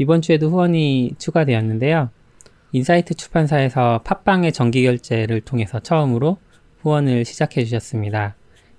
[0.00, 2.08] 이번 주에도 후원이 추가되었는데요.
[2.72, 6.38] 인사이트 출판사에서 팟빵의 정기 결제를 통해서 처음으로
[6.80, 8.34] 후원을 시작해 주셨습니다.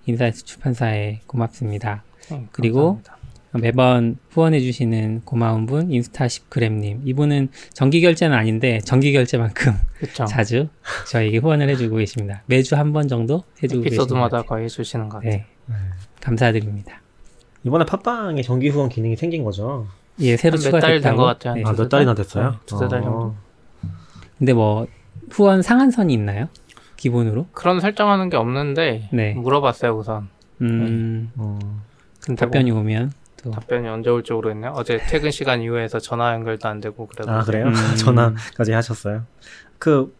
[0.07, 2.03] 인사이트 출판사에 고맙습니다.
[2.31, 3.17] 음, 그리고 감사합니다.
[3.53, 10.25] 매번 후원해 주시는 고마운 분 인스타 10그램님 이분은 정기 결제는 아닌데 정기 결제만큼 그쵸.
[10.25, 10.69] 자주
[11.07, 12.41] 저에게 후원을 해주고 계십니다.
[12.47, 14.01] 매주 한 번 정도 해주고 계십니다.
[14.03, 15.33] 에피소드마다 거의 해주시는 것 같아요.
[15.33, 15.45] 네,
[16.19, 16.99] 감사드립니다.
[17.63, 19.85] 이번에 팟빵에 정기 후원 기능이 생긴 거죠.
[20.21, 21.17] 예, 새로 한몇 달된 추가됐다고.
[21.17, 21.53] 것 같아요.
[21.55, 21.63] 네.
[21.65, 22.23] 아, 몇 달이나 달?
[22.23, 22.51] 됐어요?
[22.51, 23.03] 네, 두세 달 어.
[23.03, 23.35] 정도.
[24.37, 24.87] 근데 뭐
[25.31, 26.47] 후원 상한선이 있나요?
[26.97, 27.47] 기본으로?
[27.53, 29.33] 그런 설정하는 게 없는데 네.
[29.33, 30.29] 물어봤어요 우선.
[30.61, 31.57] 음, 어.
[32.23, 33.11] 근데 답변이 뭐 오면
[33.43, 34.73] 또 답변이 언제 올지 모르겠네요.
[34.75, 37.65] 어제 퇴근 시간 이후에서 전화 연결도 안 되고 그래서 아 그래요?
[37.67, 37.73] 음.
[37.97, 39.23] 전화까지 하셨어요.
[39.79, 40.15] 그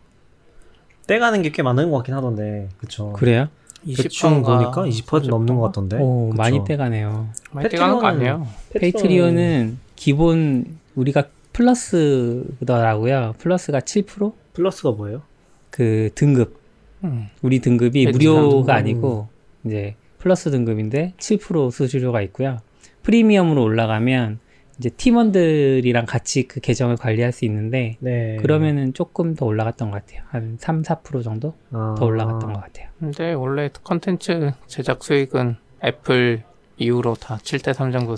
[1.07, 3.11] 떼가는 게 꽤 많은 것 같긴 하던데, 그쵸?
[3.13, 3.47] 그래요?
[3.85, 5.97] 대충 20%인가 보니까 20% 넘는 것 같던데.
[5.99, 6.37] 오, 그쵸?
[6.37, 7.27] 많이 떼가네요.
[7.51, 8.47] 많이 떼가는 거 아니에요?
[8.79, 13.35] Patreon은 기본 우리가 플러스더라고요.
[13.37, 14.33] 플러스가 7%?
[14.53, 15.21] 플러스가 뭐예요?
[15.69, 16.59] 그 등급
[17.03, 17.27] 음.
[17.43, 18.69] 우리 등급이 네, 무료가 등급.
[18.71, 19.27] 아니고
[19.63, 22.57] 이제 플러스 등급인데 7% 수수료가 있고요.
[23.03, 24.39] 프리미엄으로 올라가면
[24.79, 28.37] 이제 팀원들이랑 같이 그 계정을 관리할 수 있는데 네.
[28.37, 30.23] 그러면은 조금 더 올라갔던 것 같아요.
[30.29, 31.93] 한 3, 4% 정도 아.
[31.95, 32.89] 더 올라갔던 것 같아요.
[32.99, 36.41] 근데 원래 컨텐츠 제작 수익은 애플
[36.77, 38.15] 이후로 다 7대 3 정도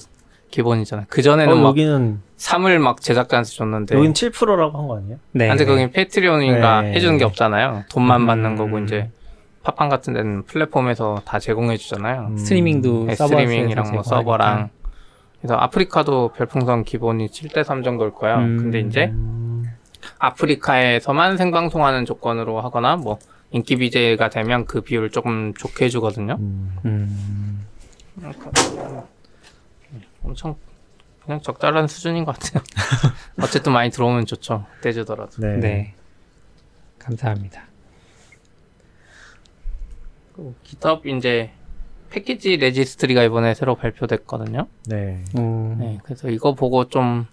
[0.53, 1.07] 기본이잖아요.
[1.09, 5.17] 그 전에는 어, 막 여기는 3을 막 제작자한테 줬는데 여긴 7%라고 한 거 아니에요?
[5.31, 5.47] 네.
[5.47, 6.93] 근데 거긴 Patreon인가 네.
[6.93, 7.85] 해주는 게 없잖아요.
[7.89, 8.27] 돈만 음.
[8.27, 9.09] 받는 거고 이제
[9.63, 12.27] 팟빵 같은 데는 플랫폼에서 다 제공해 주잖아요.
[12.31, 12.37] 음.
[12.37, 14.03] 스트리밍도 네, 스트리밍이랑 뭐.
[14.03, 14.69] 서버랑
[15.39, 18.37] 그래서 아프리카도 별풍선 기본이 7대 3 정도일 거예요.
[18.37, 18.57] 음.
[18.57, 19.63] 근데 이제 음.
[20.19, 23.17] 아프리카에서만 생방송하는 조건으로 하거나 뭐
[23.51, 26.37] 인기 BJ가 되면 그 비율을 조금 좋게 해주거든요.
[26.39, 27.65] 음.
[30.23, 30.55] 음, 엄청
[31.25, 32.63] 그냥 적절한 수준인 것 같아요.
[33.41, 34.65] 어쨌든 많이 들어오면 좋죠.
[34.81, 35.41] 떼주더라도.
[35.41, 35.57] 네.
[35.57, 35.93] 네.
[36.99, 37.63] 감사합니다.
[40.63, 41.51] 기덥 이제
[42.09, 44.67] 패키지 레지스트리가 이번에 새로 발표됐거든요.
[44.85, 45.23] 네.
[45.35, 47.25] 오, 네, 그래서 이거 보고 좀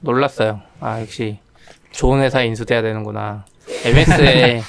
[0.00, 0.60] 놀랐어요.
[0.80, 1.40] 아 역시
[1.90, 3.44] 좋은 회사에 인수돼야 되는구나.
[3.84, 4.62] MS에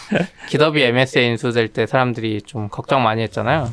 [0.50, 3.70] 기덥이 MS에 인수될 때 사람들이 좀 걱정 많이 했잖아요.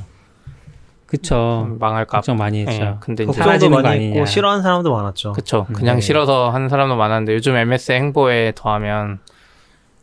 [1.07, 1.65] 그쵸.
[1.69, 2.19] 좀 망할까.
[2.19, 2.85] 걱정 많이 했죠.
[2.85, 4.15] 네, 근데 이제 걱정도 많이 아니냐.
[4.15, 5.33] 했고 싫어하는 사람도 많았죠.
[5.33, 5.67] 그쵸.
[5.71, 6.01] 음, 그냥 네.
[6.01, 9.21] 싫어서 하는 사람도 많았는데 요즘 MS 행보에 더하면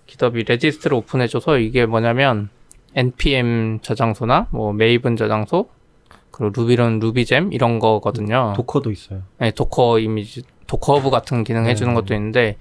[0.07, 2.50] GitHub이 registry를 오픈해줘서 이게 뭐냐면
[2.96, 5.69] npm 저장소나 뭐 Maven 저장소
[6.31, 8.53] 그리고 Ruby런 RubyGem 이런 거거든요.
[8.56, 9.22] Docker도 있어요.
[9.40, 12.00] 네, Docker 이미지 Docker Hub 같은 기능 해주는 네.
[12.00, 12.58] 것도 있는데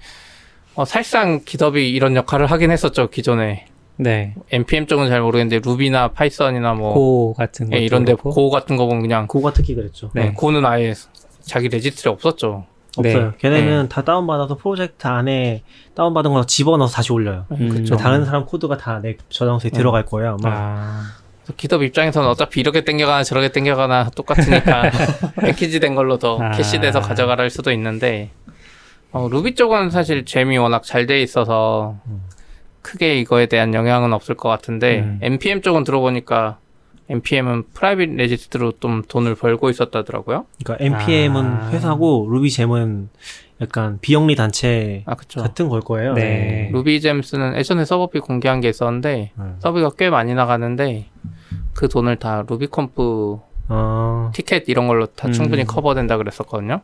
[0.75, 3.67] 어, 사실상 GitHub이 이런 역할을 하긴 했었죠 기존에
[3.97, 4.35] 네.
[4.51, 7.75] npm 쪽은 잘 모르겠는데 Ruby나 Python이나 뭐 Go 같은 거.
[7.77, 10.09] 예, 이런데 Go 같은 거 보면 그냥 Go가 특히 그랬죠.
[10.13, 10.25] 네.
[10.25, 10.93] 네, Go는 아예
[11.41, 12.65] 자기 registry 없었죠.
[12.97, 13.31] 없어요.
[13.31, 13.37] 네.
[13.39, 15.63] 걔네는 다 다운받아서 프로젝트 안에
[15.95, 17.45] 다운받은 거 집어넣어서 다시 올려요.
[17.51, 17.69] 음.
[17.69, 17.95] 그쵸.
[17.97, 20.37] 다른 사람 코드가 다 내 저장소에 들어갈 거예요.
[20.43, 20.55] 아마.
[20.55, 21.01] 아,
[21.57, 24.91] GitHub 입장에서는 어차피 이렇게 땡겨가나 저렇게 땡겨가나 똑같으니까
[25.41, 26.51] 패키지 된 걸로 더 아.
[26.51, 28.29] 캐시돼서 가져가라 할 수도 있는데
[29.11, 32.21] 어, 루비 쪽은 사실 gem이 워낙 잘 돼 있어서 음.
[32.83, 35.19] 크게 이거에 대한 영향은 없을 것 같은데 음.
[35.21, 36.59] npm 쪽은 들어보니까
[37.09, 40.45] npm은 private registry로 좀 돈을 벌고 있었다더라고요.
[40.63, 41.69] 그러니까 npm은 아.
[41.71, 43.09] 회사고 RubyGem은
[43.61, 45.15] 약간 비영리 단체 아.
[45.15, 46.13] 같은 걸 거예요.
[46.13, 46.69] 네.
[46.71, 49.55] RubyGems는 예전에 서버비 공개한 게 있었는데 음.
[49.59, 51.07] 서비가 꽤 많이 나가는데
[51.73, 53.39] 그 돈을 다 RubyConf
[53.69, 55.31] 어, 티켓 이런 걸로 다 음.
[55.33, 56.81] 충분히 커버된다 그랬었거든요.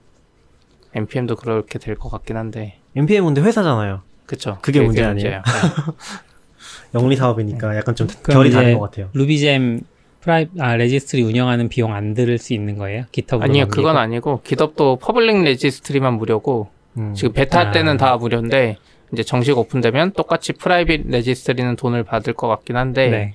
[0.96, 4.02] npm도 그렇게 될 것 같긴 한데, npm 근데 회사잖아요.
[4.29, 4.59] 그쵸.
[4.62, 5.29] 그게 문제 아니에요?
[5.31, 5.41] 네.
[6.94, 9.09] 영리 사업이니까 약간 좀 결이 다른 것 같아요.
[9.13, 9.81] RubyGem
[10.22, 13.06] 프라이 아 registry 운영하는 비용 안 들을 수 있는 거예요?
[13.12, 13.75] GitHub로 아니요, 넘기고?
[13.75, 17.16] 그건 아니고 GitHub도 public registry만 무료고 음.
[17.16, 17.72] 지금 베타 아.
[17.72, 18.78] 때는 다 무료인데
[19.12, 23.34] 이제 정식 오픈되면 똑같이 private registry는 돈을 받을 것 같긴 한데 네.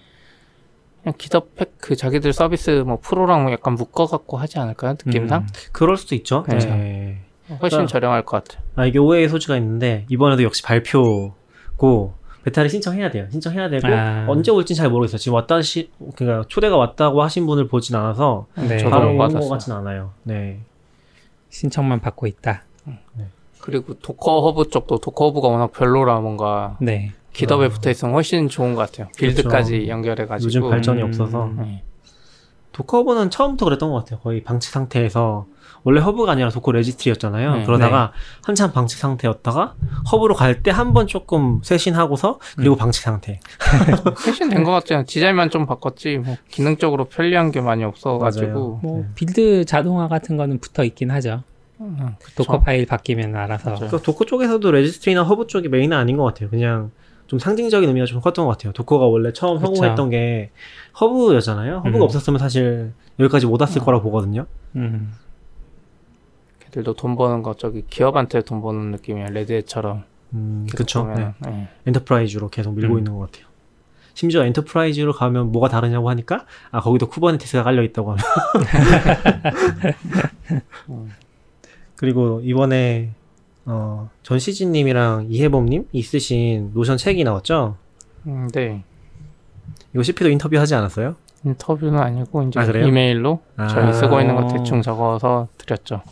[1.02, 4.94] 그냥 GitHub 팩그 자기들 서비스 뭐 프로랑 약간 묶어갖고 하지 않을까요?
[5.04, 5.48] 느낌상 음.
[5.72, 6.44] 그럴 수도 있죠.
[6.48, 7.23] 네.
[7.48, 7.56] 네.
[7.60, 8.62] 훨씬 그러니까- 저렴할 것 같아요.
[8.76, 12.14] 아 이게 오해의 소지가 있는데 이번에도 역시 발표고
[12.44, 13.26] 베타를 신청해야 돼요.
[13.30, 14.26] 신청해야 되고 아.
[14.28, 15.18] 언제 올진 잘 모르겠어요.
[15.18, 18.78] 지금 왔다 시 그러니까 초대가 왔다고 하신 분을 보진 않아서 네.
[18.78, 19.50] 저도 바로 못 온것 받았어요.
[19.50, 20.10] 같진 않아요.
[20.24, 20.60] 네.
[21.50, 22.64] 신청만 받고 있다.
[23.60, 27.12] 그리고 Docker Hub 쪽도 Docker Hub가 워낙 별로라 뭔가 네.
[27.32, 27.68] GitHub에 아.
[27.70, 29.08] 붙어 있으면 훨씬 좋은 것 같아요.
[29.16, 31.08] 빌드까지 연결해 가지고 요즘 발전이 음.
[31.08, 31.82] 없어서 네.
[32.72, 34.18] Docker Hub는 처음부터 그랬던 것 같아요.
[34.20, 35.46] 거의 방치 상태에서
[35.84, 37.56] 원래 Hub가 아니라 Docker registry였잖아요.
[37.56, 37.64] 네.
[37.64, 39.74] 그러다가 한참 방치 상태였다가
[40.10, 43.38] Hub로 갈 때 한 번 조금 쇄신하고서 그리고 방치 상태.
[44.26, 45.04] 훨씬 된것 같아요.
[45.06, 49.08] 디자인만 좀 바꿨지 뭐 기능적으로 편리한 게 많이 없어가지고 뭐 네.
[49.14, 51.42] 빌드 자동화 같은 거는 붙어 있긴 하죠.
[51.80, 53.64] 음, Docker 파일 바뀌면 알아서.
[53.70, 53.78] 맞아요.
[53.80, 56.48] 그래서 Docker 쪽에서도 registry나 Hub 쪽이 메인은 아닌 것 같아요.
[56.48, 56.92] 그냥
[57.26, 58.72] 좀 상징적인 의미가 좀 컸던 것 같아요.
[58.72, 59.66] 도커가 원래 처음 그쵸.
[59.66, 60.50] 성공했던 게
[61.00, 61.76] Hub였잖아요.
[61.78, 62.02] Hub가 음.
[62.02, 64.46] 없었으면 사실 여기까지 못 왔을 거라고 보거든요.
[64.76, 65.12] 음.
[66.74, 70.02] 걔들도 돈 버는 거 저기 기업한테 돈 버는 느낌이야 Red Hat처럼.
[70.32, 70.66] 음.
[70.92, 71.34] 보면은.
[71.38, 71.50] 네.
[71.50, 71.68] 네.
[71.86, 72.98] enterprise로 계속 밀고 음.
[72.98, 73.46] 있는 것 같아요.
[74.14, 78.24] 심지어 enterprise로 가면 뭐가 다르냐고 하니까 아 거기도 Kubernetes가 깔려 있다고 하면
[81.96, 83.10] 그리고 이번에
[83.66, 87.76] 어, 전시진님이랑 이해범님 있으신 Notion 책이 나왔죠?
[88.26, 88.84] 음, 네.
[89.92, 91.16] 이거 CP도 인터뷰 하지 않았어요?
[91.44, 92.64] 인터뷰는 아니고 이제 아?
[92.64, 93.66] 이메일로 아.
[93.68, 96.02] 저희 쓰고 있는 거 대충 적어서 드렸죠.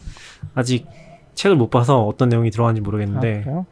[0.54, 0.86] 아직
[1.34, 3.66] 책을 못 봐서 어떤 내용이 들어간지 아, 모르겠는데 그래요?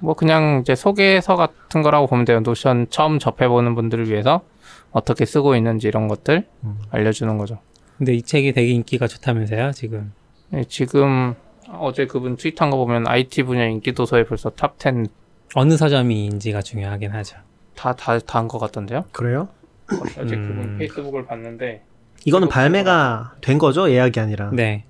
[0.00, 2.40] 뭐 그냥 이제 소개서 같은 거라고 보면 돼요.
[2.40, 4.40] 노션 처음 접해보는 분들을 위해서
[4.92, 6.78] 어떻게 쓰고 있는지 이런 것들 음.
[6.90, 7.58] 알려주는 거죠.
[7.98, 10.12] 근데 이 책이 되게 인기가 좋다면서요, 지금.
[10.50, 11.34] 네, 지금
[11.70, 15.06] 어제 그분 트윗한 거 보면 IT 분야 인기 도서에 벌써 top 10
[15.54, 17.36] 어느 서점이인지가 중요하긴 하죠.
[17.74, 19.04] 다 다 다한 것 같던데요?
[19.12, 19.48] 그래요?
[20.18, 20.48] 어제 음.
[20.48, 21.82] 그분 페이스북을 봤는데
[22.24, 23.90] 이거는 발매가 된 거죠?
[23.90, 24.84] 예약이 아니라 네.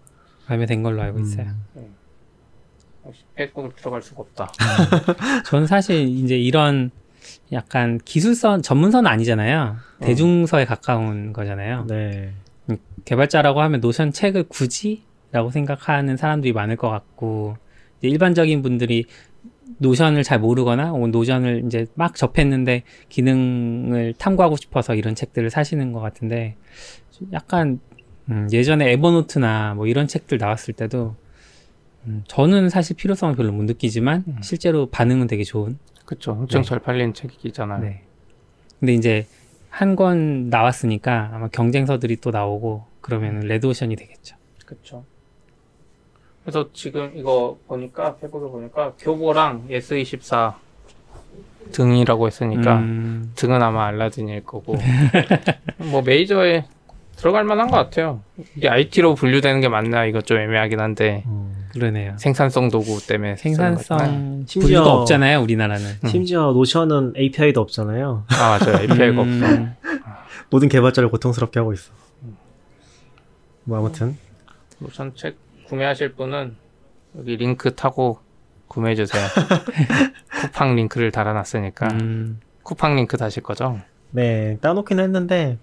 [0.48, 1.22] 발매된 걸로 알고 음.
[1.22, 1.46] 있어요.
[3.34, 4.52] 페이스북을 들어갈 수가 없다.
[5.46, 6.90] 전 사실 이제 이런
[7.52, 9.76] 약간 기술서 전문서는 아니잖아요.
[10.00, 10.04] 어.
[10.04, 11.84] 대중서에 가까운 거잖아요.
[11.86, 12.32] 네.
[13.04, 17.56] 개발자라고 하면 노션 책을 굳이라고 생각하는 사람들이 많을 것 같고
[17.98, 19.04] 이제 일반적인 분들이
[19.78, 26.00] 노션을 잘 모르거나 혹은 노션을 이제 막 접했는데 기능을 탐구하고 싶어서 이런 책들을 사시는 것
[26.00, 26.56] 같은데
[27.10, 27.80] 좀 약간
[28.30, 31.14] 음, 예전에 에버노트나 뭐 이런 책들 나왔을 때도
[32.06, 34.36] 음, 저는 사실 필요성을 별로 못 느끼지만 음.
[34.42, 36.32] 실제로 반응은 되게 좋은 그쵸.
[36.32, 36.68] 엄청 네.
[36.68, 37.80] 잘 팔린 책이잖아요.
[37.82, 38.02] 네.
[38.80, 39.26] 근데 이제
[39.70, 44.36] 한 권 나왔으니까 아마 경쟁서들이 또 나오고 그러면 레드오션이 되겠죠.
[44.64, 45.04] 그쵸.
[46.42, 50.54] 그래서 지금 이거 보니까 페북에 보니까 교보랑 예스24
[51.72, 54.76] 등이라고 했으니까 음, 등은 아마 알라딘일 거고
[55.90, 56.64] 뭐 메이저에
[57.18, 58.22] 들어갈 만한 것 같아요.
[58.56, 61.52] 이게 IT로 분류되는 게 맞나 이거 좀 애매하긴 한데 음.
[61.72, 62.14] 그러네요.
[62.18, 63.36] 생산성 도구 때문에.
[63.36, 65.84] 생산성 심지어- 분류가 없잖아요, 우리나라는.
[66.04, 66.08] 음.
[66.08, 68.24] 심지어 노션은 API도 없잖아요.
[68.30, 69.98] 아 맞아요 API가 음, 없어.
[70.50, 71.92] 모든 개발자를 고통스럽게 하고 있어.
[73.64, 74.16] 뭐 아무튼
[74.78, 75.36] 노션 책
[75.66, 76.56] 구매하실 분은
[77.18, 78.20] 여기 링크 타고
[78.68, 79.22] 구매해 주세요.
[80.40, 83.78] 쿠팡 링크를 달아놨으니까 음, 쿠팡 링크 다실 거죠?
[84.10, 85.58] 네 달아놓긴 했는데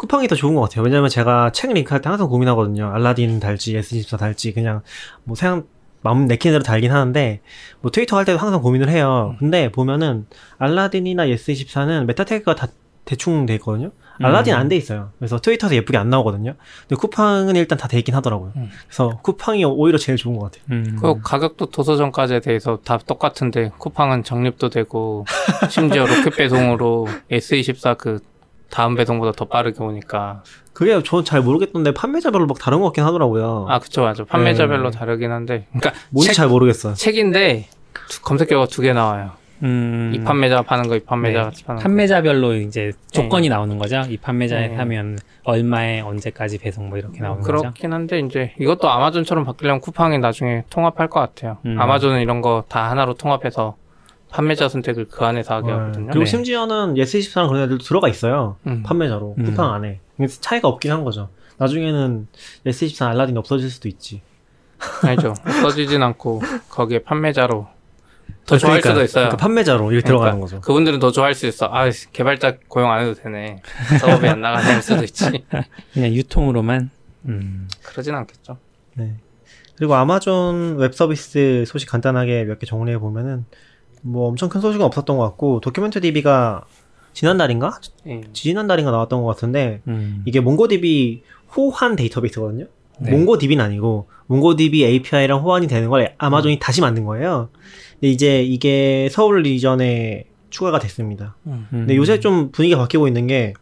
[0.00, 0.82] 쿠팡이 더 좋은 것 같아요.
[0.82, 2.90] 왜냐면 제가 책 링크할 때 항상 고민하거든요.
[2.90, 4.80] 알라딘 달지 예스24 달지 그냥
[5.24, 5.64] 뭐 그냥
[6.00, 7.40] 마음 내키는 대로 달긴 하는데
[7.82, 9.36] 뭐 트위터 할 때도 항상 고민을 해요.
[9.38, 10.26] 근데 보면은
[10.56, 12.68] 알라딘이나 예스24는 meta tag가 다
[13.04, 13.90] 대충 돼 있거든요.
[14.22, 15.10] 알라딘 안 돼 있어요.
[15.18, 16.54] 그래서 트위터에서 예쁘게 안 나오거든요.
[16.88, 18.52] 근데 쿠팡은 일단 다 돼 있긴 하더라고요.
[18.56, 18.70] 음.
[18.86, 20.64] 그래서 쿠팡이 오히려 제일 좋은 것 같아요.
[20.70, 20.96] 음.
[20.98, 25.26] 그 가격도 도서정가제에 대해서 다 똑같은데 쿠팡은 적립도 되고
[25.68, 28.20] 심지어 로켓 배송으로 S24 그
[28.70, 33.66] 다음 배송보다 더 빠르게 오니까 그게 전잘 모르겠던데 판매자별로 막 다른 것 같긴 하더라고요.
[33.68, 34.98] 아 그쵸 맞아 판매자별로 네.
[34.98, 36.94] 다르긴 한데 그러니까 뭔지 책, 잘 모르겠어요.
[36.94, 37.66] 책인데
[38.08, 39.32] 두- 검색어가 두개 나와요
[39.62, 41.64] 음, 이 판매자 파는 거 이 판매자 네.
[41.66, 44.02] 파는 거 판매자별로 이제 조건이 나오는 거죠.
[44.08, 44.76] 이 판매자에 네.
[44.76, 47.58] 하면 얼마에 언제까지 배송 뭐 이렇게 나오는 거죠.
[47.58, 51.76] 그렇긴 한데 이제 이것도 아마존처럼 바뀌려면 쿠팡이 나중에 통합할 것 같아요 음.
[51.78, 53.76] 아마존은 이런 거 다 하나로 통합해서
[54.30, 56.26] 판매자 선택을 그 안에서 하게 하거든요 그리고 네.
[56.26, 58.56] 심지어는 예스24랑 그런 애들도 들어가 있어요.
[58.66, 58.82] 음.
[58.84, 59.34] 판매자로.
[59.38, 59.44] 음.
[59.44, 60.00] 쿠팡 안에.
[60.16, 61.28] 그래서 차이가 없긴 한 거죠.
[61.58, 62.28] 나중에는
[62.66, 64.22] 예스24 알라딘이 없어질 수도 있지.
[65.04, 67.68] 아니죠 없어지진 않고 거기에 판매자로
[68.46, 70.60] 더 좋아할 그러니까, 수도 있어요 그러니까 판매자로 이렇게 들어가는 그러니까 거죠.
[70.62, 71.66] 그분들은 더 좋아할 수 있어.
[71.70, 73.60] 아, 개발자 고용 안 해도 되네.
[74.00, 75.44] 사업이 안 나가는 수도 있지.
[75.92, 76.90] 그냥 유통으로만.
[77.26, 77.68] 음.
[77.82, 78.56] 그러진 않겠죠.
[78.94, 79.16] 네.
[79.76, 83.44] 그리고 아마존 웹 서비스 소식 간단하게 몇 개 정리해 보면은
[84.02, 86.64] 뭐 엄청 큰 소식은 없었던 것 같고 DocumentDB가
[87.12, 87.80] 지난달인가?
[88.06, 88.20] 예.
[88.32, 90.22] 지난달인가 나왔던 것 같은데 음.
[90.26, 91.22] 이게 MongoDB
[91.56, 92.66] 호환 데이터베이스거든요.
[93.00, 93.10] 네.
[93.10, 97.48] MongoDB는 아니고 MongoDB API랑 호환이 되는 걸 아마존이 다시 만든 거예요.
[97.94, 101.36] 근데 이제 이게 서울 region에 추가가 됐습니다.
[101.46, 101.66] 음.
[101.70, 103.54] 근데 요새 좀 분위기가 바뀌고 있는 게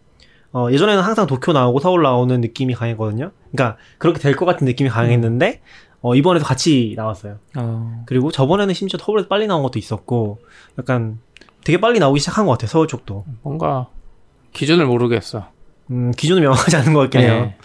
[0.52, 3.32] 어, 예전에는 항상 도쿄 나오고 서울 나오는 느낌이 강했거든요.
[3.52, 5.60] 그러니까 그렇게 될 것 같은 느낌이 강했는데
[6.00, 7.38] 어, 이번에도 같이 나왔어요.
[7.56, 10.40] 어, 그리고 저번에는 심지어 서울에서 빨리 나온 것도 있었고
[10.78, 11.18] 약간
[11.64, 12.68] 되게 빨리 나오기 시작한 것 같아요.
[12.68, 13.24] 서울 쪽도.
[13.42, 13.88] 뭔가
[14.52, 15.48] 기준을 모르겠어.
[15.90, 17.40] 음, 기준은 명확하지 않은 것 같긴 해요.
[17.40, 17.56] 네.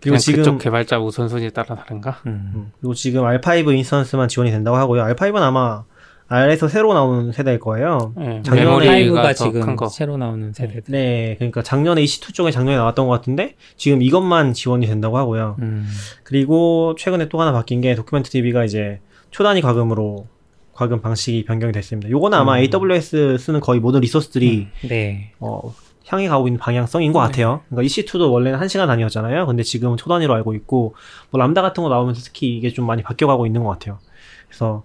[0.00, 2.20] 그리고 지금 그쪽 개발자 우선순위에 따라 다른가?
[2.26, 2.52] 음.
[2.54, 5.04] 음, 그리고 지금 R5 인스턴스만 지원이 된다고 하고요.
[5.04, 5.84] R5는 아마
[6.32, 8.14] R에서 새로 나오는 세대일 거예요.
[8.16, 9.88] 네, 작년에 메모리가 5가 더 지금 큰 거.
[9.88, 10.84] 새로 나오는 세대들.
[10.88, 15.56] 네, 그러니까 작년에 EC2 쪽에 작년에 나왔던 것 같은데 지금 이것만 지원이 된다고 하고요.
[15.60, 15.86] 음.
[16.22, 20.26] 그리고 최근에 또 하나 바뀐 게 도큐멘트 DB가 이제 초단위 과금으로
[20.72, 22.10] 과금 방식이 변경이 됐습니다.
[22.10, 22.66] 요거는 아마 음.
[22.72, 25.32] AWS 쓰는 거의 모든 리소스들이 네.
[25.38, 25.74] 어,
[26.06, 27.60] 향해 가고 있는 방향성인 것 같아요.
[27.68, 29.46] 그러니까 EC2도 원래는 1시간 단위였잖아요.
[29.46, 30.94] 근데 지금은 초단위로 알고 있고,
[31.30, 33.98] 뭐 람다 같은 거 나오면서 특히 이게 좀 많이 바뀌어가고 있는 것 같아요.
[34.48, 34.84] 그래서,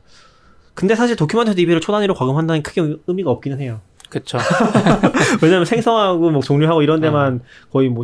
[0.78, 3.82] 근데 사실 도큐멘트 DB를 초 단위로 과금한다는 크게 의- 의미가 없기는 해요.
[4.10, 4.38] 그쵸.
[5.42, 7.42] 왜냐면 생성하고 뭐 종료하고 이런 데만
[7.72, 8.04] 거의 뭐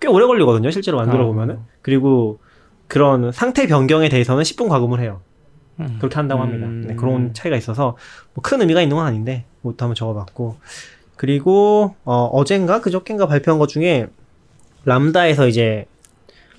[0.00, 0.70] 꽤 오래 걸리거든요.
[0.70, 1.60] 실제로 만들어 보면은.
[1.82, 2.38] 그리고
[2.88, 5.20] 그런 상태 변경에 대해서는 10분 과금을 해요.
[5.78, 5.96] 음.
[5.98, 6.66] 그렇게 한다고 합니다.
[6.66, 6.84] 음.
[6.88, 7.96] 네, 그런 차이가 있어서
[8.34, 10.56] 뭐 큰 의미가 있는 건 아닌데 그것도 한번 적어봤고
[11.16, 14.08] 그리고 어, 어젠가 그저께인가 발표한 것 중에
[14.84, 15.86] 람다에서 이제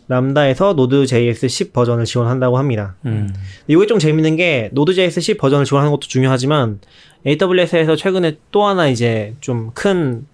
[0.08, 2.96] 람다에서 노드.js 10 버전을 지원한다고 합니다.
[3.06, 3.34] 음.
[3.68, 6.80] 이게 좀 재밌는 게 Node.js 10 버전을 지원하는 것도 중요하지만
[7.26, 10.26] AWS에서 최근에 또 하나 이제 좀 큰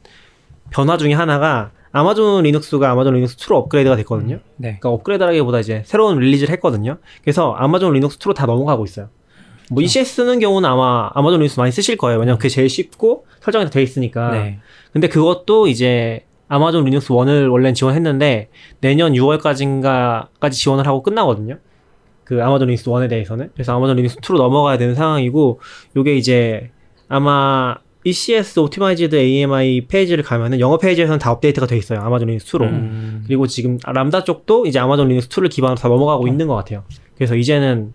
[0.69, 4.36] 변화 중에 하나가 Amazon Linux가 Amazon Linux 2로 업그레이드가 됐거든요.
[4.57, 4.79] 네.
[4.79, 6.97] 그러니까 업그레이드라기보다 이제 새로운 release를 했거든요.
[7.21, 9.09] 그래서 Amazon Linux 2로 다 넘어가고 있어요.
[9.71, 12.19] 뭐 ECS 쓰는 경우는 아마 Amazon Linux 많이 쓰실 거예요.
[12.19, 14.31] 왜냐면 그게 제일 쉽고 설정이 다 돼 있으니까.
[14.31, 14.59] 네.
[14.91, 18.49] 근데 그것도 이제 Amazon Linux 1을 원래는 지원했는데
[18.81, 21.57] 내년 6월까지인가까지 지원을 하고 끝나거든요.
[22.23, 23.51] 그 Amazon Linux 1에 대해서는.
[23.53, 25.59] 그래서 Amazon Linux 2로 넘어가야 되는 상황이고
[25.95, 26.71] 요게 이제
[27.07, 31.99] 아마 ECS Optimized AMI 페이지를 가면은 영어 페이지에서는 다 업데이트가 돼 있어요.
[32.00, 32.61] Amazon Linux 2로.
[32.63, 33.23] 음.
[33.27, 36.83] 그리고 지금 람다 쪽도 이제 Amazon Linux 2를 기반으로 다 넘어가고 있는 것 같아요.
[37.15, 37.93] 그래서 이제는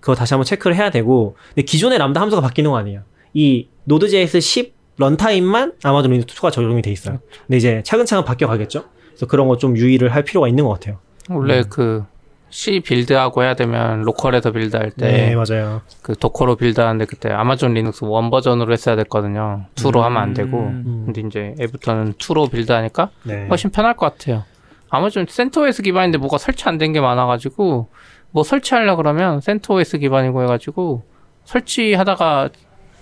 [0.00, 3.02] 그거 다시 한번 체크를 해야 되고, 근데 기존의 람다 함수가 바뀌는 거 아니에요.
[3.34, 7.18] 이 Node.js 10 runtime만 Amazon Linux 2가 적용이 돼 있어요.
[7.46, 8.84] 근데 이제 차근차근 바뀌어 가겠죠?
[9.08, 10.98] 그래서 그런 거 좀 유의를 할 필요가 있는 것 같아요.
[11.30, 12.04] 원래 그
[12.50, 15.80] C 빌드하고 해야 되면 local에서 build할 네, 때 맞아요.
[16.02, 19.64] 그 Docker로 build하는데 그때 Amazon Linux 1 버전으로 했어야 됐거든요.
[19.76, 20.58] 2로 하면 안 되고.
[20.58, 21.02] 음.
[21.06, 23.46] 근데 이제 얘부터는 2로 build하니까 네.
[23.48, 24.44] 훨씬 편할 것 같아요.
[24.90, 27.88] 아마존 CentOS 기반인데 뭐가 설치 안 된 게 많아 가지고
[28.30, 31.04] 뭐 설치하려 그러면 CentOS 기반이고 해 가지고
[31.44, 32.50] 설치하다가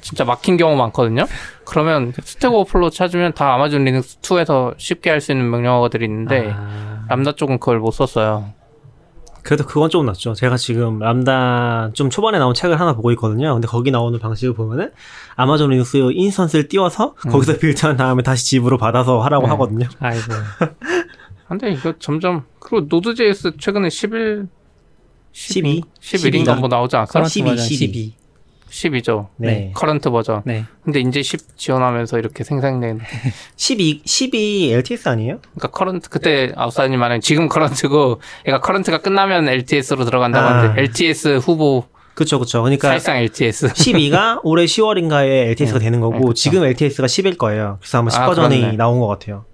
[0.01, 1.27] 진짜 막힌 경우 많거든요.
[1.65, 7.05] 그러면 Stack Overflow 찾으면 다 Amazon Linux 2에서 쉽게 할 수 있는 명령어들이 있는데 아.
[7.09, 8.53] 람다 쪽은 그걸 못 썼어요.
[9.43, 10.35] 그래도 그건 좀 낫죠.
[10.35, 13.55] 제가 지금 람다 좀 초반에 나온 책을 하나 보고 있거든요.
[13.55, 14.91] 근데 거기 나오는 방식을 보면은
[15.37, 19.51] Amazon Linux instance를 띄워서 거기서 build한 다음에 다시 zip으로 받아서 하라고 네.
[19.53, 19.87] 하거든요.
[19.99, 20.25] 아이고.
[21.49, 24.47] 근데 이거 점점 그리고 Node.js 최근에 11
[25.33, 25.83] 12?
[26.01, 27.13] 11인가 뭐 나오지 않았어?
[27.13, 28.15] current 12, 버전 12.
[28.71, 29.29] 10이죠.
[29.37, 29.73] 네.
[29.75, 30.43] current 버전.
[30.45, 30.65] 네.
[30.85, 33.01] 근데 이제 10 지원하면서 이렇게 생성된
[33.57, 35.41] 12, 12 LTS 아니에요?
[35.41, 40.59] 그러니까 current 그때 아웃사이더님 말은 지금 current고 그러니까 current가 끝나면 LTS로 들어간다고 아.
[40.59, 41.85] 하는데 LTS 후보
[42.15, 42.63] 그쵸, 그쵸.
[42.63, 45.87] 그러니까 사실상 LTS 12가 올해 10월인가에 LTS가 네.
[45.87, 46.35] 되는 네, 거고 그쵸.
[46.35, 47.79] 지금 LTS가 10일 거예요.
[47.81, 48.77] 그래서 아마 10 아, 버전이 그렇네.
[48.77, 49.45] 나온 것 같아요.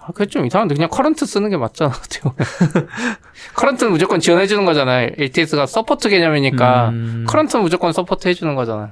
[0.00, 1.92] 아, 그게 좀 이상한데 그냥 current 쓰는 게 맞잖아.
[3.54, 7.24] current는 무조건 지원해 주는 거잖아요 LTS가 support 개념이니까 음.
[7.28, 8.90] current는 무조건 support 해 주는 거잖아요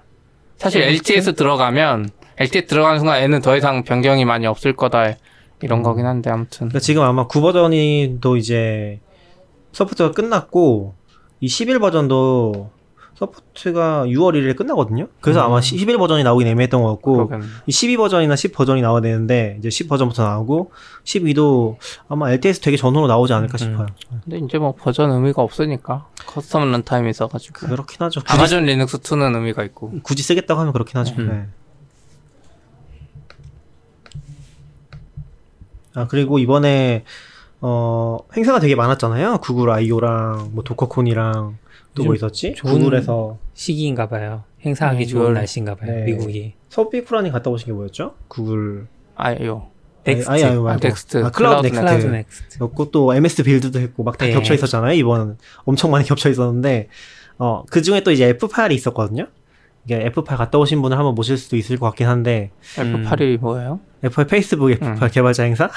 [0.56, 5.14] 사실 네, LTS 들어가면 LTS 들어가는 순간 얘는 더 이상 변경이 많이 없을 거다.
[5.62, 6.68] 이런 거긴 한데 아무튼.
[6.68, 9.00] 그러니까 지금 아마 9 버전이 또 이제
[9.72, 10.94] support가 끝났고
[11.40, 12.70] 이 11 버전도
[13.14, 15.06] support가 6월 1일에 끝나거든요.
[15.20, 17.46] 그래서 아마 11 버전이 나오긴 애매했던 것 같고 그러겠네.
[17.68, 20.72] 이12 버전이나 10 버전이 나와야 되는데 이제 10 버전부터 나오고
[21.04, 21.76] 12도
[22.08, 23.86] 아마 LTS 되게 전후로 나오지 않을까 싶어요.
[24.24, 28.20] 근데 이제 뭐 버전 의미가 없으니까 custom runtime이 있어가지고 그렇긴 하죠.
[28.20, 31.14] 굳이, 아마존 리눅스 2는 의미가 있고 굳이 쓰겠다고 하면 그렇긴 하죠.
[31.18, 31.28] 음.
[31.28, 31.46] 네.
[35.94, 37.04] 아 그리고 이번에
[37.60, 39.38] 어 행사가 되게 많았잖아요.
[39.38, 41.58] 구글 I/O랑 뭐 DockerCon이랑
[41.94, 42.54] 또 뭐 있었지?
[42.54, 44.44] 좋은- 구글에서 시기인가 봐요.
[44.64, 45.90] 행사하기 네, 좋은 날씨인가 봐요.
[45.92, 46.04] 네.
[46.04, 46.54] 미국이.
[46.68, 48.14] 서비큐라님 갔다 오신 게 뭐였죠?
[48.28, 48.86] 구글
[49.16, 49.68] I/O
[50.04, 50.30] Next.
[50.30, 50.80] I, I, 말고.
[50.88, 51.24] Next.
[51.24, 51.80] 아, 클라우드 클라우드 넥스트.
[51.80, 52.58] 클라우드 Next.
[52.76, 54.32] 그 또 MS Build도 했고 막 다 네.
[54.32, 54.92] 겹쳐 있었잖아요.
[54.94, 56.88] 이번 엄청 많이 겹쳐 있었는데
[57.38, 59.28] 어 그 중에 또 이제 F8이 있었거든요.
[59.84, 63.04] 이게 F8 갔다 오신 분을 한번 모실 수도 있을 것 같긴 한데 음.
[63.06, 63.80] F8이 뭐예요?
[64.02, 65.08] F8 페이스북 F8 음.
[65.10, 65.68] 개발자 행사?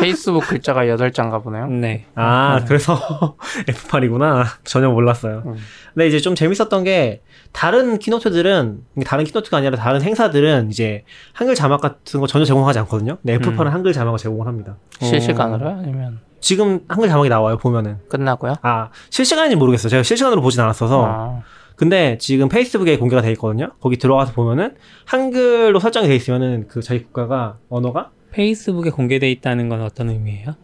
[0.00, 2.06] 페이스북 글자가 8자인가 보네요 네.
[2.16, 3.36] 아 그래서
[3.68, 4.44] F8이구나.
[4.64, 5.42] 전혀 몰랐어요.
[5.46, 5.56] 음.
[5.94, 11.80] 근데 이제 좀 재밌었던 게 다른 keynote들은 다른 keynote가 아니라 다른 행사들은 이제 한글 자막
[11.80, 13.18] 같은 거 전혀 제공하지 않거든요.
[13.22, 13.72] 근데 F8은 음.
[13.74, 14.76] 한글 자막을 제공을 합니다.
[15.00, 17.98] 실시간으로 아니면 지금 한글 자막이 나와요 보면은.
[18.08, 18.54] 끝나고요?
[18.62, 19.90] 아 실시간인지 모르겠어요.
[19.90, 21.04] 제가 실시간으로 보진 않았어서.
[21.06, 21.42] 아,
[21.78, 23.70] 근데 지금 페이스북에 공개가 돼 있거든요.
[23.80, 29.82] 거기 들어가서 보면은 한글로 설정이 돼 있으면은 그 저희 국가가 언어가 페이스북에 공개돼 있다는 건
[29.82, 30.56] 어떤 의미예요?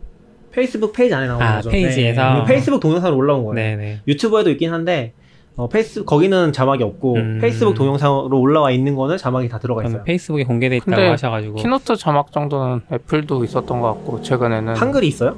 [0.50, 1.70] 페이스북 페이지 안에 나오는 아, 거죠.
[1.70, 2.34] 페이지에서?
[2.34, 2.44] 네.
[2.44, 3.54] 페이스북 동영상으로 올라온 거예요.
[3.54, 4.00] 네네.
[4.08, 5.12] 유튜브에도 있긴 한데
[5.54, 7.38] 어, 페이스 거기는 자막이 없고 음.
[7.40, 10.02] 페이스북 동영상으로 올라와 있는 거는 자막이 다 들어가 있어요.
[10.02, 15.36] 페이스북에 공개돼 있다고 근데 하셔가지고 keynote 자막 정도는 애플도 있었던 것 같고 최근에는 한글이 있어요?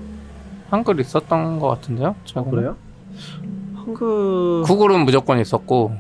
[0.71, 2.09] 한글 있었던 것 같은데요?
[2.09, 2.51] 어, 최근에?
[2.51, 2.77] 그래요?
[3.87, 5.93] 한글 구글은 무조건 있었고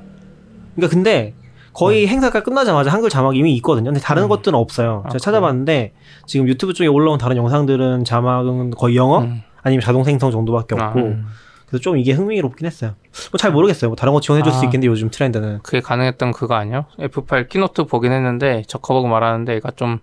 [0.75, 1.35] 그러니까 근데
[1.73, 3.91] 거의 행사가 끝나자마자 한글 자막이 이미 있거든요.
[3.91, 4.29] 근데 다른 음.
[4.29, 5.03] 것들은 없어요.
[5.05, 5.93] 아, 제가 찾아봤는데
[6.27, 9.43] 지금 유튜브 쪽에 올라온 다른 영상들은 자막은 거의 영어 음.
[9.63, 11.27] 아니면 자동 생성 정도밖에 아, 없고 음.
[11.67, 12.95] 그래서 좀 이게 흥미롭긴 했어요.
[13.31, 13.91] 뭐 잘 모르겠어요.
[13.91, 14.65] 뭐 다른 거 지원해줄 수 아.
[14.65, 16.87] 있겠는데 요즘 트렌드는 그게 가능했던 그거 아니야?
[16.99, 19.99] F8 keynote 보긴 했는데 저커버그 말하는데 얘가 좀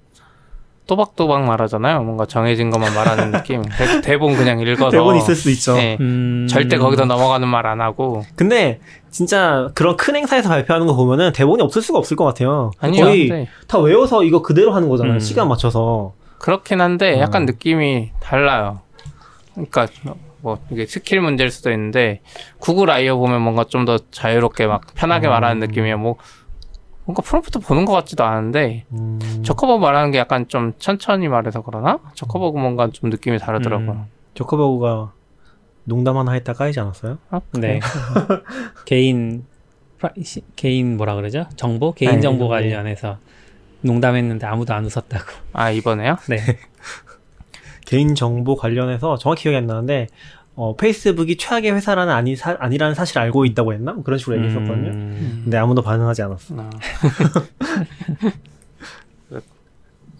[0.87, 2.03] 또박또박 말하잖아요.
[2.03, 3.61] 뭔가 정해진 것만 말하는 느낌.
[3.63, 5.75] 대, 대본 그냥 읽어서 대본 있을 수도 있죠.
[5.75, 5.97] 네.
[5.99, 6.47] 음.
[6.49, 11.61] 절대 거기서 넘어가는 말 안 하고 근데 진짜 그런 큰 행사에서 발표하는 거 보면은 대본이
[11.63, 12.71] 없을 수가 없을 것 같아요.
[12.79, 13.05] 아니요.
[13.05, 15.15] 거의 근데 다 외워서 이거 그대로 하는 거잖아요.
[15.15, 15.19] 음.
[15.19, 16.13] 시간 맞춰서.
[16.39, 17.45] 그렇긴 한데 약간 음.
[17.45, 18.81] 느낌이 달라요.
[19.53, 19.87] 그러니까
[20.41, 22.19] 뭐 이게 스킬 문제일 수도 있는데
[22.59, 25.29] 구글 아이오 보면 뭔가 좀 더 자유롭게 막 편하게 음.
[25.29, 25.97] 말하는 느낌이에요.
[25.97, 26.15] 뭐
[27.05, 29.19] 뭔가 프롬프트 보는 것 같지도 않은데 음.
[29.43, 33.91] 저커버그 말하는 게 약간 좀 천천히 말해서 그러나 저커버그 뭔가 좀 느낌이 다르더라고요.
[33.91, 34.05] 음.
[34.35, 35.11] 저커버그가
[35.85, 37.17] 농담 하나 했다 까이지 않았어요?
[37.29, 37.79] 아, 네.
[38.85, 39.45] 개인
[39.99, 41.45] 프라이버시- 개인 뭐라 그러죠?
[41.57, 42.49] 정보 개인 네, 정보 정보.
[42.49, 43.17] 관련해서
[43.81, 45.25] 농담했는데 아무도 안 웃었다고.
[45.51, 46.15] 아 이번에요?
[46.29, 46.37] 네.
[47.85, 50.07] 개인 정보 관련해서 정확히 기억이 안 나는데
[50.55, 53.93] 어, 페이스북이 최악의 회사라는 아니 사, 아니라는 사실 알고 있다고 했나?
[53.93, 54.89] 뭐 그런 식으로 얘기했었거든요.
[54.89, 55.41] 음.
[55.43, 56.55] 근데 아무도 반응하지 않았어.
[56.59, 56.69] 아,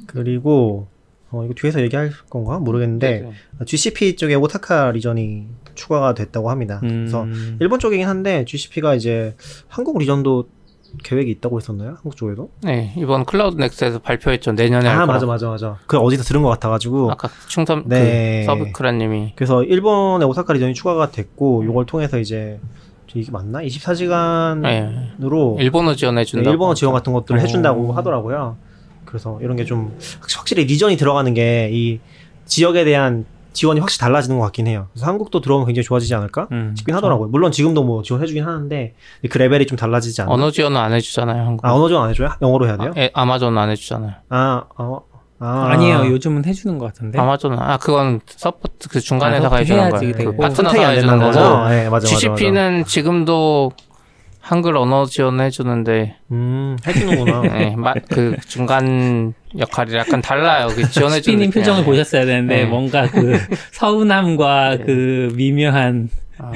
[0.08, 0.88] 그리고
[1.30, 3.66] 어, 이거 뒤에서 얘기할 건가 모르겠는데 네.
[3.66, 6.80] GCP 쪽에 오사카 region이 추가가 됐다고 합니다.
[6.84, 6.90] 음.
[6.90, 7.26] 그래서
[7.60, 9.36] 일본 쪽이긴 한데 GCP가 이제
[9.68, 10.48] 한국 region도
[11.04, 11.90] 계획이 있다고 했었나요?
[11.96, 12.50] 한국 쪽에도?
[12.62, 14.52] 네, 이번 클라우드 Next에서 발표했죠.
[14.54, 15.06] 내년에 할 아.
[15.06, 15.78] 맞아 맞아 맞아.
[15.88, 18.42] 그 어디서 들은 것 같아가지고 아까 충섬 네.
[18.42, 22.60] 그 서비큐라님이 그래서 일본의 오사카 region이 추가가 됐고 이걸 통해서 이제
[23.16, 23.60] 이게 맞나?
[23.62, 24.62] 24시간으로
[25.58, 26.50] 네, 일본어 지원해 준다.
[26.50, 27.42] 일본어 지원 같은 것들을 어.
[27.44, 28.58] 해준다고 하더라고요.
[29.06, 29.98] 그래서 이런 게 좀
[30.36, 32.00] 확실히 region이 들어가는 게 이
[32.46, 34.88] 지역에 대한 지원이 확실히 달라지는 것 같긴 해요.
[34.92, 36.74] 그래서 한국도 들어오면 굉장히 좋아지지 않을까 음.
[36.78, 37.30] 싶긴 하더라고요.
[37.30, 38.96] 물론 지금도 뭐 지원해주긴 하는데
[39.30, 40.32] 그 레벨이 좀 달라지지 않나?
[40.32, 41.46] 언어 지원은 안 해주잖아요.
[41.46, 41.66] 한국.
[41.66, 42.30] 아 언어 지원 안 해줘요?
[42.42, 42.92] 영어로 해야 돼요?
[42.96, 44.12] 아, 에, 아마존은 안 해주잖아요.
[44.30, 45.02] 아, 어,
[45.40, 46.08] 아, 아니에요.
[46.08, 47.20] 요즘은 해주는 것 같은데.
[47.20, 50.14] 아마존은 아 그건 support 그 중간에다가 아, 해주는 거예요.
[50.14, 50.32] 되고.
[50.32, 51.70] 그 파트너가 선택이 안 해주는 거고.
[51.70, 53.72] 네, 맞아, 맞아, GCP는 지금도
[54.44, 56.16] 한글 언어 지원 해주는데 맞아.
[56.32, 57.42] 음, 해주는구나.
[57.48, 60.68] 네, 마, 그 중간 역할이 약간 달라요.
[60.68, 62.66] 그 지원해 주는 스피님 표정을 보셨어야 되는데 네.
[62.66, 63.38] 뭔가 그
[63.72, 66.52] 서운함과 그 미묘한 아,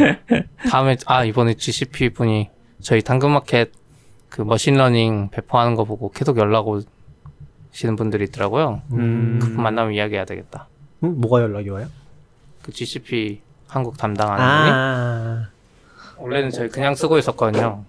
[0.69, 2.50] 다음에 아 이번에 GCP 분이
[2.82, 3.71] 저희 당근마켓
[4.28, 8.82] 그 machine learning 배포하는 거 보고 계속 연락 오시는 분들이 있더라고요.
[8.91, 10.67] 음, 그분 만나면 이야기해야 되겠다.
[11.06, 11.88] 음, 뭐가 연락이 와요?
[12.63, 15.50] 그 GCP 한국 담당하는 분이 아,
[16.20, 17.84] 원래는 저희 그냥 쓰고 있었거든요.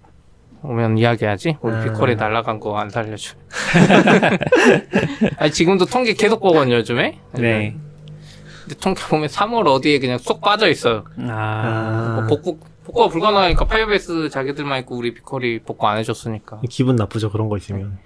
[0.63, 1.59] 오면 이야기하지.
[1.61, 1.85] 우리 아.
[1.85, 3.37] BigQuery 날라간 거 안 살려줘.
[5.39, 7.21] 아니 지금도 통계 계속 보거든요 요즘에.
[7.35, 7.77] 네.
[8.63, 11.05] 근데 통계 보면 3월 어디에 그냥 쏙 빠져 있어요.
[11.29, 16.61] 아, 뭐 복구 복구가 불가능하니까 Firebase 자기들만 있고 우리 BigQuery 복구 안 해줬으니까.
[16.69, 17.99] 기분 나쁘죠 그런 거 있으면.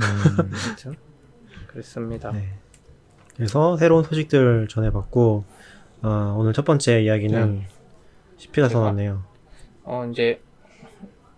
[0.50, 0.92] 그렇죠.
[1.66, 2.32] 그렇습니다.
[2.32, 2.48] 네.
[3.36, 5.44] 그래서 새로운 소식들 전해봤고
[6.02, 7.64] 어, 오늘 첫 번째 이야기는
[8.38, 9.22] CP가 써놨네요.
[9.90, 10.40] 어 이제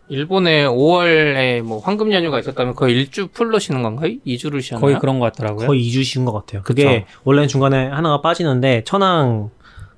[0.09, 4.13] 일본에 5월에 뭐 황금 연휴가 있었다면 거의 일주 풀로 쉬는 건가요?
[4.27, 4.85] 2주를 쉬었나요?
[4.85, 5.69] 거의 그런 것 같더라고요.
[5.69, 6.63] 거의 2주 쉰것 같아요.
[6.63, 9.51] 그게 원래는 중간에 하나가 빠지는데 천황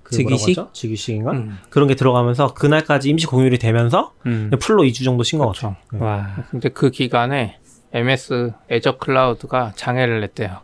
[0.03, 0.69] 그 즉위식?
[0.75, 1.33] 즉위식인가?
[1.33, 4.51] 음, 그런 게 들어가면서 그날까지 임시 공휴일이 되면서 음.
[4.61, 5.47] 풀로 2주 정도 쉰 것.
[5.49, 5.77] 같아요.
[5.93, 5.99] 네.
[5.99, 6.29] 와.
[6.51, 7.59] 근데 그 기간에
[7.95, 10.59] MS 애저 클라우드가 장애를 냈대요.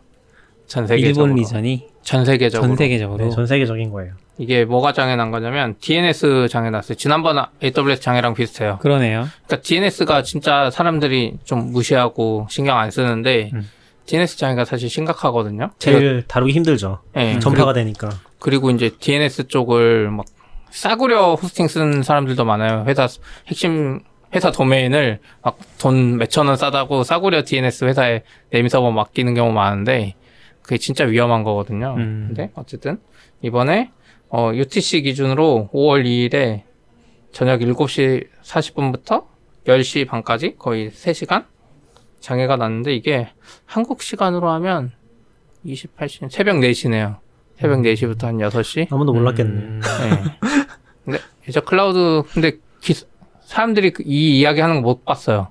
[0.67, 1.25] 전 세계적으로.
[1.25, 2.67] 일본 리전이 전 세계적으로.
[2.69, 4.13] 전 세계적으로 네, 전 세계적인 거예요.
[4.39, 6.97] 이게 뭐가 장애 난 거냐면 DNS 장애 났어요.
[6.97, 8.79] 지난번 AWS 장애랑 비슷해요.
[8.81, 9.27] 그러네요.
[9.45, 13.69] 그러니까 DNS가 진짜 사람들이 좀 무시하고 신경 안 쓰는데 음.
[14.07, 15.69] DNS 장애가 사실 심각하거든요.
[15.77, 16.97] 제일 다루기 힘들죠.
[17.15, 18.09] 예, 음, 전파가 되니까.
[18.39, 20.25] 그리고 이제 DNS 쪽을 막
[20.71, 22.85] 싸구려 호스팅 쓰는 사람들도 많아요.
[22.87, 23.07] 회사
[23.47, 23.99] 핵심
[24.33, 30.15] 회사 도메인을 막 돈 몇천 원 싸다고 싸구려 DNS 회사에 네임 서버 맡기는 경우 많은데
[30.69, 31.95] 그게 진짜 위험한 거거든요.
[31.97, 32.25] 음.
[32.27, 32.99] 근데 어쨌든
[33.41, 33.89] 이번에
[34.29, 36.61] 어, UTC 기준으로 5월 2일에
[37.31, 39.25] 저녁 7시 40분부터
[39.65, 41.45] 10시 반까지 거의 3시간
[42.19, 43.29] 장애가 났는데 이게
[43.65, 44.91] 한국 시간으로 하면
[45.65, 47.17] 28시 새벽 4시네요.
[47.55, 48.93] 새벽 4시부터 한 6시.
[48.93, 49.49] 아무도 몰랐겠네.
[49.61, 50.49] 음, 네.
[51.03, 52.93] 근데 이제 클라우드 근데 기-
[53.41, 55.47] 사람들이 그이 이야기 하는 거 못 봤어요.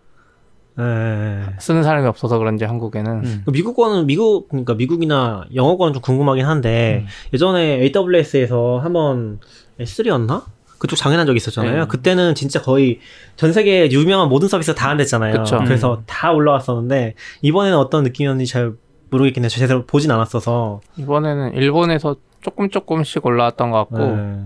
[0.79, 1.43] 예.
[1.59, 3.43] 쓰는 사람이 없어서 그런지 한국에는 음.
[3.45, 7.09] 그 미국권은 미국 그러니까 미국이나 영어권은 좀 궁금하긴 한데 음.
[7.33, 9.41] 예전에 AWS에서 한번
[9.81, 10.43] S3였나
[10.79, 11.81] 그쪽 장애난 적이 있었잖아요.
[11.81, 11.87] 네.
[11.89, 13.01] 그때는 진짜 거의
[13.37, 15.39] 전 세계 유명한 모든 서비스가 다 안 됐잖아요.
[15.39, 15.59] 그쵸.
[15.65, 18.73] 그래서 다 올라왔었는데 이번에는 어떤 느낌이었는지 잘
[19.11, 19.49] 모르겠긴 해요.
[19.49, 20.81] 제대로 보진 않았어서.
[20.97, 24.39] 이번에는 일본에서 조금 조금씩 올라왔던 것 같고 네.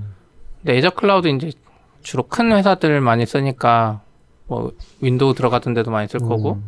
[0.63, 1.53] 근데 Azure 클라우드 이제
[2.03, 4.01] 주로 큰 회사들 많이 쓰니까
[4.53, 6.63] 뭐 윈도우 들어가던 데도 많이 쓸 거고 음.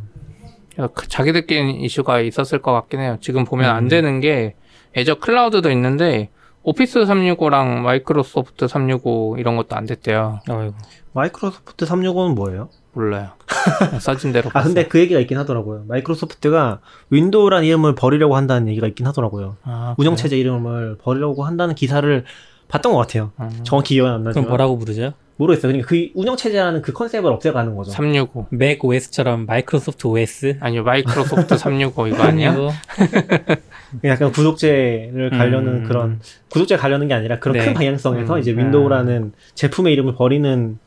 [0.72, 3.18] 그래서 그 자기들끼리 이슈가 있었을 것 같긴 해요.
[3.20, 3.76] 지금 보면 음.
[3.76, 4.54] 안 되는 게
[4.96, 6.30] Azure 클라우드도 있는데
[6.62, 10.40] Office 365랑 마이크로소프트 365 이런 것도 안 됐대요.
[10.48, 10.74] 어이구.
[11.12, 12.70] 마이크로소프트 365는 뭐예요?
[12.94, 13.32] 몰라요.
[14.00, 14.72] 써진 대로 아 봤어요.
[14.72, 15.84] 근데 그 얘기가 있긴 하더라고요.
[15.86, 19.58] 마이크로소프트가 윈도우란 이름을 버리려고 한다는 얘기가 있긴 하더라고요.
[19.64, 22.24] 아, 운영 체제 이름을 버리려고 한다는 기사를
[22.68, 23.32] 봤던 것 같아요.
[23.40, 23.60] 음.
[23.64, 25.12] 정확히 기억은 안 그럼 나지만 뭐라고 부르죠?
[25.36, 25.72] 모르겠어요.
[25.72, 27.90] 그러니까 그 운영 체제라는 그 컨셉을 없애가는 거죠.
[27.90, 32.54] 365 맥 OS처럼 마이크로소프트 OS 아니요 마이크로소프트 365 이거 아니야?
[34.04, 35.84] 약간 구독제를 가려는 음.
[35.84, 36.20] 그런
[36.50, 37.64] 구독제 가려는 게 아니라 그런 네.
[37.64, 38.38] 큰 방향성에서 음.
[38.40, 40.78] 이제 윈도우라는 제품의 이름을 버리는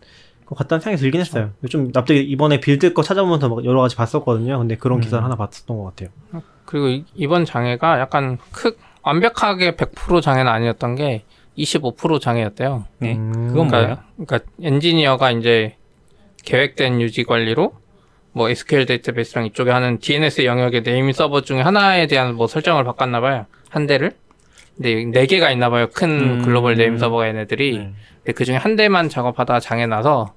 [0.46, 1.52] 것 같다는 생각이 들긴 했어요.
[1.70, 4.58] 좀 갑자기 이번에 Build 거 찾아보면서 막 여러 가지 봤었거든요.
[4.60, 5.02] 근데 그런 음.
[5.02, 6.10] 기사를 하나 봤었던 것 같아요.
[6.66, 11.24] 그리고 이- 이번 장애가 약간 크 완벽하게 100% 장애는 아니었던 게
[11.58, 12.86] 25% 장애였대요.
[13.00, 13.16] 네.
[13.16, 13.48] 음.
[13.50, 13.98] 그건 뭐예요?
[14.16, 15.76] 그러니까, 그러니까 엔지니어가 이제
[16.46, 17.74] 계획된 유지 관리로
[18.32, 23.20] 뭐 SQL 데이터베이스랑 이쪽에 하는 DNS 영역의 name server 중에 하나에 대한 뭐 설정을 바꿨나
[23.22, 23.46] 봐요.
[23.70, 24.12] 한 대를.
[24.76, 25.88] 근데 네 개가 있나 봐요.
[25.92, 26.42] 큰 음.
[26.44, 27.78] 글로벌 name server가 얘네들이.
[27.80, 27.94] 네.
[28.18, 30.34] 근데 그 중에 한 대만 작업하다가 장애 나서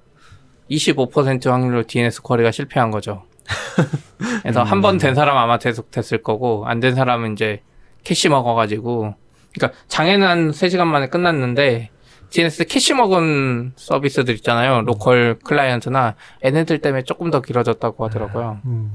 [0.71, 3.25] 25% 확률로 DNS 쿼리가 실패한 거죠.
[4.43, 7.61] 그래서 한번 된 사람 아마 계속 됐을 거고 안 된 사람은 이제
[8.05, 9.15] 캐시 먹어가지고
[9.55, 11.91] 그러니까 장애는 한 3시간 만에 끝났는데
[12.31, 14.83] DNS 캐시 먹은 서비스들 있잖아요.
[14.83, 18.61] local client나 얘네들 때문에 조금 더 길어졌다고 하더라고요.
[18.67, 18.93] 음.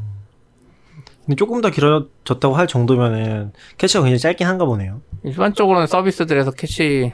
[1.25, 5.01] 근데 조금 더 길어졌다고 할 정도면은 캐시가 굉장히 짧긴 한가 보네요.
[5.23, 7.11] 일반적으로는 서비스들에서 캐시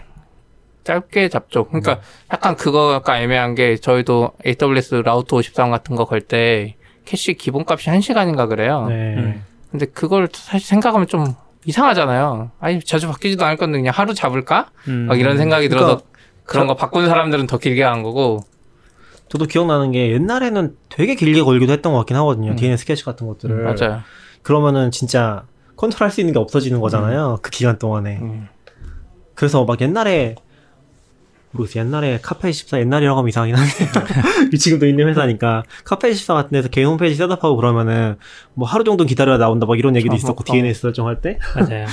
[0.83, 1.65] 짧게 잡죠.
[1.67, 2.01] 그러니까
[2.31, 6.75] 약간 그거가 애매한 게 저희도 AWS Route 53 같은 거 걸 때
[7.05, 8.87] 캐시 기본값이 1시간인가 그래요.
[8.89, 9.15] 네.
[9.15, 9.43] 음.
[9.71, 11.33] 근데 그걸 사실 생각하면 좀
[11.65, 12.51] 이상하잖아요.
[12.59, 14.69] 아니 자주 바뀌지도 않을 건데 그냥 하루 잡을까?
[14.87, 15.05] 음.
[15.07, 16.05] 막 이런 생각이 들어서 그러니까
[16.45, 18.43] 그런 거 바꾼 사람들은 더 길게 간 거고.
[19.29, 22.51] 저도 기억나는 게 옛날에는 되게 길게 걸기도 했던 것 같긴 하거든요.
[22.51, 22.55] 음.
[22.57, 23.63] DNS 캐시 같은 것들을.
[23.63, 24.01] 맞아요.
[24.41, 25.43] 그러면은 진짜
[25.77, 27.39] 컨트롤 할 수 있는 게 없어지는 거잖아요.
[27.41, 28.17] 그 기간 동안에.
[28.21, 28.47] 음.
[29.35, 30.35] 그래서 막 옛날에
[31.51, 31.83] 모르겠어요.
[31.85, 33.71] 옛날에 카페24 옛날이라고 하면 이상하긴 한데
[34.57, 38.17] 지금도 있는 회사니까 카페24 같은 데서 개인 홈페이지 setup하고 그러면은
[38.53, 40.51] 뭐 하루 정도 기다려야 나온다 막 이런 얘기도 어, 있었고 어.
[40.53, 41.85] DNS 설정할 때 맞아요.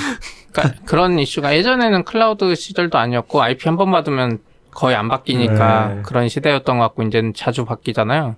[0.53, 4.39] 그러니까 그런 이슈가 예전에는 클라우드 시절도 아니었고 IP 한 번 받으면
[4.71, 6.03] 거의 안 바뀌니까 네.
[6.03, 8.37] 그런 시대였던 것 같고 이제는 자주 바뀌잖아요.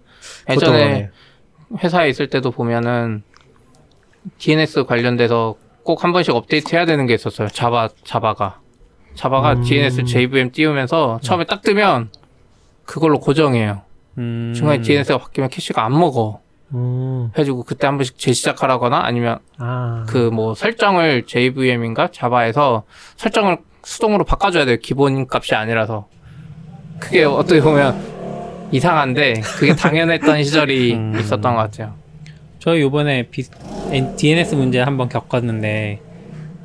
[0.49, 1.11] 예전에.
[1.83, 3.23] 회사에 있을 때도 보면은
[4.39, 7.49] DNS 관련돼서 꼭 한 번씩 업데이트 해야 되는 게 있었어요.
[7.49, 8.60] 자바 자바가
[9.15, 9.63] 자바가 음.
[9.63, 12.11] DNS JVM 띄우면서 처음에 딱 뜨면
[12.85, 13.83] 그걸로 고정해요.
[14.19, 14.53] 음.
[14.55, 16.41] 중간에 DNS가 바뀌면 캐시가 안 먹어.
[16.73, 17.31] 음.
[17.35, 20.05] 해가지고 그때 한 번씩 재시작하라거나 아니면 아.
[20.09, 22.85] 그뭐 설정을 JVM인가 자바에서
[23.17, 24.77] 설정을 수동으로 바꿔줘야 돼요.
[24.81, 26.09] 기본 값이 아니라서.
[26.99, 31.17] 그게 어떻게 보면 이상한데 그게 당연했던 시절이 음.
[31.19, 31.95] 있었던 것 같아요.
[32.59, 33.43] 저희 요번에 비,
[34.17, 36.01] DNS 문제 한번 겪었는데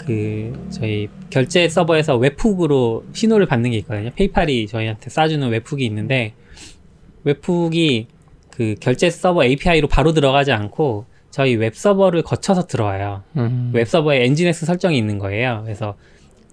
[0.06, 4.12] 그 저희 결제 서버에서 webhook으로 신호를 받는 게 있거든요.
[4.16, 6.34] 페이팔이 저희한테 쏴주는 webhook이 있는데
[7.24, 8.08] webhook이
[8.52, 13.24] 그 결제 서버 API로 바로 들어가지 않고 저희 웹 서버를 거쳐서 들어와요.
[13.36, 13.72] 음.
[13.74, 15.62] 웹 서버에 엔진엑스 설정이 있는 거예요.
[15.66, 15.96] 그래서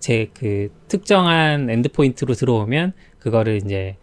[0.01, 3.97] 제 그 특정한 endpoint로 들어오면 그거를 이제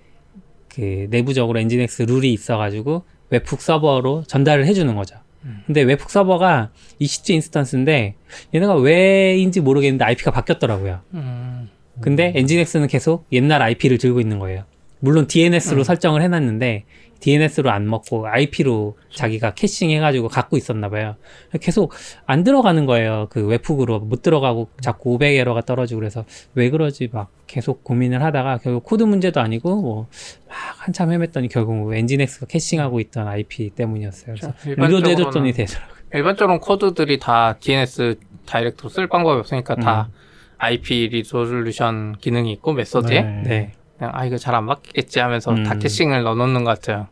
[0.73, 5.17] 그 내부적으로 엔진엑스 룰이 있어가지고 webhook 서버로 전달을 해주는 거죠.
[5.65, 8.15] 근데 webhook 서버가 EC2 instance인데
[8.53, 10.99] 얘네가 왜인지 모르겠는데 IP가 바뀌었더라고요.
[11.13, 11.69] 음.
[12.01, 14.63] 근데 엔진엑스는 계속 옛날 IP를 들고 있는 거예요.
[14.99, 15.83] 물론 DNS로 음.
[15.83, 16.83] 설정을 해놨는데
[17.19, 21.15] DNS로 안 먹고 IP로 자기가 caching 해가지고 갖고 있었나 봐요.
[21.61, 21.93] 계속
[22.25, 23.27] 안 들어가는 거예요.
[23.29, 28.59] 그 webhook으로 못 들어가고 자꾸 500 에러가 떨어지고 그래서 왜 그러지 막 계속 고민을 하다가
[28.59, 30.07] 결국 코드 문제도 아니고 뭐
[30.49, 34.35] 막 한참 헤맸더니 결국 엔진엑스가 caching하고 있던 IP 때문이었어요.
[34.35, 35.97] 그래서 reload 해줬더니 일반적으로는, 되더라고요.
[36.13, 40.13] 일반적으로 코드들이 다 DNS direct로 쓸 방법이 없으니까 다 음.
[40.57, 43.71] IP resolution 기능이 있고 method에 네.
[43.99, 45.79] 그냥 아 이거 잘안 바뀌겠지 하면서 다 음.
[45.79, 47.07] caching을 넣어놓는 것 같아요.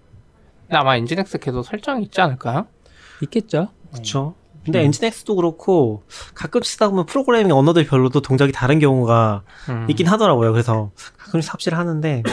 [0.62, 2.66] 근데 아마 엔진엑스 계속 설정이 있지 않을까요?
[3.22, 3.70] 있겠죠?
[3.94, 4.36] 그쵸.
[4.64, 4.86] 근데 음.
[4.86, 9.86] 엔진엑스도 그렇고 가끔 쓰다 보면 프로그래밍 언어들 별로도 동작이 다른 경우가 음.
[9.90, 10.52] 있긴 하더라고요.
[10.52, 12.24] 그래서 가끔씩 삽질을 하는데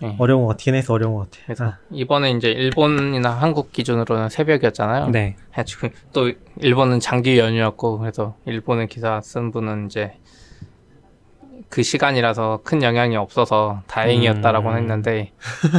[0.00, 0.16] 네.
[0.18, 0.64] 어려운 것 같아.
[0.64, 1.42] DNS 어려운 것 같아.
[1.46, 5.10] 그래서 이번에 이제 일본이나 한국 기준으로는 새벽이었잖아요.
[5.10, 5.36] 네.
[5.52, 10.14] 해가지고 또 일본은 장기 연휴였고 그래서 일본의 기사 쓴 분은 이제
[11.68, 14.76] 그 시간이라서 큰 영향이 없어서 다행이었다라고 음.
[14.76, 15.32] 했는데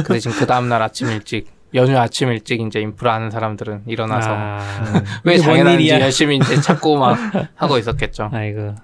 [0.04, 4.58] 그 대신 그 다음날 아침 일찍 연휴 아침 일찍 이제 인프라 하는 사람들은 일어나서 아,
[5.24, 6.00] 왜 일이야?
[6.00, 7.18] 열심히 이제 찾고 막
[7.56, 8.30] 하고 있었겠죠.
[8.32, 8.74] 아이고.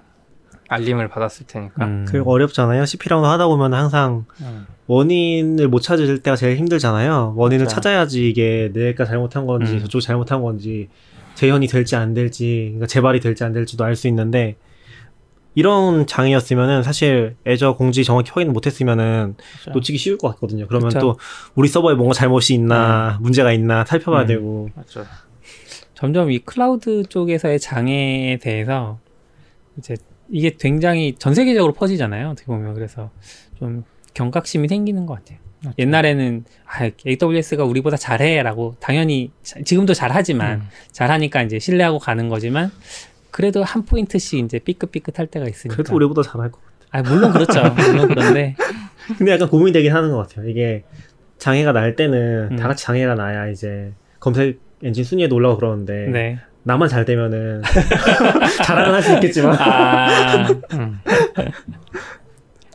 [0.69, 1.85] 알림을 받았을 테니까.
[1.85, 2.07] 음.
[2.09, 2.87] 그리고 어렵잖아요.
[2.87, 4.67] CP라운드 하다 보면 항상 음.
[4.87, 7.35] 원인을 못 찾을 때가 제일 힘들잖아요.
[7.37, 7.75] 원인을 맞아요.
[7.75, 9.81] 찾아야지 이게 내가 잘못한 건지 음.
[9.81, 10.89] 저쪽이 잘못한 건지
[11.35, 14.57] 재현이 될지 안 될지 그러니까 재발이 될지 안 될지도 알 수 있는데
[15.55, 19.71] 이런 장애였으면은 사실 애저 공지 정확히 확인 못했으면은 그렇죠.
[19.73, 20.67] 놓치기 쉬울 것 같거든요.
[20.69, 21.01] 그러면 그쵸.
[21.01, 21.19] 또
[21.55, 24.27] 우리 서버에 뭔가 잘못이 있나 문제가 있나 살펴봐야 음.
[24.27, 25.05] 되고 맞죠.
[25.95, 28.99] 점점 이 클라우드 쪽에서의 장애에 대해서
[29.79, 29.97] 이제
[30.31, 32.31] 이게 굉장히 전 세계적으로 퍼지잖아요.
[32.31, 33.11] 어떻게 보면 그래서
[33.59, 33.85] 좀
[34.15, 35.39] 경각심이 생기는 것 같아요.
[35.63, 35.75] 맞죠.
[35.79, 40.69] 옛날에는 아, AWS가 우리보다 잘해라고 당연히 자- 지금도 잘하지만 음.
[40.93, 42.71] 잘하니까 이제 신뢰하고 가는 거지만
[43.31, 45.77] 그래도 한 포인트씩 이제 삐끗삐끗 할 때가 있으니까.
[45.77, 46.71] 그래도 우리보다 잘할 것 같아요.
[46.93, 47.63] 아 물론 그렇죠.
[47.91, 48.57] 물론 그런데
[49.19, 50.49] 근데 약간 고민이 되긴 하는 것 같아요.
[50.49, 50.85] 이게
[51.39, 52.57] 장애가 날 때는 음.
[52.57, 56.39] 다 같이 장애가 나야 이제 검색 엔진 순위에도 올라가고 그러는데 네.
[56.65, 57.63] 나만 잘 되면은
[58.65, 60.99] 자랑은 할 수 있겠지만 아 음.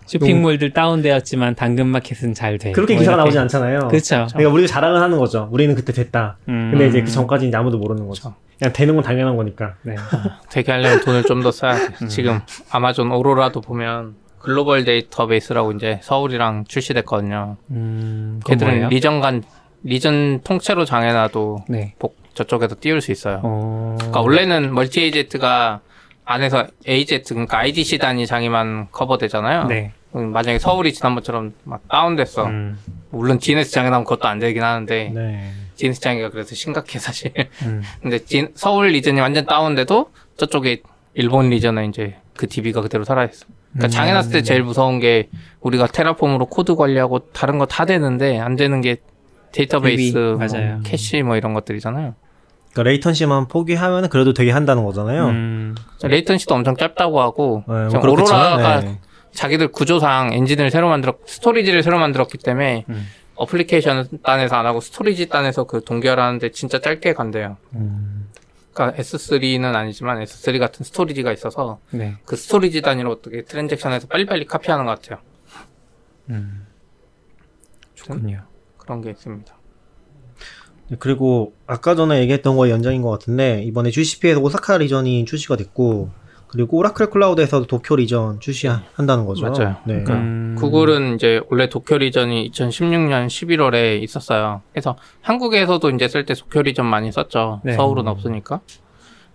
[0.05, 2.71] 쇼핑몰들 다운되었지만 당근마켓은 잘 돼.
[2.71, 3.17] 그렇게 뭐 기사가.
[3.17, 3.87] 나오지 않잖아요.
[3.87, 4.27] 그렇죠.
[4.33, 5.49] 그러니까 우리가 자랑을 하는 거죠.
[5.51, 6.37] 우리는 그때 됐다.
[6.47, 6.69] 음.
[6.71, 8.35] 근데 이제 그 전까지 이제 아무도 모르는 거죠.
[8.59, 9.75] 그냥 되는 건 당연한 거니까.
[9.83, 9.95] 네.
[10.49, 11.93] 되게 하려면 돈을 좀 더 써야 돼.
[12.01, 12.07] 음.
[12.07, 12.39] 지금
[12.71, 17.57] 아마존 오로라도 보면 글로벌 데이터베이스라고 이제 서울이랑 출시됐거든요.
[17.71, 18.89] 음, 걔들은 뭐예요?
[18.89, 19.43] region 간
[19.83, 21.93] region 통째로 장애나도 네.
[21.99, 23.39] 복- 저쪽에서 띄울 수 있어요.
[23.43, 23.95] 어.
[23.97, 25.79] 그러니까 원래는 multi AZ가
[26.25, 29.65] 안에서 AZ 그러니까 IDC 단위 장애만 커버되잖아요.
[29.65, 29.91] 네.
[30.15, 32.45] 음, 만약에 서울이 지난번처럼 막 다운됐어.
[32.45, 32.77] 음.
[33.11, 35.51] 물론 DNS 장애 나면 그것도 안 되긴 하는데 네.
[35.75, 37.31] DNS 장애가 그래서 심각해 사실.
[37.63, 37.81] 음.
[38.01, 40.81] 근데 디- 서울 region이 완전 다운돼도 저쪽에
[41.13, 43.45] 일본 region은 이제 그 DB가 그대로 살아있어.
[43.73, 43.89] 그러니까 음.
[43.89, 45.29] 장애 났을 때 제일 무서운 게
[45.61, 48.97] 우리가 Terraform으로 코드 관리하고 다른 거 다 되는데 안 되는 게
[49.51, 50.79] 데이터베이스, DB, 뭐 맞아요.
[50.83, 52.15] 캐시 뭐 이런 것들이잖아요.
[52.73, 55.27] 그러니까 latency만 포기하면 그래도 되게 한다는 거잖아요.
[55.27, 55.75] 음.
[56.03, 58.99] latency도 엄청 짧다고 하고 네, 뭐 오로라가 네.
[59.33, 63.07] 자기들 구조상 엔진을 새로 만들었 스토리지를 새로 만들었기 때문에 음.
[63.35, 67.57] 어플리케이션 단에서 안 하고 storage 단에서 그 동결하는데 진짜 짧게 간대요.
[67.73, 68.29] 음.
[68.73, 72.15] 그러니까 S3는 아니지만 S3 같은 storage가 있어서 네.
[72.25, 75.19] 그 storage 단위로 어떻게 트랜잭션에서 빨리빨리 카피하는 것 같아요.
[76.29, 76.65] 음.
[77.93, 78.43] 좋군요.
[78.77, 79.55] 그런 게 있습니다.
[80.89, 86.11] 네, 그리고 아까 전에 얘기했던 거의 연장인 것 같은데 이번에 GCP에서 오사카 region이 출시가 됐고
[86.55, 89.45] 그리고 오라클 클라우드에서도 도쿄 region 출시한다는 거죠.
[89.49, 89.75] 맞아요.
[89.83, 89.95] 네.
[90.03, 90.55] 그러니까 음.
[90.57, 94.61] 구글은 이제 원래 도쿄 리전이 2016년 11월에 있었어요.
[94.71, 97.59] 그래서 한국에서도 이제 쓸 때 도쿄 리전 많이 썼죠.
[97.65, 97.73] 네.
[97.73, 98.61] 서울은 없으니까.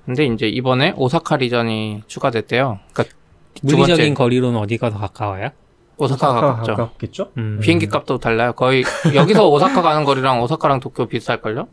[0.06, 2.78] 근데 이제 이번에 오사카 리전이 추가됐대요.
[2.94, 3.14] 그러니까
[3.54, 5.50] 두 물리적인 번째 거리로는 어디가 더 가까워요?
[5.98, 6.74] 오사카가 가깝죠.
[6.76, 7.33] 가깝겠죠?
[7.37, 7.61] 음.
[7.62, 8.54] 비행기 값도 달라요.
[8.54, 8.83] 거의
[9.14, 11.68] 여기서 오사카 가는 거리랑 오사카랑 도쿄 비슷할걸요?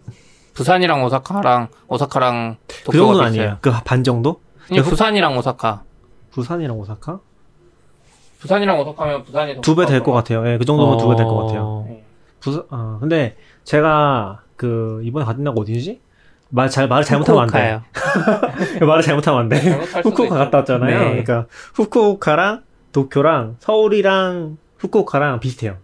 [0.54, 3.44] 부산이랑 오사카랑 오사카랑 그 도쿄가 정도는 비슷해요.
[3.46, 3.58] 아니에요.
[3.62, 4.42] 그 반 정도?
[4.72, 5.84] 아니, 부산이랑 오사카.
[6.32, 7.20] 부산이랑 오사카?
[8.40, 10.48] 부산이랑 오사카면 부산이 더두배 될 것 같아요.
[10.48, 11.62] 예, 그 정도면 두배 될 것 같아요.
[11.64, 11.86] 어.
[11.88, 12.04] 네.
[12.40, 16.02] 부산, 아, 근데 제가 그 이번에 갔던 데가 어디지?
[16.50, 17.82] 말 잘 말을 잘못하면 안 돼.
[18.86, 19.58] 말을 잘못하면 안 돼.
[20.04, 20.38] 후쿠오카.
[20.38, 21.00] 갔다 왔잖아요.
[21.00, 21.24] 네.
[21.24, 25.78] 그러니까 후쿠오카랑 도쿄랑 서울이랑 후쿠오카랑 비슷해요.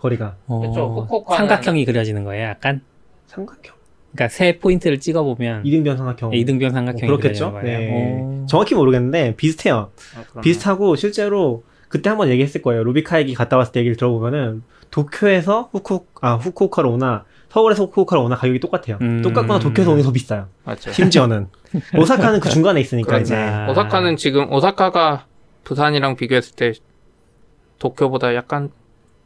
[0.00, 2.48] 거리가 어, 그쵸, 후쿠오카는- 삼각형이 그려지는 거예요.
[2.48, 2.80] 약간.
[3.26, 3.76] 삼각형.
[4.12, 6.34] 그러니까 세 포인트를 찍어 보면 이등변 삼각형.
[6.34, 7.52] 이등변 뭐 삼각형이 그렇겠죠.
[7.52, 7.78] 그려지는 거예요.
[7.78, 8.20] 네.
[8.42, 8.46] 오.
[8.46, 9.90] 정확히 모르겠는데 비슷해요.
[10.16, 10.42] 아, 그러네.
[10.42, 12.84] 비슷하고 실제로 그때 한번 얘기했을 거예요.
[12.84, 18.36] 루비카 얘기 갔다 왔을 때 얘기를 들어보면은 도쿄에서 후쿠 아 후쿠오카로 오나 서울에서 후쿠오카로 오나
[18.36, 18.98] 가격이 똑같아요.
[19.00, 19.22] 음.
[19.22, 20.48] 똑같거나 도쿄에서 오는 게더 비싸요.
[20.64, 20.90] 맞죠.
[20.92, 21.48] 심지어는
[21.96, 23.22] 오사카는 그 중간에 있으니까 그렇네.
[23.22, 23.68] 이제 아.
[23.70, 25.26] 오사카는 지금 오사카가
[25.64, 26.72] 부산이랑 비교했을 때
[27.78, 28.70] 도쿄보다 약간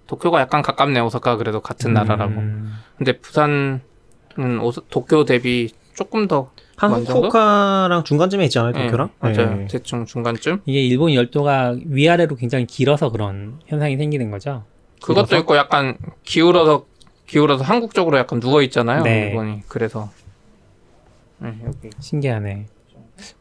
[0.07, 2.33] 도쿄가 약간 가깝네 오사카 그래도 같은 나라라고.
[2.41, 2.73] 음.
[2.99, 3.81] 근데 부산
[4.39, 7.27] 은 오사, 도쿄 대비 조금 더한 어느 정도?
[7.27, 8.73] 후쿠오카랑 중간쯤에 있지 않아요?
[8.73, 9.11] 네, 도쿄랑?
[9.19, 9.57] 맞아요.
[9.57, 9.67] 네.
[9.71, 10.63] 대충 중간쯤.
[10.65, 14.65] 이게 일본 열도가 위아래로 굉장히 길어서 그런 현상이 생기는 거죠.
[15.03, 15.41] 그것도 길어서?
[15.41, 16.87] 있고 약간 기울어서
[17.27, 19.03] 기울어서 한국 쪽으로 약간 누워 있잖아요.
[19.03, 19.29] 네.
[19.29, 20.11] 일본이 그래서
[21.39, 21.55] 네,
[21.99, 22.67] 신기하네.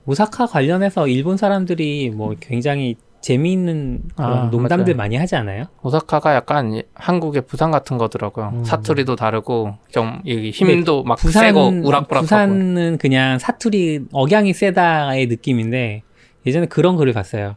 [0.06, 4.98] 오사카 관련해서 일본 사람들이 뭐 굉장히 재미있는 그런 아, 농담들 맞아요.
[4.98, 5.66] 많이 하지 않아요?
[5.84, 8.52] 오사카가 약간 이- 한국의 부산 같은 거더라고요.
[8.56, 8.64] 음.
[8.64, 12.22] 사투리도 다르고 좀 여기 힘도 막 세고 우락부락하고.
[12.22, 16.02] 부산은 그냥 사투리 억양이 세다의 느낌인데
[16.46, 17.56] 예전에 그런 글을 봤어요.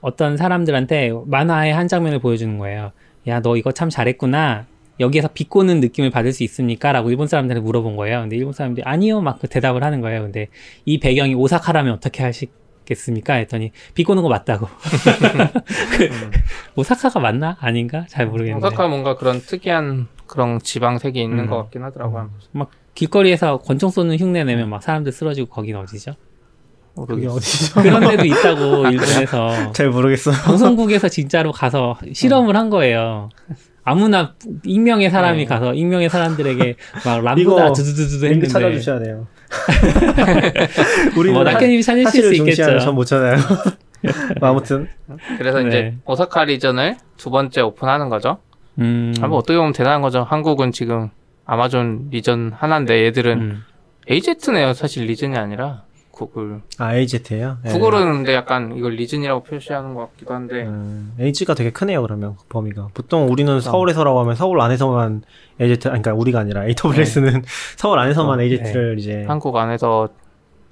[0.00, 2.92] 어떤 사람들한테 만화의 한 장면을 보여주는 거예요.
[3.26, 4.66] 야, 너 이거 참 잘했구나.
[5.00, 6.92] 여기에서 비꼬는 느낌을 받을 수 있습니까?
[6.92, 8.20] 라고 일본 사람들한테 물어본 거예요.
[8.20, 9.20] 근데 일본 사람들이 아니요.
[9.22, 10.22] 막 그 대답을 하는 거예요.
[10.22, 10.46] 근데
[10.84, 12.48] 이 배경이 오사카라면 어떻게 하실
[12.84, 13.34] 겠습니까?
[13.34, 14.66] 했더니 비 꼬는 거 맞다고.
[15.96, 16.10] 그,
[16.76, 17.56] 오사카가 맞나?
[17.60, 18.04] 아닌가?
[18.08, 18.66] 잘 모르겠는데.
[18.66, 21.50] 오사카 뭔가 그런 특이한 그런 지방색이 있는 음.
[21.50, 22.30] 것 같긴 하더라고요.
[22.52, 26.14] 막 길거리에서 권총 쏘는 흉내 내면 막 사람들 쓰러지고 거긴 어디죠?
[26.94, 27.34] 그게 모르겠어.
[27.34, 27.82] 어디죠?
[27.82, 30.30] 그런 데도 있다고 일본에서 잘 모르겠어.
[30.30, 33.30] 방송국에서 진짜로 가서 실험을 한 거예요.
[33.84, 35.44] 아무나 익명의 사람이 네.
[35.44, 39.26] 가서 익명의 사람들에게 막 람보다 두두두두 했는데 찾아주셔야 돼요.
[41.16, 42.78] 우리는 뭐 낙현님이 찾으실 수 사실을 있겠죠.
[42.80, 43.36] 전못 찾아요.
[44.40, 44.88] 뭐 아무튼
[45.38, 45.68] 그래서 네.
[45.68, 48.38] 이제 오사카 리전을 두 번째 오픈하는 거죠.
[48.78, 50.22] 음, 아, 뭐 어떻게 보면 대단한 거죠.
[50.22, 51.10] 한국은 지금
[51.44, 53.64] 아마존 리전 하나인데 얘들은 음.
[54.10, 54.72] AZ네요.
[54.72, 56.60] 사실 region이 아니라 구글.
[56.78, 57.58] 아 AZ예요.
[57.64, 57.72] 네.
[57.72, 62.44] 구글은 근데 약간 이걸 region이라고 표시하는 것 같기도 한데 음, AZ가 되게 크네요 그러면 그
[62.48, 65.22] 범위가 보통 우리는 서울에서라고 하면 서울 안에서만
[65.60, 67.42] AZ 아니 그러니까 우리가 아니라 AWS는
[67.76, 70.08] 서울 안에서만 어, AZ를 이제 한국 안에서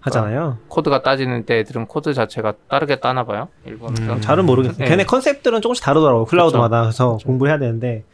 [0.01, 0.59] 하잖아요.
[0.69, 3.49] 코드가 따지는 때 애들은 코드 자체가 다르게 따나 봐요.
[3.65, 4.09] 일본은.
[4.09, 4.21] 음.
[4.21, 4.79] 잘은 모르겠어요.
[4.79, 4.85] 네.
[4.87, 8.05] 걔네 컨셉들은 조금씩 다르더라고 클라우드마다 그래서 공부해야 되는데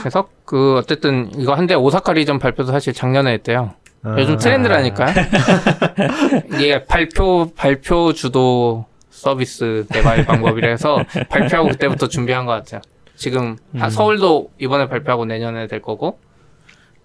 [0.00, 3.74] 그래서 그 어쨌든 이거 한데 오사카 리전 발표도 사실 작년에 했대요.
[4.04, 5.14] 아, 요즘 트렌드라니까요.
[6.58, 12.80] 이게 발표 발표 주도 서비스 개발 방법이라서 발표하고 그때부터 준비한 것 같아요.
[13.14, 13.90] 지금 다 음.
[13.90, 16.18] 서울도 이번에 발표하고 내년에 될 거고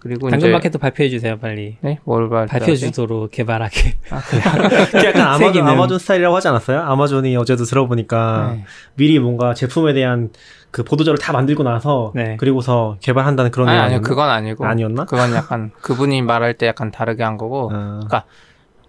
[0.07, 1.77] 그리고 당근마켓도 발표해 주세요 빨리.
[1.81, 3.97] 네, 뭘 발표 발표 주도로 개발하게.
[4.91, 6.81] 그게 약간 아마존, 아마존 스타일이라고 하지 않았어요?
[6.81, 8.65] 아마존이 어제도 들어보니까 네.
[8.95, 10.29] 미리 뭔가 제품에 대한
[10.71, 12.37] 그 보도자료를 다 만들고 나서 네.
[12.37, 15.05] 그리고서 개발한다는 그런 아니 아니요 그건 아니고 아니었나?
[15.05, 18.01] 그건 약간 그분이 말할 때 약간 다르게 한 거고 아,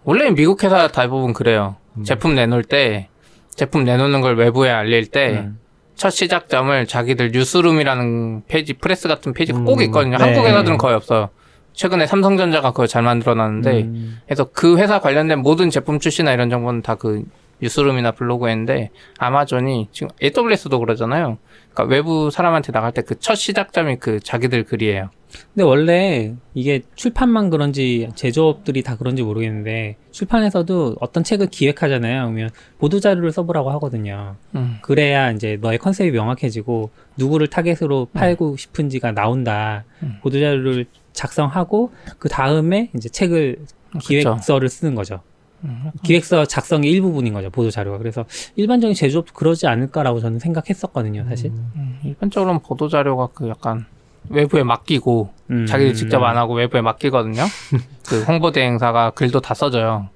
[0.05, 1.77] 원래 미국 회사 대부분 그래요.
[1.97, 2.05] 음.
[2.05, 3.09] 제품 내놓을 때
[3.51, 5.59] 제품 내놓는 걸 외부에 알릴 때 음.
[5.99, 10.17] 첫 시작점을 자기들 newsroom이라는 페이지, 프레스 같은 페이지가 음, 꼭 있거든요.
[10.17, 10.25] 네.
[10.25, 11.29] 한국 회사들은 거의 없어요.
[11.73, 14.21] 최근에 삼성전자가 그걸 잘 만들어놨는데, 음.
[14.25, 17.25] 그래서 그 회사 관련된 모든 제품 출시나 이런 정보는 다 그
[17.61, 21.39] 뉴스룸이나 블로그에 있는데, 아마존이 지금 AWS도 그러잖아요.
[21.79, 25.11] 그러니까 외부 사람한테 나갈 때 그 첫 시작점이 그 자기들 글이에요.
[25.55, 32.23] 근데 원래 이게 출판만 그런지 제조업들이 다 그런지 모르겠는데 출판에서도 어떤 책을 기획하잖아요.
[32.23, 34.37] 그러면 보도 자료를 써보라고 하거든요.
[34.55, 34.79] 음.
[34.83, 39.85] 그래야 이제 너의 컨셉이 명확해지고 누구를 타겟으로 팔고 싶은지가 나온다.
[40.03, 40.19] 음.
[40.23, 43.59] 보도 자료를 작성하고 그 다음에 이제 책을
[44.01, 45.21] 기획서를 쓰는 거죠.
[45.65, 45.91] 음.
[46.03, 47.51] 기획서 작성의 일부분인 거죠.
[47.51, 47.99] 보도 자료가.
[47.99, 48.25] 그래서
[48.57, 51.25] 일반적인 제조업도 그러지 않을까라고 저는 생각했었거든요.
[51.29, 51.51] 사실.
[51.51, 53.87] 음, 일반적으로는 보도 자료가 그 약간
[54.29, 55.67] 외부에 맡기고, 음.
[55.67, 57.43] 자기들 직접 안 하고 외부에 맡기거든요.
[58.09, 60.09] 그 홍보 대행사가 글도 다 써줘요.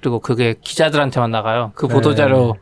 [0.00, 1.72] 그리고 그게 기자들한테만 나가요.
[1.74, 1.94] 그 네.
[1.94, 2.56] 보도 자료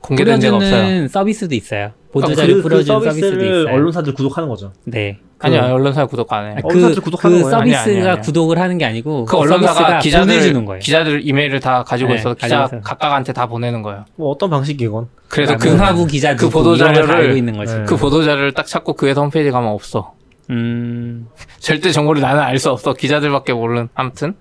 [0.00, 0.70] 공개된 데가 없어요.
[0.70, 1.92] 뿌려주는 서비스도 있어요.
[2.12, 3.74] 보도 자료 그, 그 뿌려주는 서비스도 서비스를 있어요.
[3.74, 4.72] 언론사들 구독하는 거죠.
[4.84, 5.18] 네.
[5.40, 6.54] 아니요, 그- 언론사 구독 안 해요.
[6.56, 7.58] 아, 언론사들 그, 구독하는 그 거예요?
[7.58, 8.20] 서비스가 아니, 아니, 아니.
[8.22, 10.78] 구독을 하는 게 아니고 그 언론사가 서비스가 기자들.
[10.80, 12.80] 기자들 이메일을 다 가지고 네, 있어서 기자 있어요.
[12.82, 14.04] 각각한테 다 보내는 거예요.
[14.16, 15.08] 뭐 어떤 방식이건.
[15.28, 17.74] 그래서 그, 문화부 기자 그 이런 걸다 보도 자료를- 알고 있는 거지.
[17.76, 17.84] 네.
[17.84, 20.14] 그 보도 자료를 딱 찾고 그 회사 홈페이지 가면 없어.
[20.50, 21.28] 음.
[21.60, 22.94] 절대 정보를 나는 알 수 없어.
[22.94, 23.88] 기자들밖에 모르는.
[23.94, 24.34] 아무튼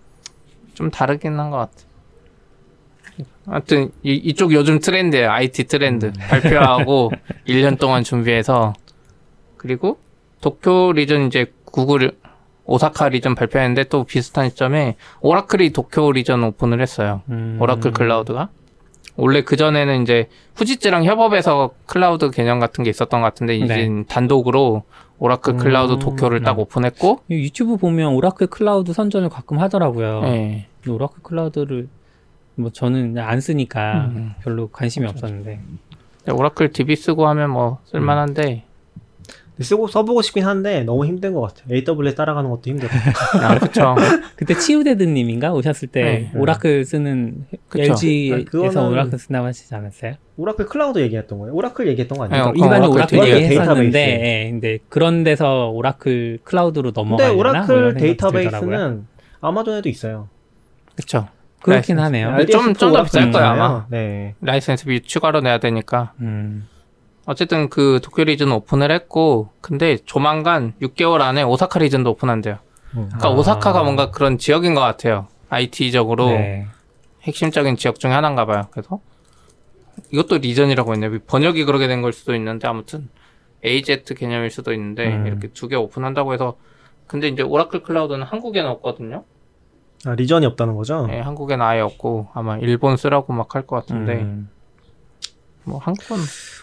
[0.74, 1.72] 좀 다르긴 한 것 같아.
[3.50, 5.30] 아무튼 이, 이쪽 요즘 트렌드예요.
[5.32, 6.12] IT 트렌드.
[6.30, 7.12] 발표하고
[7.48, 8.74] 1년 동안 준비해서
[9.58, 10.00] 그리고
[10.42, 12.12] 도쿄 region 이제 구글
[12.66, 17.22] 오사카 region 발표했는데 또 비슷한 시점에 오라클이 도쿄 region 오픈을 했어요.
[17.30, 17.58] 음.
[17.62, 18.50] 오라클 클라우드가
[19.16, 24.84] 원래 그 전에는 이제 후지츠랑 협업해서 클라우드 개념 같은 게 있었던 것 같은데 이제 단독으로
[25.20, 26.60] 오라클 음, 클라우드 도쿄를 딱 음.
[26.60, 30.22] 오픈했고 유튜브 보면 오라클 클라우드 선전을 가끔 하더라고요.
[30.26, 30.68] 예.
[30.82, 31.88] 근데 오라클 클라우드를
[32.56, 34.34] 뭐 저는 안 쓰니까 음.
[34.42, 35.60] 별로 관심이 없었는데.
[36.32, 38.67] 오라클 DB 쓰고 하면 뭐 쓸만한데
[39.60, 41.66] 쓰고 써보고 싶긴 한데 너무 힘든 것 같아요.
[41.76, 42.90] AWS 따라가는 것도 힘들어.
[43.42, 43.96] 아 그쵸
[44.36, 46.32] 그때 치우데드님인가 오셨을 때 네.
[46.36, 47.84] 오라클 쓰는 그쵸.
[47.94, 50.14] LG에서 아니, 오라클 쓴다고 하시지 않았어요?
[50.38, 51.54] 오라클 클라우드 얘기했던 거예요.
[51.56, 52.46] 오라클 얘기했던 거 아니에요?
[52.46, 54.00] 네, 일반 오라클 오라클 얘기했었는데.
[54.00, 57.34] 예, 근데 그런 데서 오라클 클라우드로 근데 넘어가려나?
[57.34, 57.94] 뭐 오라클.
[57.96, 59.08] 데이터베이스는
[59.42, 60.30] 아마존에도 있어요.
[60.96, 61.28] 그쵸
[61.62, 62.30] 그렇긴 하네요.
[62.38, 63.86] 근데 좀- 좀 더 비쌀 거야, 아마.
[63.90, 64.36] 네.
[64.42, 66.68] 라이센스비 추가로 내야 되니까 음.
[67.28, 72.56] 어쨌든 그 도쿄 region 오픈을 했고 근데 조만간 6개월 안에 오사카 region도 오픈한대요
[72.96, 73.06] 음.
[73.10, 73.32] 그러니까 아.
[73.32, 76.66] 오사카가 뭔가 그런 지역인 것 같아요 IT적으로 네.
[77.24, 78.68] 핵심적인 지역 중에 하나인가 봐요.
[78.72, 79.00] 그래서
[80.12, 81.18] 이것도 region이라고 했네.
[81.28, 83.10] 번역이 그렇게 된 걸 수도 있는데 아무튼
[83.66, 85.28] AZ 개념일 수도 있는데 음.
[85.28, 86.56] 이렇게 두 개 오픈한다고 해서
[87.08, 89.24] 근데 이제 오라클 클라우드는 한국에는 없거든요.
[90.06, 91.08] 아, region이 없다는 거죠?
[91.08, 94.50] 네, 한국에는 아예 없고 아마 일본 쓰라고 막 할 것 같은데 음.
[95.68, 96.18] 뭐 한국은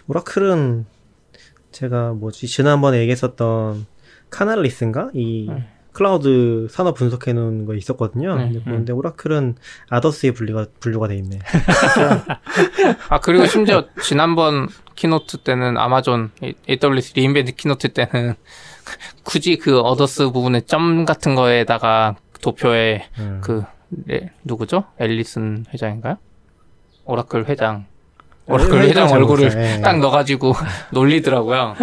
[0.09, 0.87] 오라클은
[1.73, 3.87] 제가 뭐지 지난번에 얘기했었던
[4.31, 5.69] 카날리스인가 이 네.
[5.93, 8.37] 클라우드 산업 분석해 놓은 거 있었거든요.
[8.37, 8.45] 네.
[8.45, 9.57] 근데 그런데 오라클은
[9.91, 11.39] others에 분류가 분류가 돼 있네.
[13.09, 18.35] 아 그리고 심지어 지난번 keynote 때는 아마존 AWS re:Invent keynote 때는
[19.23, 23.41] 굳이 그 others 부분에 점 같은 거에다가 도표에 음.
[23.43, 24.85] 그 네, 누구죠?
[24.99, 26.19] 엘리슨 회장인가요?
[27.05, 27.87] 오라클 회장.
[28.47, 29.51] 오라클 네, 회장 잘 얼굴을.
[29.57, 29.81] 예.
[29.81, 30.53] 딱 넣어가지고
[30.93, 31.75] 놀리더라고요.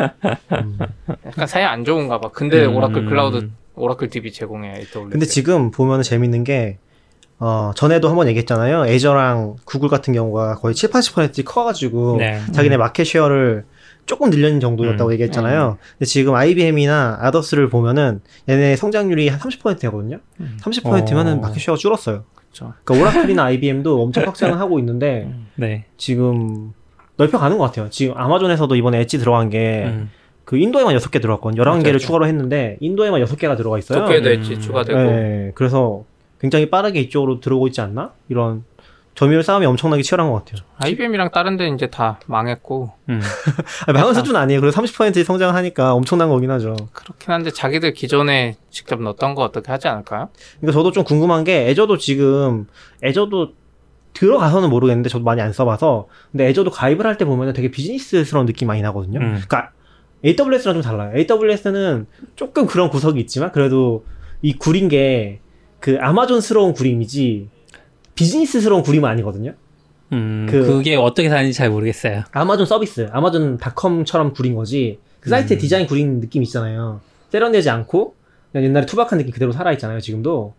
[0.51, 0.78] 음.
[1.26, 2.30] 약간 사이 안 좋은가 봐.
[2.32, 2.76] 근데 음.
[2.76, 4.84] 오라클 클라우드, 오라클 DB 제공해.
[4.91, 6.78] 근데 지금 보면 재밌는 게
[7.39, 8.86] 어, 전에도 한번 얘기했잖아요.
[8.86, 12.39] 애저랑 구글 같은 경우가 거의 7, 80% 커가지고 네.
[12.51, 13.65] 자기네 market share를
[14.05, 15.14] 조금 늘린 정도였다고 음.
[15.14, 15.78] 얘기했잖아요.
[15.93, 20.20] 근데 지금 IBM이나 others를 보면은 얘네 성장률이 한 30%거든요.
[20.39, 20.57] 음.
[20.62, 21.41] 30%면은 어.
[21.41, 22.26] 마켓 쉐어가 줄었어요.
[22.51, 22.73] 그쵸.
[22.83, 25.85] 그러니까 오라클이나 IBM도 엄청 확장을 하고 있는데 네.
[25.97, 26.73] 지금
[27.17, 27.89] 넓혀가는 것 같아요.
[27.89, 30.09] 지금 아마존에서도 이번에 엣지 들어간 게 그 음.
[30.53, 31.63] 인도에만 6개 들어갔거든요.
[31.63, 31.97] 11개를 맞아요.
[31.97, 33.99] 추가로 했는데 인도에만 6개가 들어가 있어요.
[33.99, 34.33] 도쿄에도 음.
[34.33, 34.99] 엣지 추가되고.
[34.99, 36.03] 네, 그래서
[36.39, 38.13] 굉장히 빠르게 이쪽으로 들어오고 있지 않나?
[38.27, 38.63] 이런
[39.16, 40.66] 점유율 싸움이 엄청나게 치열한 것 같아요.
[40.78, 42.93] IBM이랑 다른 데는 이제 다 망했고.
[43.09, 43.22] 음.
[43.88, 44.62] 아, 망한 수준 아니에요.
[44.62, 46.76] 그래도 30% 성장을 하니까 엄청난 거긴 하죠.
[46.93, 50.30] 그렇긴 한데 자기들 기존에 직접 넣었던 거 어떻게 하지 않을까요?
[50.59, 52.68] 그러니까 저도 좀 궁금한 게 애저도 지금
[53.03, 53.53] 애저도
[54.14, 58.68] 들어가서는 모르겠는데 저도 많이 안 써봐서 근데 애저도 가입을 할 때 보면 되게 비즈니스스러운 느낌
[58.68, 59.20] 많이 나거든요.
[59.20, 59.41] 음.
[59.47, 59.72] 그러니까
[60.26, 61.12] AWS랑 좀 달라요.
[61.18, 64.05] AWS는 조금 그런 구석이 있지만 그래도
[64.41, 65.39] 이 구린 게
[65.82, 67.49] 그 아마존스러운 구림이지
[68.16, 69.53] 비즈니스스러운 구림은 아니거든요.
[70.14, 70.82] 음, 그- 그...
[70.82, 72.24] 게 어떻게 사는지 잘 모르겠어요.
[72.32, 74.99] 아마존 서비스, 아마존 닷컴처럼 구린 거지.
[75.20, 76.99] 그 사이트의 디자인 구린 느낌 있잖아요.
[77.30, 78.16] 세련되지 않고
[78.51, 79.99] 그냥 옛날에 투박한 느낌 그대로 살아 있잖아요.
[79.99, 80.53] 지금도.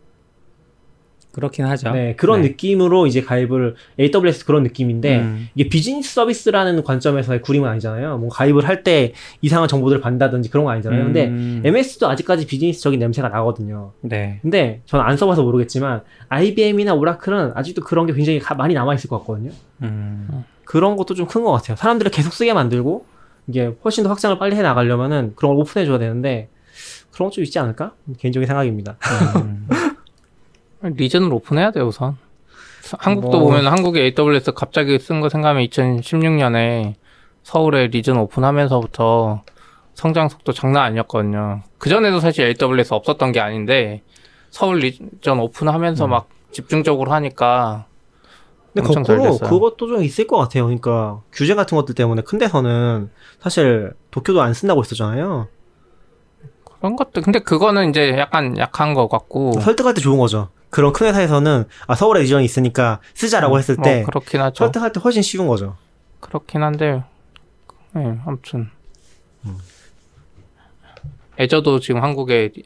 [1.33, 1.91] 그렇긴 하죠.
[1.93, 2.49] 네, 그런 네.
[2.49, 5.49] 느낌으로 이제 가입을 AWS 그런 느낌인데 음.
[5.55, 8.18] 이게 비즈니스 서비스라는 관점에서의 구림은 아니잖아요.
[8.18, 11.05] 뭐 가입을 할 때 이상한 정보들을 받는다든지 그런 거 아니잖아요.
[11.05, 11.62] 근데 음.
[11.64, 13.93] MS도 아직까지 비즈니스적인 냄새가 나거든요.
[14.03, 14.41] 네.
[14.43, 19.09] 근데 저는 안 써봐서 모르겠지만 IBM이나 오라클은 아직도 그런 게 굉장히 가- 많이 남아 있을
[19.09, 19.51] 것 같거든요.
[19.83, 20.45] 음.
[20.64, 21.76] 그런 것도 좀 큰 것 같아요.
[21.76, 23.07] 사람들을 계속 쓰게 만들고
[23.47, 26.49] 이게 훨씬 더 확장을 빨리 해 나가려면은 그런 걸 오픈해 줘야 되는데
[27.12, 27.93] 그런 것 좀 있지 않을까?
[28.18, 28.97] 개인적인 생각입니다.
[30.85, 30.95] 음.
[30.97, 32.16] 리전을 오픈해야 돼요 우선.
[32.99, 36.95] 한국도 뭐- 보면 한국에 AWS 갑자기 쓴 거 생각하면 2016년에
[37.43, 39.43] 서울에 리전 오픈하면서부터
[39.95, 41.62] 성장 속도 장난 아니었거든요.
[41.78, 44.03] 그 전에도 사실 AWS 없었던 게 아닌데
[44.51, 46.11] 서울 리전 오픈하면서 음.
[46.11, 47.87] 막 집중적으로 하니까
[48.74, 49.39] 근데 거꾸로.
[49.39, 50.64] 그것도 좀 있을 것 같아요.
[50.64, 53.11] 그러니까 규제 같은 것들 때문에 큰 데서는
[53.41, 55.47] 사실 도쿄도 안 쓴다고 했었잖아요.
[56.78, 60.49] 그런 것도 근데 그거는 이제 약간 약한 거 같고 설득할 때 좋은 거죠.
[60.73, 64.64] 그런 큰 회사에서는 아 서울에 리전이 있으니까 쓰자라고 했을 때 어, 그렇긴 하죠.
[64.64, 65.77] 설득할 때 훨씬 쉬운 거죠.
[66.20, 67.05] 그렇긴 한데,
[67.93, 68.70] 네, 아무튼.
[69.45, 69.59] 음.
[71.39, 72.64] 애저도 지금 한국에 리-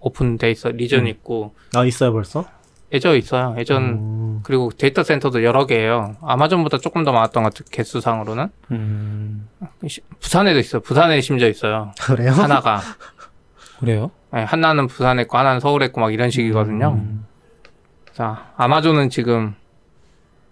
[0.00, 1.06] 오픈돼 있어, region 음.
[1.08, 2.44] 있고, 아 있어요 벌써?
[2.92, 3.56] 애저 있어요.
[3.58, 6.14] 애저, 음, 그리고 데이터 센터도 여러 개예요.
[6.22, 8.48] 아마존보다 조금 더 많았던 것 같아요, 개수상으로는.
[8.70, 9.48] 음.
[9.88, 10.82] 시- 부산에도 있어요.
[10.82, 11.90] 부산에 심지어 있어요.
[12.00, 12.30] 그래요?
[12.30, 12.80] 하나가.
[13.80, 14.10] 그래요?
[14.32, 16.92] 네, 하나는 부산에 있고, 하나는 서울에 있고, 막 이런 식이거든요.
[16.98, 17.26] 음.
[18.12, 19.54] 자, 아마존은 지금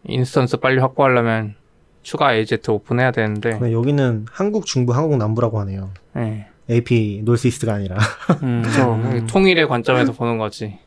[0.05, 1.55] instance 빨리 확보하려면
[2.03, 5.91] 추가 AZ 오픈해야 되는데, 네, 여기는 한국 중부, 한국 남부라고 하네요.
[6.12, 6.47] 네.
[6.70, 7.97] AP Northeast가 아니라.
[8.43, 8.62] 음.
[8.75, 10.79] 저 통일의 관점에서 보는 거지.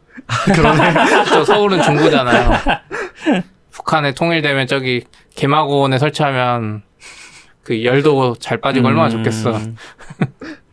[0.54, 0.94] 그러네.
[1.30, 2.52] 저 서울은 중부잖아요.
[3.72, 5.04] 북한에 통일되면 저기
[5.36, 6.82] 개마고원에 설치하면
[7.64, 9.54] 그 열도 잘 빠지고 얼마나 좋겠어.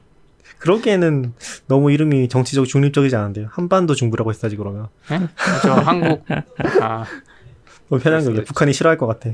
[0.65, 0.67] 음.
[0.67, 1.35] 그러기에는
[1.69, 3.49] 너무 이름이 정치적 중립적이지 않은데요.
[3.51, 4.89] 한반도 중부라고 했어야지 그러면.
[5.13, 5.21] 예?
[5.63, 6.25] 저 한국
[6.81, 7.05] 아
[7.89, 8.45] 너무 편한 거예요.
[8.45, 9.31] 북한이 싫어할 것 같아.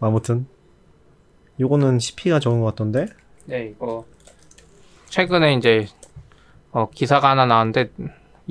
[0.00, 0.46] 아무튼
[1.60, 3.06] 요거는 CP가 적은 것 같던데.
[3.46, 4.04] 네, 이거
[5.08, 5.86] 최근에 이제
[6.72, 7.90] 어, 기사가 하나 나왔는데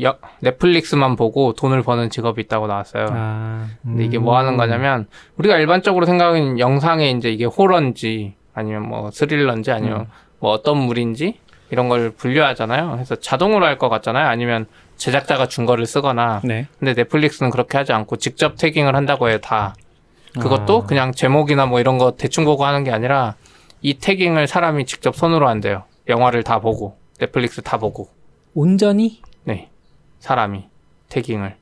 [0.02, 3.08] 여- 넷플릭스만 보고 돈을 버는 직업이 있다고 나왔어요.
[3.10, 3.68] 아.
[3.84, 4.58] 근데 이게 뭐 하는 음.
[4.58, 10.08] 거냐면 우리가 일반적으로 생각하는 영상에 이제 이게 호러인지 아니면 뭐 스릴러인지 아니면
[10.40, 11.40] 뭐 어떤 물인지
[11.72, 12.92] 이런 걸 분류하잖아요.
[12.94, 14.28] 그래서 자동으로 할 것 같잖아요.
[14.28, 14.66] 아니면
[14.98, 16.42] 제작자가 준 거를 쓰거나.
[16.44, 16.68] 네.
[16.80, 19.38] 근데 넷플릭스는 그렇게 하지 않고 직접 tagging을 한다고 해요.
[19.42, 19.76] 다.
[20.40, 20.86] 그것도 아.
[20.86, 23.36] 그냥 제목이나 뭐 이런 거 대충 보고 하는 게 아니라
[23.82, 25.84] 이 tagging을 사람이 직접 손으로 한대요.
[26.08, 28.10] 영화를 다 보고 넷플릭스 다 보고.
[28.54, 29.22] 온전히?
[29.44, 29.70] 네.
[30.20, 30.66] 사람이
[31.10, 31.56] tagging을.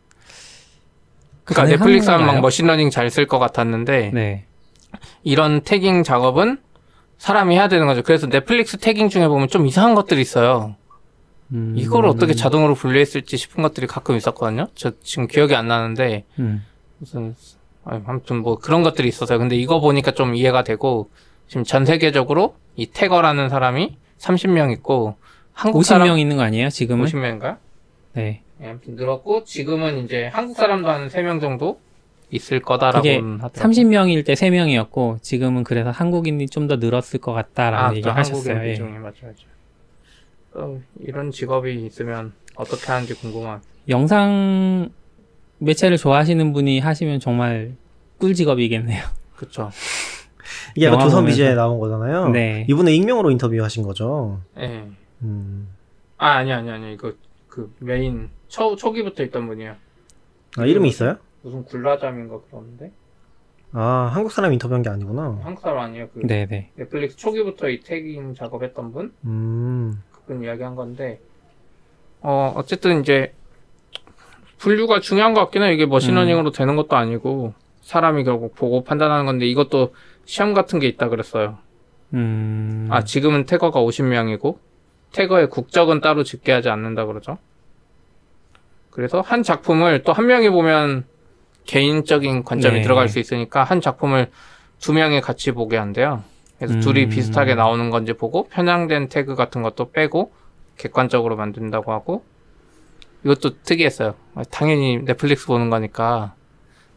[1.43, 2.41] 그러니까 넷플릭스 하면 막?
[2.41, 4.45] 머신러닝 잘 쓸 것 같았는데 네.
[5.23, 6.57] 이런 태깅 작업은
[7.17, 8.03] 사람이 해야 되는 거죠.
[8.03, 10.75] 그래서 넷플릭스 태깅 중에 보면 좀 이상한 것들이 있어요.
[11.51, 11.73] 음.
[11.77, 14.67] 이걸 어떻게 자동으로 분류했을지 싶은 것들이 가끔 있었거든요.
[14.75, 16.65] 저 지금 기억이 안 나는데 음.
[16.99, 17.35] 무슨
[17.83, 19.39] 아무튼 뭐 그런 것들이 있어서요.
[19.39, 21.09] 근데 이거 보니까 좀 이해가 되고
[21.47, 25.15] 지금 전 세계적으로 이 태거라는 사람이 30명 있고
[25.53, 26.69] 한국 50명 있는 거 아니에요?
[26.69, 27.05] 지금은?
[27.05, 27.57] 50명인가요?
[28.13, 28.41] 네.
[28.61, 31.79] 예, 아무튼 늘었고 지금은 이제 한국 사람도 한 3명 정도
[32.29, 33.37] 있을 거다라고 하더라고요.
[33.53, 38.55] 30명일 때 3명이었고 지금은 그래서 한국인이 좀 더 늘었을 것 같다라는 아, 또 얘기를 하셨어요.
[38.55, 38.71] 한국인 예.
[38.73, 39.47] 비중이 맞죠, 맞죠.
[40.53, 43.61] 어, 이런 직업이 있으면 어떻게 하는지 궁금한.
[43.87, 44.89] 영상
[45.59, 47.75] 매체를 좋아하시는 분이 하시면 정말
[48.17, 49.03] 꿀 직업이겠네요.
[49.37, 49.69] 그쵸.
[50.75, 51.25] 이게 영화 조선.
[51.25, 52.29] 비제에 나온 거잖아요.
[52.29, 52.65] 네.
[52.69, 54.41] 이분은 익명으로 인터뷰하신 거죠.
[54.59, 54.83] 예.
[55.21, 55.69] 음.
[56.17, 56.93] 아, 아니, 아니, 아니.
[56.93, 57.13] 이거
[57.47, 59.75] 그 메인 초, 초기부터 있던 분이에요.
[60.57, 61.17] 아, 이름이 있어요?
[61.47, 62.91] 무슨 굴라잠인가 그러는데?
[63.71, 65.39] 아, 한국 사람 인터뷰한 게 아니구나.
[65.43, 66.09] 한국 사람 아니에요.
[66.13, 66.71] 그 네네.
[66.75, 69.13] 넷플릭스 초기부터 이 tagging 작업했던 분?
[69.23, 70.03] 음.
[70.11, 71.21] 그분 이야기한 건데,
[72.21, 73.33] 어, 어쨌든 이제,
[74.57, 75.71] 분류가 중요한 것 같긴 해요.
[75.71, 79.93] 이게 machine learning으로 되는 것도 아니고, 사람이 결국 보고 판단하는 건데, 이것도
[80.25, 81.59] 시험 같은 게 있다 그랬어요.
[82.13, 82.87] 음.
[82.91, 84.57] 아, 지금은 태거가 50명이고,
[85.13, 87.37] 태거의 국적은 따로 집계하지 않는다 그러죠.
[88.89, 91.05] 그래서 한 작품을 또 한 명이 보면
[91.67, 92.81] 개인적인 관점이 네.
[92.81, 94.31] 들어갈 수 있으니까 한 작품을
[94.79, 96.23] 두 명이 같이 보게 한대요.
[96.57, 96.79] 그래서 음.
[96.79, 100.31] 둘이 비슷하게 나오는 건지 보고 편향된 태그 같은 것도 빼고
[100.77, 102.23] 객관적으로 만든다고 하고
[103.23, 104.15] 이것도 특이했어요.
[104.49, 106.33] 당연히 넷플릭스 보는 거니까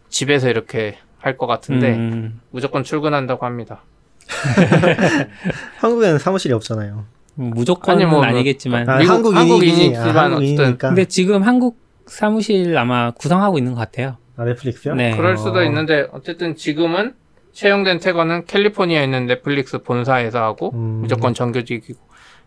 [0.09, 2.41] 집에서 이렇게 할 것 같은데 음.
[2.51, 3.83] 무조건 출근한다고 합니다.
[5.79, 7.05] 한국에는 사무실이 없잖아요.
[7.35, 8.89] 무조건은 아니, 뭐, 아니겠지만.
[8.89, 9.39] 아, 미국- 한국인이지.
[9.51, 10.89] 한국인이지만 아, 한국인이니까.
[10.89, 14.17] 근데 지금 한국 사무실 아마 구성하고 있는 것 같아요.
[14.41, 14.95] 아, 넷플릭스요?
[14.95, 15.15] 네.
[15.15, 15.63] 그럴 수도 어.
[15.65, 17.15] 있는데 어쨌든 지금은
[17.53, 21.01] 채용된 태거는 캘리포니아에 있는 넷플릭스 본사에서 하고 음.
[21.03, 21.99] 무조건 정규직이고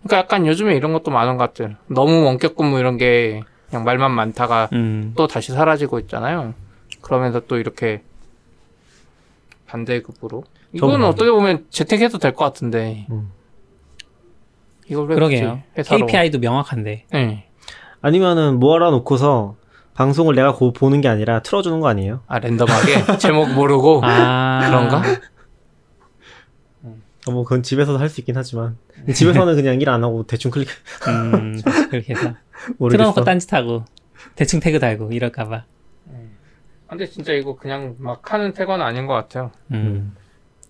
[0.02, 4.10] 그러니까 약간 요즘에 이런 것도 많은 것 같아요 너무 원격 근무 이런 게 그냥 말만
[4.12, 5.14] 많다가 음.
[5.16, 6.56] 또 다시 사라지고 있잖아요
[7.02, 8.02] 그러면서 또 이렇게
[9.68, 13.30] 반대급으로 이거는 뭐- 어떻게 보면 재택해도 될 것 같은데 음.
[14.90, 15.62] 이걸 왜 그러게요.
[15.78, 17.06] 회사로 KPI도 명확한데.
[17.12, 17.48] 네.
[18.02, 19.56] 아니면은 모아라 놓고서
[19.96, 22.22] 방송을 내가 고, 보는 게 아니라 틀어주는 거 아니에요?
[22.28, 24.62] 아 랜덤하게 제목 모르고 아.
[24.68, 25.02] 그런가?
[27.26, 28.78] 어, 뭐 그건 집에서도 할수 있긴 하지만
[29.14, 30.68] 집에서는 그냥 일 안 하고 대충 클릭
[31.08, 32.34] 음, 그렇게 해서.
[32.78, 32.98] 모르겠어.
[33.14, 33.86] 틀어놓고 딴짓하고.
[34.36, 35.66] 대충 태그 달고 이럴까봐.
[36.90, 40.16] 근데 진짜 이거 그냥 막 하는 tagger는 아닌 것 같아요 음.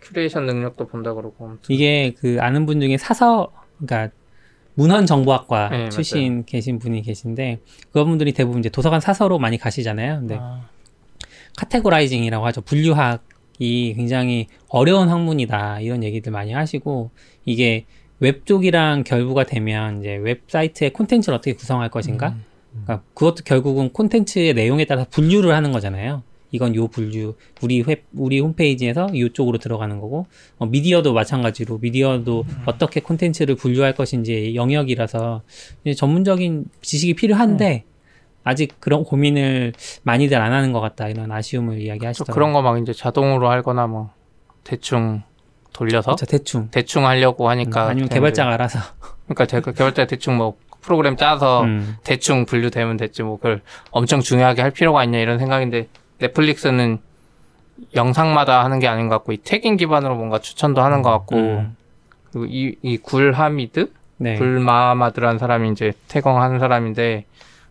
[0.01, 4.15] 큐레이션 능력도 본다 그러고 이게 그 아는 분 중에 사서, 그러니까
[4.75, 7.59] 문헌정보학과 네, 출신 계신 분이 계신데
[7.91, 10.19] 그분들이 대부분 이제 도서관 사서로 많이 가시잖아요.
[10.19, 10.67] 근데 아,
[11.57, 12.61] categorizing이라고 하죠.
[12.61, 15.81] 분류학이 굉장히 어려운 학문이다.
[15.81, 17.11] 이런 얘기들 많이 하시고
[17.45, 17.85] 이게
[18.19, 22.29] 웹 쪽이랑 결부가 되면 이제 웹사이트의 콘텐츠를 어떻게 구성할 것인가?
[22.29, 22.43] 음.
[22.83, 26.23] 그러니까 그것도 결국은 콘텐츠의 내용에 따라서 분류를 하는 거잖아요.
[26.53, 30.27] 이건 요 분류, 우리 웹, 우리 홈페이지에서 이쪽으로 들어가는 거고,
[30.59, 35.41] 어, 미디어도 마찬가지로 미디어도 어떻게 콘텐츠를 분류할 것인지 영역이라서
[35.97, 37.85] 전문적인 지식이 필요한데
[38.43, 39.73] 아직 그런 고민을
[40.03, 42.33] 많이들 안 하는 것 같다 이런 아쉬움을 저 이야기하시더라고요.
[42.33, 44.11] 그런 거 막 이제 자동으로 하거나 뭐
[44.63, 45.23] 대충
[45.73, 46.67] 돌려서 그렇죠, 대충.
[46.69, 48.13] 대충 하려고 음, 하니까 아니면 되는데.
[48.15, 48.79] 개발자가 알아서.
[49.25, 54.61] 그러니까 제 개발자 대충 뭐 프로그램 짜서 음, 대충 분류되면 됐지 뭐 그걸 엄청 중요하게
[54.61, 55.87] 할 필요가 있냐 이런 생각인데
[56.23, 56.99] 넷플릭스는
[57.95, 61.75] 영상마다 하는 게 아닌 것 같고 이 태깅 기반으로 뭔가 추천도 하는 것 같고 음,
[62.31, 64.35] 그리고 이, 이 굴하미드 네.
[64.37, 67.25] 굴마마드라는 사람이 이제 태경하는 사람인데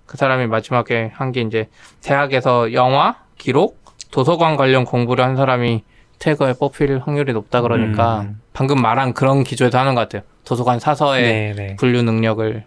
[0.07, 1.69] 그 사람이 마지막에 한 게 이제
[2.03, 3.81] 대학에서 영화, 기록,
[4.11, 5.85] 도서관 관련 공부를 한 사람이
[6.19, 8.41] 태거에 뽑힐 확률이 높다 그러니까 음.
[8.53, 10.23] 방금 말한 그런 기조에도 하는 것 같아요.
[10.45, 11.77] 도서관 사서의 네, 네.
[11.77, 12.65] 분류 능력을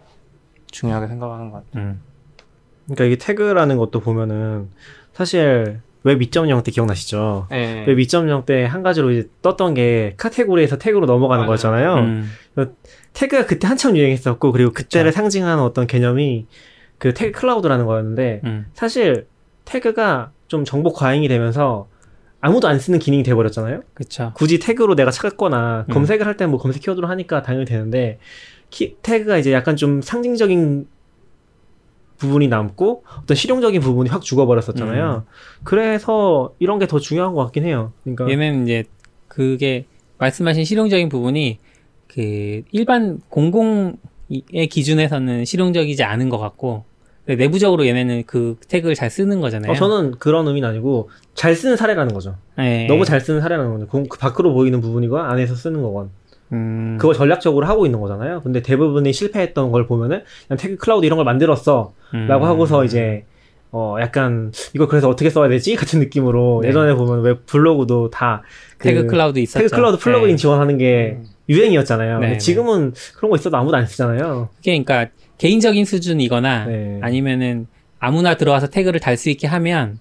[0.72, 1.84] 중요하게 생각하는 것 같아요.
[1.84, 2.02] 음.
[2.86, 4.70] 그러니까 이게 태그라는 것도 보면은
[5.16, 7.48] 사실 웹 2.0 때 기억나시죠?
[7.50, 7.84] 네.
[7.88, 11.48] 웹 2.0 때 한 가지로 이제 떴던 게 카테고리에서 태그로 넘어가는 맞아요.
[11.48, 11.96] 거였잖아요.
[11.96, 12.32] 음.
[13.14, 16.46] 태그가 그때 한참 유행했었고 그리고 그때를 상징하는 어떤 개념이
[17.00, 18.66] 그 tag cloud라는 거였는데 음.
[18.74, 19.26] 사실
[19.64, 21.88] 태그가 좀 정보 과잉이 되면서
[22.42, 23.82] 아무도 안 쓰는 기능이 돼버렸잖아요.
[23.96, 24.32] 그쵸.
[24.36, 25.94] 굳이 태그로 내가 찾거나 음.
[25.94, 28.20] 검색을 할 때 뭐 검색 키워드로 하니까 당연히 되는데
[28.70, 30.88] 키, 태그가 이제 약간 좀 상징적인
[32.18, 35.24] 부분이 남고 어떤 실용적인 부분이 확 죽어버렸었잖아요.
[35.64, 37.92] 그래서 이런 게 더 중요한 것 같긴 해요.
[38.04, 38.84] 그러니까 얘는 이제
[39.28, 39.86] 그게
[40.18, 41.60] 말씀하신 실용적인 부분이
[42.08, 43.98] 그 일반 공공의
[44.70, 46.86] 기준에서는 실용적이지 않은 것 같고
[47.26, 49.72] 내부적으로 얘네는 그 태그를 잘 쓰는 거잖아요.
[49.72, 52.36] 어, 저는 그런 의미는 아니고 잘 쓰는 사례라는 거죠.
[52.56, 52.86] 네.
[52.88, 53.88] 너무 잘 쓰는 사례라는 거죠.
[53.88, 56.12] 공- 그 밖으로 보이는 부분이건 안에서 쓰는 거건.
[56.52, 58.42] 음, 그거 전략적으로 하고 있는 거잖아요.
[58.42, 61.94] 근데 대부분이 실패했던 걸 보면은 그냥 tag cloud 이런 걸 만들었어.
[62.14, 62.28] 음.
[62.28, 63.26] 라고 하고서 이제
[63.72, 66.70] 어 약간 이거 그래서 어떻게 써야 되지 같은 느낌으로 네.
[66.70, 68.44] 예전에 보면 웹 블로그도 다
[68.78, 69.64] 그 tag cloud 있었죠.
[69.66, 70.36] tag cloud plugin 네.
[70.36, 71.18] 지원하는 게
[71.50, 72.16] 유행이었잖아요.
[72.16, 72.38] 네, 근데 네.
[72.38, 74.50] 지금은 그런 거 있어도 아무도 안 쓰잖아요.
[74.58, 77.00] 그게 그러니까 개인적인 수준이거나 네.
[77.02, 77.68] 아니면은
[78.00, 79.98] 아무나 들어와서 태그를 달 수 있게 하면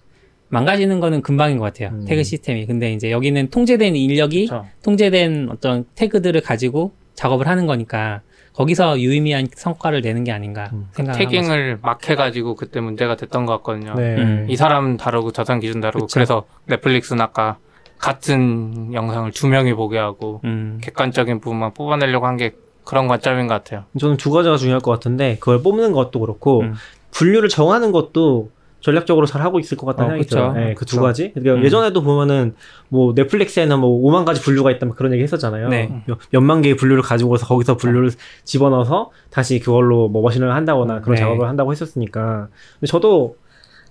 [0.55, 1.91] 망가지는 거는 금방인 것 같아요.
[1.93, 2.05] 음.
[2.07, 2.67] 태그 시스템이.
[2.67, 4.67] 근데 이제 여기는 통제된 인력이 그렇죠.
[4.83, 8.21] 통제된 어떤 태그들을 가지고 작업을 하는 거니까
[8.55, 10.87] 거기서 유의미한 성과를 내는 게 아닌가 음.
[10.93, 13.95] 생각을 태깅을 막 해가지고 그때 문제가 됐던 것 같거든요.
[13.95, 14.17] 네.
[14.17, 14.47] 음.
[14.49, 16.15] 이 사람 다르고 저 사람 기준 다르고 그쵸.
[16.15, 17.59] 그래서 넷플릭스는 아까
[17.99, 20.79] 같은 영상을 두 명이 보게 하고 음.
[20.83, 22.53] 객관적인 부분만 뽑아내려고 한 게
[22.85, 23.85] 그런 관점인 것 같아요.
[23.99, 26.75] 저는 두 가지가 중요할 것 같은데 그걸 뽑는 것도 그렇고 음.
[27.13, 28.51] 분류를 정하는 것도
[28.85, 30.29] 전략적으로 잘 하고 있을 것 같다는 어, 생각이.
[30.29, 30.53] 들어요.
[30.53, 31.01] 네, 그 두.
[31.01, 31.33] 가지.
[31.33, 31.65] 그러니까 음.
[31.65, 32.55] 예전에도 보면은
[32.91, 35.69] 뭐 넷플릭스에는 뭐 5만 가지 분류가 있다면 그런 얘기 했었잖아요.
[35.71, 36.03] 네.
[36.07, 38.11] 몇- 몇만 개의 분류를 가지고 서 거기서 분류를
[38.45, 41.21] 집어넣어서 다시 그걸로 뭐 머신을 한다거나 그런 네.
[41.23, 42.49] 작업을 한다고 했었으니까.
[42.75, 43.37] 근데 저도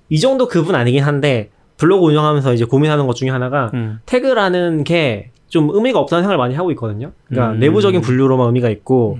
[0.10, 4.00] 이 정도 급은 아니긴 한데 블로그 운영하면서 이제 고민하는 것 중에 하나가 음.
[4.06, 7.12] 태그라는 게 좀 의미가 없다는 생각을 많이 하고 있거든요.
[7.28, 7.60] 그러니까 음.
[7.60, 9.20] 내부적인 분류로만 의미가 있고,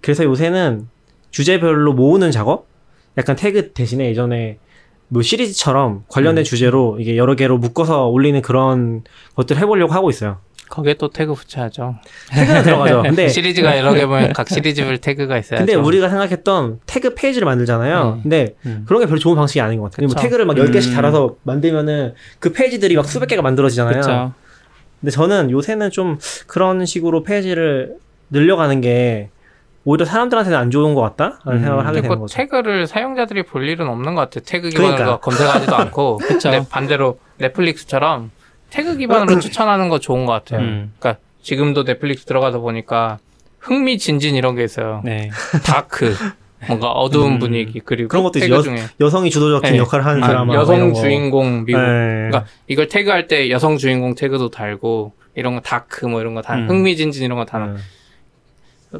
[0.00, 0.88] 그래서 요새는
[1.30, 2.66] 주제별로 모으는 작업?
[3.16, 4.58] 약간 태그 대신에 예전에
[5.12, 6.44] 뭐 시리즈처럼 관련된 음.
[6.44, 9.04] 주제로 이게 여러 개로 묶어서 올리는 그런
[9.34, 10.38] 것들 해보려고 하고 있어요.
[10.70, 11.96] 거기에 또 태그 붙여야죠.
[12.30, 13.02] 태그는 들어가죠.
[13.02, 15.66] 근데 시리즈가 여러 개 보면 각 시리즈별 태그가 있어야죠.
[15.66, 18.14] 근데 우리가 생각했던 태그 페이지를 만들잖아요.
[18.16, 18.22] 음.
[18.22, 18.84] 근데 음.
[18.88, 20.06] 그런 게 별로 좋은 방식이 아닌 것 같아요.
[20.06, 20.16] 뭐.
[20.16, 20.94] 태그를 막 10개씩 음.
[20.94, 24.00] 달아서 만들면은 그 페이지들이 막 수백 개가 만들어지잖아요.
[24.00, 24.32] 그쵸.
[25.02, 27.96] 근데 저는 요새는 좀 그런 식으로 페이지를
[28.30, 29.28] 늘려가는 게
[29.84, 31.58] 오히려 사람들한테는 안 좋은 것 같다라는 음.
[31.60, 32.36] 생각을 하게 되는 그 거죠.
[32.36, 34.44] 태그를 사용자들이 볼 일은 없는 것 같아요.
[34.46, 35.20] 태그 기반으로 그러니까.
[35.20, 36.16] 검색하지도 않고.
[36.22, 36.50] 그쵸.
[36.50, 38.30] 근데 반대로 넷플릭스처럼
[38.70, 40.60] 태그 기반으로 추천하는 거 좋은 것 같아요.
[40.60, 40.92] 음.
[40.98, 43.18] 그러니까 지금도 넷플릭스 들어가서 보니까
[43.58, 45.02] 흥미진진 이런 게 있어요.
[45.04, 45.30] 네.
[45.64, 46.14] dark,
[46.68, 47.38] 뭔가 어두운 음.
[47.40, 49.78] 분위기 그리고 그런 것도 태그 여- 중에 여성이 주도적인 네.
[49.78, 50.94] 역할을 하는 아, 드라마 뭐 여성.
[50.94, 51.80] 주인공 미국.
[51.80, 52.28] 네.
[52.30, 56.68] 그러니까 이걸 태그할 때 여성 주인공 태그도 달고 이런 거 dark 뭐 이런 거다 음.
[56.68, 57.72] 흥미진진 이런 거다 네.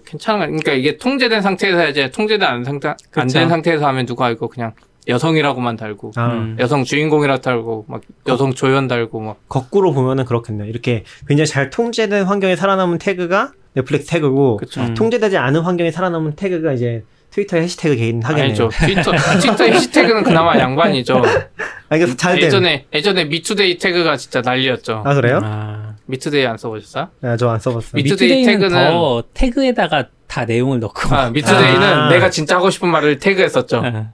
[0.05, 3.39] 괜찮은 거 그러니까 이게 통제된 상태에서 해야지 통제된 안 상태 안 그쵸.
[3.39, 4.73] 된 상태에서 하면 누가 이거 그냥
[5.09, 6.57] 여성이라고만 달고 아, 음.
[6.61, 10.69] 여성 주인공이라 달고 막 여성 조연 달고 막 거꾸로 보면은 그렇겠네요.
[10.69, 14.81] 이렇게 굉장히 잘 통제된 환경에 살아남은 태그가 넷플릭스 태그고 그쵸.
[14.81, 14.95] 음.
[14.95, 18.45] 통제되지 않은 환경에 살아남은 태그가 이제 트위터의 해시태그 이긴 하겠네요.
[18.45, 21.23] 아니죠 트위터 트위터 해시태그는 그나마 양반이죠
[21.89, 22.45] 아, 이게 잘된.
[22.45, 25.41] 예전에 예전에 미투데이 태그가 진짜 난리였죠 아 그래요?
[25.43, 25.95] 아.
[26.13, 27.09] 미투데이 안 써보셨어요?
[27.23, 27.91] 아, 저안 써봤어요.
[27.95, 32.09] 미- 미투데이 미투데이는 태그는- 더 태그에다가 다 내용을 넣고 아 미투데이는 아.
[32.11, 34.11] 내가 진짜 하고 싶은 말을 태그했었죠 아,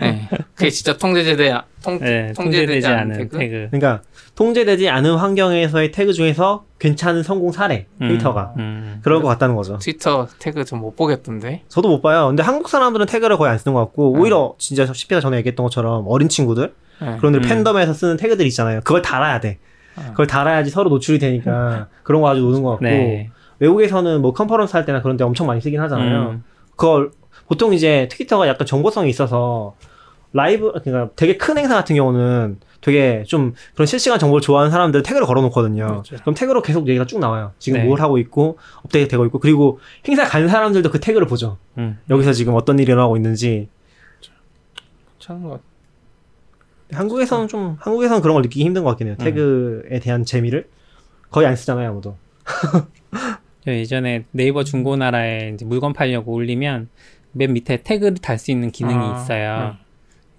[0.00, 0.28] 네.
[0.54, 3.38] 그게 진짜 통제되지 통, 네, 통제되지 통제되지 않은 않은 태그?
[3.38, 3.68] 태그.
[3.70, 4.02] 그러니까
[4.34, 9.00] 통제되지 않은 환경에서의 태그 중에서 괜찮은 성공 사례 음, 트위터가 음.
[9.02, 9.78] 그럴 것 같다는 거죠.
[9.78, 12.28] 트위터 태그 좀 못 보겠던데 저도 못 봐요.
[12.28, 14.20] 근데 한국 사람들은 태그를 거의 안 쓰는 것 같고 음.
[14.20, 17.16] 오히려 진짜 CP가 전에 얘기했던 것처럼 어린 친구들 네.
[17.18, 17.42] 그런데 음.
[17.42, 18.80] 팬덤에서 쓰는 태그들 있잖아요.
[18.84, 19.58] 그걸 달아야 돼.
[19.98, 20.10] 아.
[20.10, 23.30] 그걸 달아야지 서로 노출이 되니까 그런 거 아주 노는 것 같고 네.
[23.58, 26.30] 외국에서는 뭐 컨퍼런스 할 때나 그런 데 엄청 많이 쓰긴 하잖아요.
[26.30, 26.44] 음.
[26.76, 27.10] 그걸
[27.48, 29.74] 보통 이제 트위터가 약간 정보성이 있어서
[30.32, 35.26] 라이브 그러니까 되게 큰 행사 같은 경우는 되게 좀 그런 실시간 정보를 좋아하는 사람들은 태그를
[35.26, 35.86] 걸어놓거든요.
[35.86, 36.16] 그렇죠.
[36.16, 37.52] 그럼 태그로 계속 얘기가 쭉 나와요.
[37.58, 37.86] 지금 네.
[37.86, 41.56] 뭘 하고 있고 업데이트 되고 있고 그리고 행사 간 사람들도 그 태그를 보죠.
[41.78, 41.98] 음.
[42.10, 43.68] 여기서 지금 어떤 일이 일어나고 있는지
[45.18, 45.62] 괜찮은 것 같아
[46.92, 49.16] 한국에서는 좀 한국에서는 그런 걸 느끼기 힘든 것 같긴 해요.
[49.18, 49.24] 음.
[49.24, 50.68] 태그에 대한 재미를
[51.30, 52.16] 거의 안 쓰잖아요, 아무도.
[53.64, 56.88] 저 예전에 네이버 중고나라에 이제 물건 팔려고 올리면
[57.32, 59.76] 맨 밑에 태그를 달 수 있는 기능이 아, 있어요.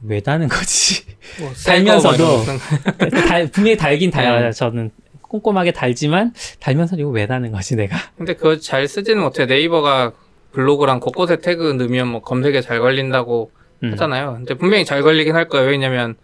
[0.02, 1.04] 왜 다는 거지?
[1.40, 2.46] 뭐 달면서도 뭐.
[3.28, 4.46] 달, 분명히 달긴 달아요.
[4.46, 4.52] 네.
[4.52, 4.92] 저는
[5.22, 7.96] 꼼꼼하게 달지만 달면서 이거 왜 다는 거지 내가?
[8.18, 10.14] 근데 그거 잘 쓰지는 못해 네이버가
[10.54, 13.52] 블로그랑 곳곳에 태그 넣으면 뭐 검색에 잘 걸린다고
[13.84, 13.92] 음.
[13.92, 16.16] 하잖아요 근데 분명히 잘 걸리긴 할 거예요 왜냐면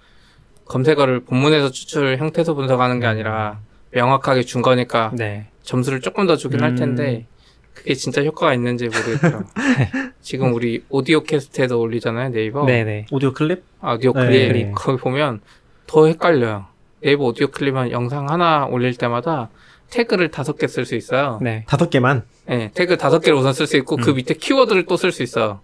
[0.66, 3.60] 검색어를 본문에서 추출 형태소 분석하는 게 아니라
[3.92, 5.48] 명확하게 준 거니까 네.
[5.64, 6.76] 점수를 조금 더 주긴 할 음.
[6.76, 7.26] 텐데
[7.74, 9.46] 그게 진짜 효과가 있는지 모르겠더라고
[10.22, 13.08] 지금 우리 오디오 캐스트에도 올리잖아요 네이버 네네.
[13.12, 13.64] 오디오 클립?
[13.82, 14.48] 오디오 네.
[14.50, 15.42] 클립 거기 보면
[15.88, 16.66] 더 헷갈려요
[17.02, 19.50] 네이버 오디오 클립은 영상 하나 올릴 때마다
[19.96, 21.64] 태그를 다섯 개 쓸 수 있어요 네.
[21.68, 22.24] 다섯 개만.
[22.48, 25.62] 네, 태그 다섯 개를 우선 쓸 수 있고 그 밑에 키워드를 또 쓸 수 있어.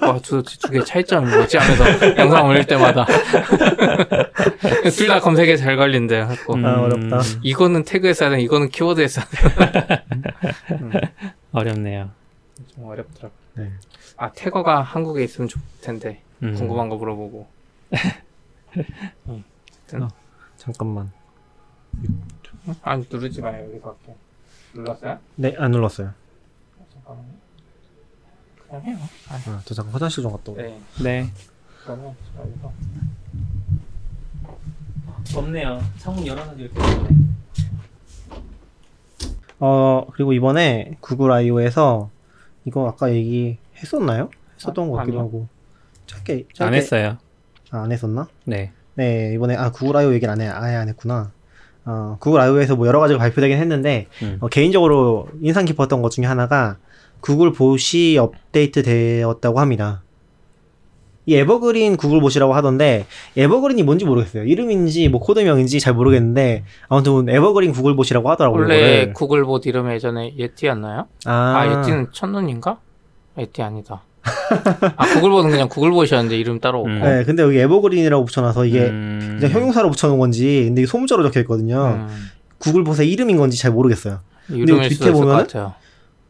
[0.00, 3.04] 와, 두개 차이점이 뭐지 하면서 영상 올릴 때마다
[4.96, 6.24] 둘 다 검색에 잘 걸린대.
[6.24, 6.64] 갖고 음.
[6.64, 7.20] 아, 어렵다.
[7.42, 10.04] 이거는 태그에 써야 돼, 이거는 키워드에 써야 돼.
[11.52, 12.10] 어렵네요.
[12.74, 13.34] 좀 어렵더라고.
[13.54, 13.70] 네.
[14.16, 16.54] 아, 태거가 한국에 있으면 좋을 텐데 음.
[16.54, 17.46] 궁금한 거 물어보고.
[20.56, 21.12] 잠깐만.
[22.82, 24.16] 아, 누르지 마요 여기서 할게.
[24.74, 25.18] 눌렀어요?
[25.36, 26.12] 네, 안 눌렀어요.
[26.92, 27.28] 잠깐만요.
[28.68, 28.98] 그냥 해요.
[29.28, 30.60] 아, 저 잠깐 화장실 좀 갔다 오고.
[30.60, 31.30] 네, 네.
[31.84, 32.72] 그러면 제가 여기서
[35.32, 35.80] 덥네요.
[35.98, 36.80] 창문 열어놔도 이렇게
[39.58, 42.10] 어 그리고 이번에 구글 I/O에서
[42.64, 44.30] 이거 아까 얘기했었나요?
[44.56, 45.28] 했었던 아, 것 같기도 아니요.
[45.28, 45.48] 하고
[46.06, 47.18] 짧게, 짧게 안 했어요.
[47.70, 48.28] 아, 안 했었나?
[48.44, 48.72] 네.
[48.94, 51.32] 네 이번에 아 구글 I/O 얘기를 안 해, 아예 안 했구나.
[51.86, 54.38] 어 구글 I/O에서 뭐 여러 가지가 발표되긴 했는데 음.
[54.40, 56.76] 어, 개인적으로 인상 깊었던 것 중에 하나가
[57.20, 60.02] 구글 봇이 업데이트 되었다고 합니다.
[61.28, 63.04] 이 evergreen 구글 봇이라고 하던데
[63.36, 64.44] evergreen이 뭔지 모르겠어요.
[64.44, 68.62] 이름인지 뭐 코드명인지 잘 모르겠는데 아무튼 evergreen 구글 봇이라고 하더라고요.
[68.62, 69.12] 원래 이거를.
[69.12, 71.06] 구글 봇 이름 예전에 예티였나요?
[71.24, 72.78] 아, 아, 예티는 첫눈인가?
[73.38, 74.02] 예티 아니다.
[74.96, 76.90] 아 구글봇은 그냥 구글봇이었는데 이름 따로 없고.
[76.90, 77.00] 음.
[77.00, 79.36] 네, 근데 여기 에버그린이라고 붙여놔서 이게 음...
[79.38, 82.06] 그냥 형용사로 붙여놓은 건지 근데 이게 소문자로 적혀 있거든요.
[82.08, 84.20] 음, 구글 봇의 이름인 건지 잘 모르겠어요.
[84.48, 85.12] 이름일 밑에?
[85.12, 85.74] 같아요.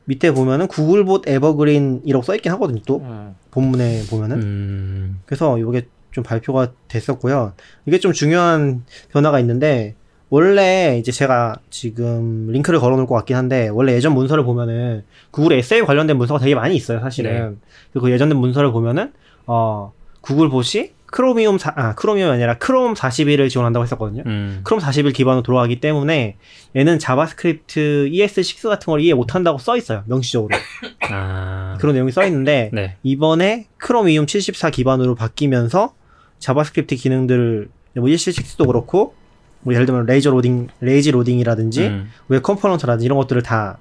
[0.05, 2.81] 밑에 보면은 구글봇 에버그린이라고 써있긴 하거든요.
[2.87, 3.35] 또 음.
[3.51, 4.37] 본문에 보면은.
[4.43, 5.21] 음...
[5.27, 7.53] 그래서 이게 좀 발표가 됐었고요.
[7.87, 9.97] 이게 좀 중요한 변화가 있는데
[10.29, 15.83] 원래 이제 제가 지금 링크를 걸어놓을 것 같긴 한데 원래 예전 문서를 보면은 구글의 SA에
[15.83, 17.59] 관련된 문서가 되게 많이 있어요, 사실은.
[17.93, 19.13] 그리고 그 예전 문서를 보면은
[19.47, 24.25] 어 구글 봇이 크로미움 사, 아 크로미움이 아니라 크롬 41을 지원한다고 했었거든요.
[24.27, 24.61] 음...
[24.65, 26.37] 크롬 41 기반으로 돌아가기 때문에
[26.75, 30.57] 얘는 JavaScript ES6 같은 걸 이해 못한다고 써 있어요, 명시적으로.
[31.11, 31.77] 아...
[31.81, 32.97] 그런 내용이 써 있는데 네.
[33.05, 35.95] 이번에 크로미움 74 기반으로 바뀌면서
[36.41, 39.15] JavaScript 기능들을 뭐 ES6도 그렇고
[39.67, 43.79] 뭐 예를 들면 레이저 loading, lazy loading이라든지 음, web component라든지 이런 것들을 다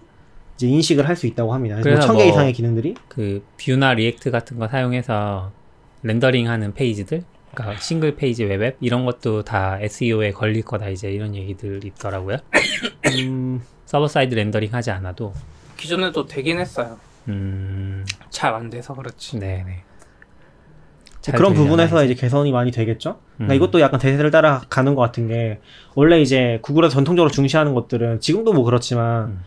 [0.55, 1.77] 이제 인식을 할 수 있다고 합니다.
[1.83, 5.51] 그래서 뭐 1000개 뭐- 이상의 기능들이 그 Vue나 React 같은 거 사용해서
[6.01, 7.23] rendering하는 페이지들,
[7.53, 12.37] 그러니까 single page web app 이런 것도 다 SEO에 걸릴 거다 이제 이런 얘기들 있더라고요.
[13.19, 15.33] 음, server side rendering 하지 않아도.
[15.77, 16.97] 기존에도 되긴 했어요.
[17.27, 19.37] 음, 잘 안 돼서 그렇지.
[19.37, 19.83] 네네.
[21.25, 22.13] 잘 그런 부분에서 이제.
[22.13, 23.17] 개선이 많이 되겠죠.
[23.37, 23.55] 그러니까 음.
[23.55, 25.59] 이것도 약간 대세를 따라 가는 것 같은 게
[25.95, 29.39] 원래 이제 구글에서 전통적으로 중시하는 것들은 지금도 뭐 그렇지만 음.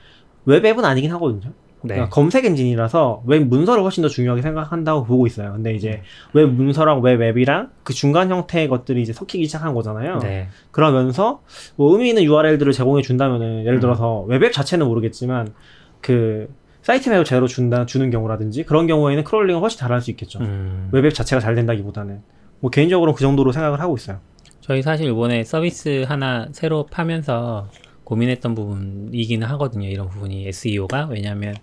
[0.45, 1.53] web app은 아니긴 하거든요.
[1.83, 1.95] 네.
[1.95, 5.53] 그러니까 검색 엔진이라서 웹 문서를 훨씬 더 중요하게 생각한다고 보고 있어요.
[5.53, 6.03] 근데 이제
[6.33, 10.19] 웹 문서랑 web app이랑 그 중간 형태의 것들이 이제 섞이기 시작한 거잖아요.
[10.19, 10.49] 네.
[10.73, 11.43] 그러면서
[11.77, 13.81] 뭐 의미 있는 URL들을 제공해 준다면은 예를 음.
[13.81, 15.55] 들어서 web app 자체는 모르겠지만
[16.01, 16.49] 그
[16.83, 20.39] sitemap을 제대로 준다 주는 경우라든지 그런 경우에는 crawling을 훨씬 잘할 수 있겠죠.
[20.41, 20.89] 음.
[20.93, 22.23] web app 자체가 잘 된다기보다는
[22.61, 24.21] 뭐 개인적으로 그 정도로 생각을 하고 있어요.
[24.61, 27.71] 저희 사실 이번에 서비스 하나 새로 파면서
[28.05, 29.89] 고민했던 부분이기는 하거든요.
[29.89, 31.55] 이런 부분이 SEO가 왜냐하면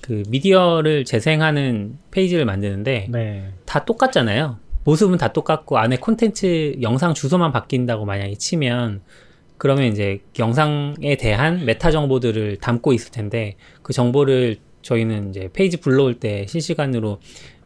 [0.00, 3.52] 그 미디어를 재생하는 페이지를 만드는데 네.
[3.66, 4.58] 다 똑같잖아요.
[4.84, 9.02] 모습은 다 똑같고 안에 콘텐츠 영상 주소만 바뀐다고 만약에 치면
[9.62, 16.14] 그러면 이제 영상에 대한 메타 정보들을 담고 있을 텐데 그 정보를 저희는 이제 페이지 불러올
[16.14, 17.20] 때 실시간으로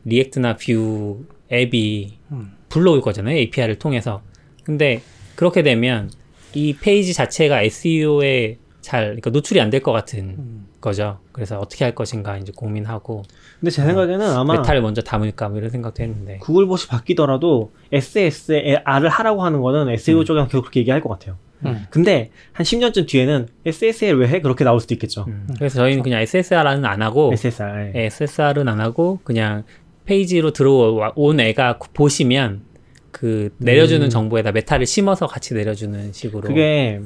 [0.05, 2.53] React나 Vue 앱이 음.
[2.69, 3.35] 불러올 거잖아요.
[3.39, 4.21] API를 통해서.
[4.63, 5.01] 근데
[5.37, 6.11] 그렇게 되면
[6.53, 10.66] 이 페이지 자체가 SEO에 잘 그러니까 노출이 안 될 것 같은 음.
[10.81, 11.19] 거죠.
[11.33, 13.23] 그래서 어떻게 할 것인가 이제 고민하고
[13.61, 16.39] 근데 제 생각에는 아마 메타를 먼저 담을까 뭐 이런 생각도 했는데.
[16.39, 20.25] 구글봇이 바뀌더라도 SSR을 하라고 하는 거는 SEO 음.
[20.25, 21.37] 쪽에서 계속 그렇게 얘기할 것 같아요.
[21.65, 21.87] 음.
[21.91, 24.41] 근데 한 10년쯤 뒤에는 SSR 왜 해?
[24.41, 25.25] 그렇게 나올 수도 있겠죠.
[25.29, 27.93] 음, 그래서 저희는 그냥 SSR은 안 하고 SSR.
[27.95, 29.65] 예, SSR은 안 하고 그냥
[30.05, 32.63] 페이지로 들어온 애가 보시면
[33.11, 34.11] 그 내려주는 음.
[34.11, 36.43] 정보에다 메타를 심어서 같이 내려주는 식으로.
[36.43, 37.01] 그게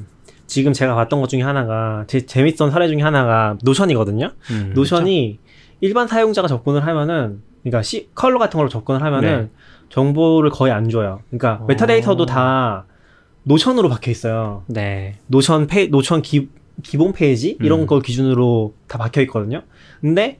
[0.51, 4.31] 지금 제가 봤던 것 중에 하나가 제 재밌던 사례 중에 하나가 노션이거든요.
[4.49, 5.39] 음, 노션이
[5.79, 9.49] 일반 사용자가 접근을 하면은 그러니까 시, curl 같은 걸로 접근을 하면은 네.
[9.87, 11.21] 정보를 거의 안 줘요.
[11.29, 11.65] 그러니까 어.
[11.67, 12.85] 메타데이터도 다
[13.43, 14.63] 노션으로 박혀 있어요.
[14.67, 15.15] 네.
[15.27, 16.49] 노션 페 노션 기,
[16.83, 17.85] 기본 페이지 이런 음.
[17.87, 19.61] 걸 기준으로 다 박혀 있거든요.
[20.01, 20.37] 근데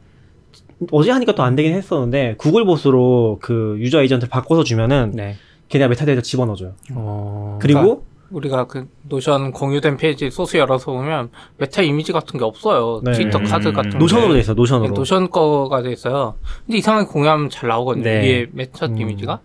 [0.92, 5.38] 어제 하니까 또 안 되긴 했었는데 구글봇으로 그 user agent를 바꿔서 주면은 네.
[5.70, 6.74] 걔네가 메타데이터 집어넣어줘요.
[6.96, 13.02] 어, 그리고 우리가 그 노션 공유된 페이지 소스 열어서 보면 메타 이미지 같은 게 없어요.
[13.04, 13.12] 네.
[13.12, 13.74] 트위터 카드 음.
[13.74, 13.98] 같은 게.
[13.98, 14.54] 노션으로 돼 있어.
[14.54, 14.94] 네, 노션으로.
[14.94, 16.36] 노션 거가 돼 있어요.
[16.66, 18.04] 근데 이상하게 공유하면 잘 나오거든요.
[18.04, 18.22] 네.
[18.22, 18.98] 위에 메타 음.
[18.98, 19.40] 이미지가.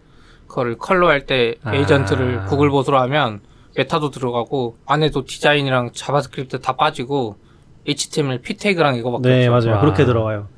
[0.46, 1.74] 그거를 curl 할 때 아.
[1.74, 3.40] agent를 구글봇으로 하면
[3.76, 7.36] 메타도 들어가고 안에도 디자인이랑 자바스크립트 다 빠지고
[7.86, 9.70] HTML p 태그랑 이거밖에 네, 없어요.
[9.70, 9.76] 맞아요.
[9.76, 9.80] 와.
[9.80, 10.48] 그렇게 들어가요.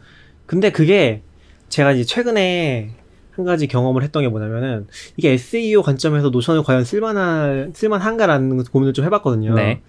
[0.47, 1.23] 근데 그게
[1.69, 2.91] 제가 이제 최근에
[3.39, 9.05] 한 가지 경험을 했던 게 뭐냐면은 이게 SEO 관점에서 노션을 과연 쓸만한 쓸만한가라는 고민을 좀
[9.05, 9.55] 해봤거든요.
[9.55, 9.81] 네.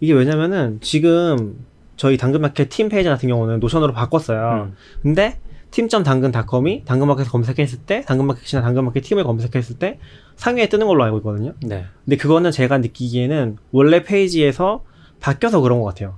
[0.00, 1.64] 이게 왜냐면은 지금
[1.96, 4.68] 저희 당근마켓 팀 페이지 같은 경우는 노션으로 바꿨어요.
[4.68, 4.76] 음.
[5.02, 5.40] 근데
[5.70, 9.98] 팀.당근닷컴이 당근마켓을 검색했을 때 당근마켓이나 당근마켓 팀을 검색했을 때
[10.36, 11.54] 상위에 뜨는 걸로 알고 있거든요.
[11.62, 11.86] 네.
[12.04, 14.84] 근데 그거는 제가 느끼기에는 원래 페이지에서
[15.20, 16.14] 바뀌어서 그런 것 같아요.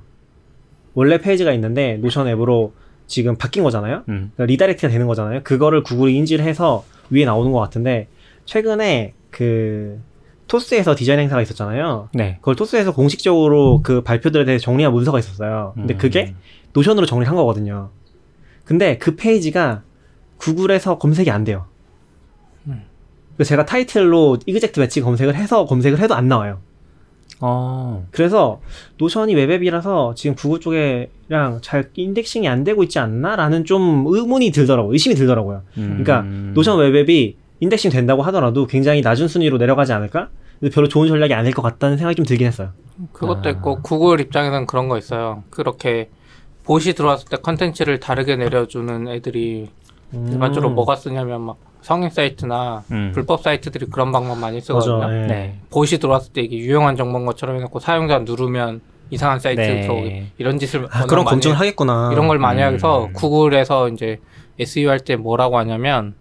[0.95, 2.73] 원래 페이지가 있는데 노션 앱으로
[3.11, 4.05] 지금 바뀐 거잖아요.
[4.09, 4.31] 음.
[4.35, 5.43] 그러니까 redirect가 되는 거잖아요.
[5.43, 8.07] 그거를 구글이 인지를 해서 위에 나오는 것 같은데
[8.45, 10.01] 최근에 그
[10.47, 12.09] 토스에서 디자인 행사가 있었잖아요.
[12.15, 12.37] 네.
[12.41, 15.73] 그걸 토스에서 공식적으로 그 발표들에 대해 정리한 문서가 있었어요.
[15.75, 15.99] 근데 음.
[15.99, 16.35] 그게
[16.73, 17.91] 노션으로 정리한 거거든요.
[18.65, 19.83] 근데 그 페이지가
[20.37, 21.67] 구글에서 검색이 안 돼요.
[22.69, 22.85] 음.
[23.37, 26.61] 그래서 제가 타이틀로 exact match 검색을 해서 검색을 해도 안 나와요.
[27.41, 28.07] 어.
[28.11, 28.61] 그래서
[28.99, 34.93] 노션이 web app이라서 지금 구글 쪽에랑 잘 indexing이 안 되고 있지 않나라는 좀 의문이 들더라고요.
[34.93, 35.63] 의심이 들더라고요.
[35.75, 36.53] 그러니까 음.
[36.55, 40.29] 노션 web app이 indexing 된다고 하더라도 굉장히 낮은 순위로 내려가지 않을까?
[40.59, 42.71] 근데 별로 좋은 전략이 아닐 것 같다는 생각이 좀 들긴 했어요.
[43.13, 43.53] 그것도 아.
[43.53, 45.43] 있고 구글 입장에서는 그런 거 있어요.
[45.51, 46.11] 그렇게
[46.65, 49.71] 봇이 들어왔을 때 컨텐츠를 다르게 내려주는 애들이
[50.13, 50.75] 일반적으로 음.
[50.75, 53.11] 뭐가 쓰냐면 막 성인 사이트나 음.
[53.15, 54.99] 불법 사이트들이 그런 방법 많이 쓰거든요.
[54.99, 55.23] 맞아.
[55.23, 55.27] 예.
[55.27, 55.59] 네.
[55.71, 59.81] 봇이 들어왔을 때 이게 유용한 정보인 것처럼 해놓고 사용자 누르면 이상한 사이트 네.
[59.83, 62.11] 들어오게 이런 짓을 아, 그런 검증을 하겠구나.
[62.13, 62.75] 이런 걸 많이 음.
[62.75, 64.21] 해서 구글에서 이제
[64.59, 66.15] SEO 할 때 뭐라고 하냐면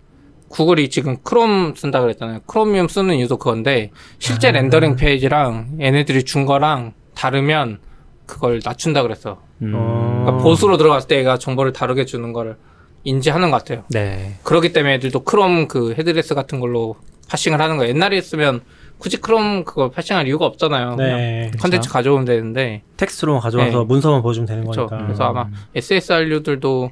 [0.48, 2.40] 구글이 지금 크롬 쓴다 그랬잖아요.
[2.48, 4.52] Chromium 쓰는 이유도 그건데 실제 아.
[4.52, 7.80] 렌더링 페이지랑 얘네들이 준 거랑 다르면
[8.26, 9.40] 그걸 낮춘다 그랬어.
[9.62, 9.74] 음.
[9.76, 10.22] 어.
[10.24, 12.56] 그러니까 봇으로 들어갔을 때 얘가 정보를 다르게 주는 거를
[13.04, 13.84] 인지하는 것 같아요.
[13.90, 14.38] 네.
[14.44, 16.96] 그렇기 때문에 애들도 크롬 그 headless 같은 걸로
[17.30, 17.94] parsing을 하는 거예요.
[17.94, 18.62] 옛날에 했으면
[18.98, 20.96] 굳이 크롬 그걸 parsing할 이유가 없잖아요.
[20.96, 21.52] 네.
[21.60, 23.86] 컨텐츠 가져오면 되는데 텍스트로만 가져와서 네.
[23.86, 24.88] 문서만 보여주면 되는 그렇죠.
[24.88, 25.06] 거니까.
[25.06, 26.92] 그래서 아마 SSRU들도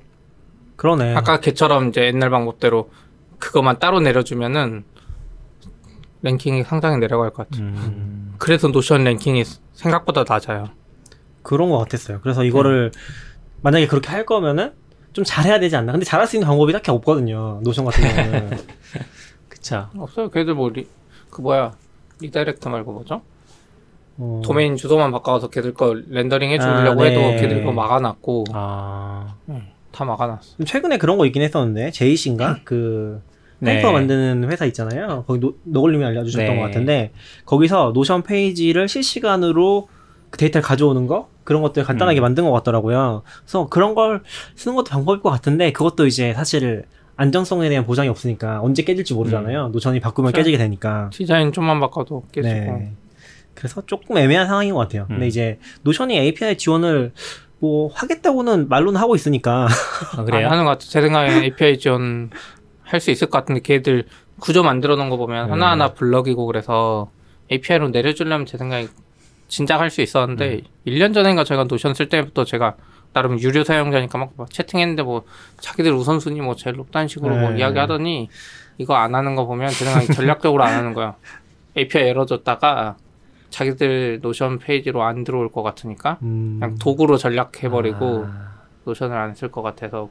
[0.78, 1.16] 그러네.
[1.16, 2.89] 아까 걔처럼 이제 옛날 방법대로
[3.39, 4.86] 그것만 따로 내려주면은
[6.22, 7.68] 랭킹이 상당히 내려갈 것 같아요.
[7.68, 8.36] 음.
[8.38, 9.43] 그래서 노션 랭킹이
[9.74, 10.70] 생각보다 낮아요.
[11.43, 12.20] 그런 것 같았어요.
[12.22, 12.91] 그래서 이거를
[13.62, 14.74] 만약에 그렇게 할 거면은
[15.18, 15.93] 좀 잘해야 되지 않나.
[15.93, 17.59] 근데 잘할 수 있는 방법이 딱히 없거든요.
[17.63, 18.51] 노션 같은 경우는.
[19.49, 19.88] 그쵸.
[19.97, 20.30] 없어요.
[20.30, 21.72] 걔들 뭐그 뭐야
[22.22, 23.24] redirect 말고 뭐죠?
[24.20, 27.38] 어, 도메인 주소만 바꿔서 걔들 거 렌더링 해주려고 아, 해도 네.
[27.41, 29.34] 걔들 거 막아놨고 아.
[29.91, 30.57] 다 막아놨어.
[30.57, 33.20] 좀 최근에 그런 거 있긴 했었는데 제이신가 그
[33.57, 33.74] 네.
[33.74, 35.24] 페이퍼 만드는 회사 있잖아요.
[35.26, 36.55] 거기 노, 너걸님이 알려주셨던 네.
[36.55, 37.11] 것 같은데
[37.45, 39.97] 거기서 노션 페이지를 실시간으로 그
[40.38, 42.21] 데이터를 가져오는 거 그런 것들 간단하게 음.
[42.21, 43.23] 만든 것 같더라고요.
[43.41, 44.21] 그래서 그런 걸
[44.55, 46.85] 쓰는 것도 방법일 것 같은데 그것도 이제 사실
[47.15, 49.69] 안정성에 대한 보장이 없으니까 언제 깨질지 모르잖아요.
[49.69, 50.43] 노션이 바꾸면 그렇죠.
[50.45, 51.09] 깨지게 되니까.
[51.11, 52.53] 디자인 좀만 바꿔도 깨지고.
[52.53, 52.91] 네.
[53.55, 55.05] 그래서 조금 애매한 상황인 것 같아요.
[55.07, 55.27] 근데 음.
[55.27, 57.11] 이제 노션이 API 지원을
[57.59, 60.47] 뭐 하겠다고는 말로는 하고 있으니까 아, 안 그래요?
[60.51, 60.85] 하는 것 같아.
[60.85, 62.29] 제 생각에는 API 지원
[62.83, 64.05] 할 수 있을 것 같은데 걔들
[64.39, 65.51] 구조 만들어 놓은 거 보면 네.
[65.51, 67.09] 하나하나 블럭이고 그래서
[67.51, 68.88] API로 내려주려면 제 생각에
[69.48, 72.76] 진작 할 수 있었는데 1년 전인가 제가 노션 쓸 때부터 제가
[73.14, 75.24] 나름 유료 사용자니까 막, 막 채팅했는데 뭐
[75.60, 77.60] 자기들 우선순위 뭐 제일 높다는 식으로 뭐 네.
[77.60, 78.30] 이야기하더니
[78.78, 81.16] 이거 안 하는 거 보면 제 생각에 전략적으로 안 하는 거야.
[81.78, 82.98] API 열어줬다가
[83.50, 88.52] 자기들 노션 페이지로 안 들어올 것 같으니까 음, 그냥 도구로 전락해버리고 아,
[88.86, 90.10] 노션을 안 쓸 것 같아서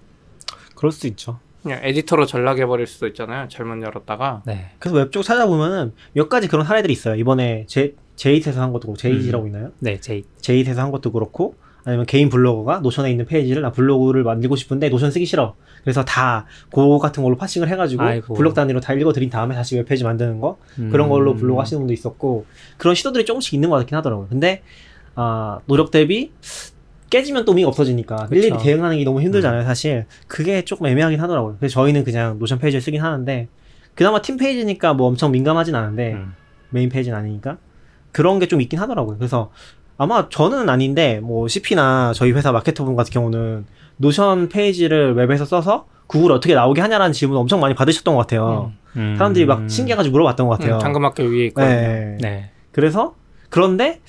[0.74, 1.38] 그럴 수 있죠.
[1.62, 3.48] 그냥 에디터로 전락해버릴 수도 있잖아요.
[3.48, 4.42] 잘못 열었다가.
[4.46, 4.70] 네.
[4.78, 7.14] 그래서 웹 쪽 찾아보면은 몇 가지 그런 사례들이 있어요.
[7.16, 9.70] 이번에 제 ZEIT에서 한 것도 그렇고 제이지라고 있나요?
[9.78, 10.24] 네, 제이.
[10.40, 11.54] ZEIT에서 한 것도 그렇고
[11.84, 15.54] 아니면 개인 블로거가 노션에 있는 페이지를 나 블로그를 만들고 싶은데 노션 쓰기 싫어.
[15.82, 18.34] 그래서 다 Go 같은 걸로 parsing을 해가지고 아이고.
[18.34, 20.58] 블록 단위로 다 읽어들인 다음에 다시 웹페이지 만드는 거
[20.90, 22.46] 그런 걸로 블로그 하시는 분도 있었고
[22.76, 24.26] 그런 시도들이 조금씩 있는 것 같긴 하더라고요.
[24.28, 24.62] 근데
[25.14, 26.32] 아 노력 대비
[27.10, 28.64] 깨지면 또 의미가 없어지니까 일일이 그쵸.
[28.64, 30.06] 대응하는 게 너무 힘들잖아요, 사실.
[30.26, 31.56] 그게 조금 애매하긴 하더라고요.
[31.60, 33.46] 그래서 저희는 그냥 노션 페이지를 쓰긴 하는데
[33.94, 36.34] 그나마 팀 페이지니까 뭐 엄청 민감하진 않은데 음.
[36.70, 37.58] 메인 페이지는 아니니까
[38.16, 39.18] 그런 게 좀 있긴 하더라고요.
[39.18, 39.50] 그래서
[39.98, 43.66] 아마 저는 아닌데 뭐 CP나 저희 회사 마케터분 같은 경우는
[43.98, 48.72] 노션 페이지를 웹에서 써서 구글 어떻게 나오게 하냐라는 질문 엄청 많이 받으셨던 것 같아요.
[48.96, 49.16] 음.
[49.18, 50.76] 사람들이 막 신기해가지고 물어봤던 것 같아요.
[50.76, 51.70] 음, 당근마켓 위에 있거든요.
[51.70, 52.18] 네.
[52.22, 52.50] 네.
[52.72, 53.14] 그래서
[53.50, 54.00] 그런데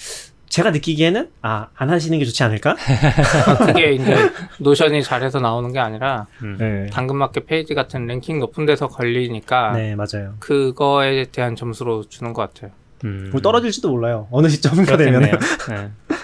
[0.47, 2.75] 제가 느끼기에는 아 안 하시는 게 좋지 않을까?
[3.67, 4.15] 그게 이제
[4.59, 6.55] 노션이 잘해서 나오는 게 아니라 음.
[6.57, 6.87] 네.
[6.93, 10.35] 당근마켓 페이지 같은 랭킹 높은 데서 걸리니까 네 맞아요.
[10.39, 12.71] 그거에 대한 점수로 주는 것 같아요.
[13.05, 13.29] 음.
[13.31, 14.27] 뭐 떨어질지도 몰라요.
[14.31, 15.21] 어느 시점인가 되면.
[15.21, 15.31] 네.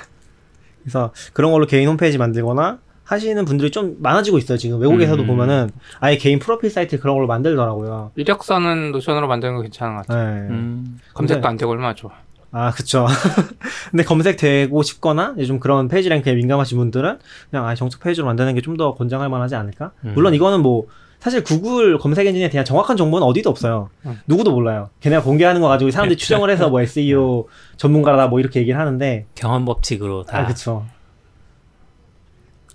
[0.84, 4.57] 그래서 그런 걸로 개인 홈페이지 만들거나 하시는 분들이 좀 많아지고 있어요.
[4.57, 5.28] 지금 외국에서도 음.
[5.28, 5.69] 보면은
[5.99, 8.11] 아예 개인 프로필 사이트 그런 걸로 만들더라고요.
[8.15, 10.34] 이력서는 노션으로 만드는 거 괜찮은 것 같아요.
[10.34, 10.39] 네.
[10.49, 10.99] 음.
[11.13, 12.11] 검색도 근데- 안 되고 얼마나 좋아.
[12.55, 13.07] 아, 그쵸.
[13.89, 17.17] 근데 검색되고 싶거나 요즘 그런 page rank에 민감하신 분들은
[17.49, 19.91] 그냥 아예 정식 페이지로 만드는 게 좀 더 권장할 만하지 않을까?
[20.05, 20.11] 음.
[20.15, 20.86] 물론 이거는 뭐
[21.24, 23.89] 사실 구글 검색 엔진에 대한 정확한 정보는 어디도 없어요.
[24.05, 24.19] 음.
[24.28, 24.89] 누구도 몰라요.
[24.99, 27.47] 걔네가 공개하는 거 가지고 사람들이 추정을 해서 뭐 SEO
[27.78, 30.39] 전문가다 뭐 이렇게 얘기를 하는데 경험 법칙으로 다.
[30.39, 30.86] 아, 그쵸.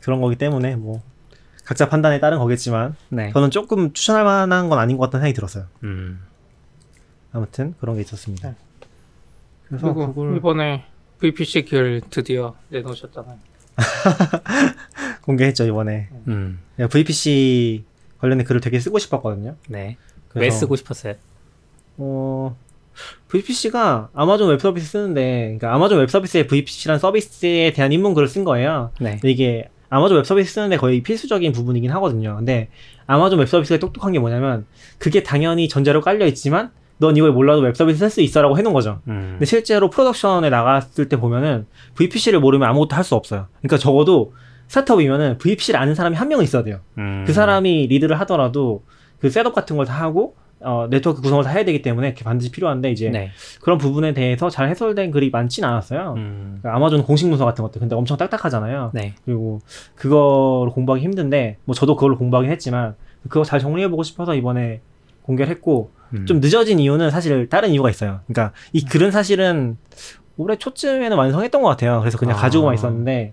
[0.01, 1.03] 그런 거기 때문에 뭐
[1.67, 3.31] 각자 판단에 따른 거겠지만 네.
[3.35, 5.67] 저는 조금 추천할 만한 건 아닌 것 같다는 생각이 들었어요.
[5.83, 6.21] 음.
[7.33, 8.49] 아무튼 그런 게 있었습니다.
[8.49, 8.55] 네.
[9.67, 10.87] 그래서 그리고 구글 이번에
[11.19, 13.37] VPC 글 드디어 내놓으셨잖아요.
[15.21, 16.09] 공개했죠 이번에.
[16.29, 16.61] 음.
[16.79, 17.85] 제가 VPC
[18.21, 19.55] 관련된 글을 되게 쓰고 싶었거든요.
[19.69, 19.97] 네.
[20.35, 21.15] 왜 쓰고 싶었어요?
[21.99, 22.57] 어
[23.29, 28.45] VPC가 아마존 웹 서비스 쓰는데, 그러니까 아마존 웹 서비스의 VPC라는 서비스에 대한 입문 글을 쓴
[28.45, 28.91] 거예요.
[29.01, 29.21] 네.
[29.25, 32.37] 이게 아마존 웹 서비스 쓰는데 거의 필수적인 부분이긴 하거든요.
[32.37, 32.69] 근데
[33.07, 34.67] 아마존 웹 서비스가 똑똑한 게 뭐냐면
[34.99, 39.01] 그게 당연히 전제로 깔려 있지만 넌 이걸 몰라도 웹 서비스 쓸 수 있어라고 해놓은 거죠.
[39.07, 39.29] 음.
[39.33, 43.47] 근데 실제로 production에 나갔을 때 보면은 VPC를 모르면 아무것도 할 수 없어요.
[43.61, 44.35] 그러니까 적어도
[44.69, 46.81] 스타트업이면은 VPC를 아는 사람이 한 명은 있어야 돼요.
[46.99, 47.25] 음.
[47.27, 48.85] 그 사람이 리드를 하더라도
[49.21, 52.91] 그 setup 같은 걸 다 하고 어, 네트워크 구성을 다 해야 되기 때문에 반드시 필요한데
[52.91, 53.31] 이제 네.
[53.61, 56.15] 그런 부분에 대해서 잘 해설된 글이 많진 않았어요.
[56.17, 56.59] 음.
[56.61, 58.91] 그러니까 아마존 공식 문서 같은 것들 근데 엄청 딱딱하잖아요.
[58.93, 59.15] 네.
[59.25, 59.61] 그리고
[59.95, 62.97] 그걸 공부하기 힘든데 뭐 저도 그걸로 공부하긴 했지만
[63.29, 64.81] 그거 잘 정리해보고 싶어서 이번에
[65.23, 66.27] 공개를 했고 음.
[66.27, 68.21] 좀 늦어진 이유는 사실 다른 이유가 있어요.
[68.27, 69.77] 그러니까 이 글은 사실은
[70.37, 72.01] 올해 초쯤에는 완성했던 것 같아요.
[72.01, 72.41] 그래서 그냥 아.
[72.41, 73.33] 가지고만 있었는데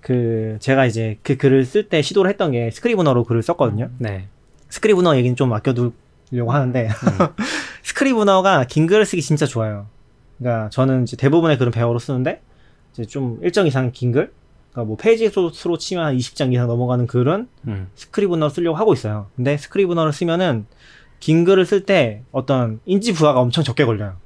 [0.00, 3.90] 그 제가 이제 그 글을 쓸 때 시도를 했던 게 스크리브너로 글을 썼거든요.
[3.98, 4.28] 네.
[4.68, 6.88] 스크리브너 얘기는 좀 아껴두려고 하는데
[7.82, 9.86] 스크리브너가 긴 글을 쓰기 진짜 좋아요.
[10.38, 12.42] 그러니까 저는 이제 대부분의 글은 배어로 쓰는데
[12.92, 14.32] 이제 좀 일정 이상 긴 글,
[14.72, 17.88] 그러니까 뭐 페이지 수로 치면 한 20장 이상 넘어가는 글은 음.
[17.96, 19.26] Scrivener 쓰려고 하고 있어요.
[19.36, 20.66] 근데 Scrivener를 쓰면은
[21.18, 24.16] 긴 글을 쓸 때 어떤 인지 부하가 엄청 적게 걸려요.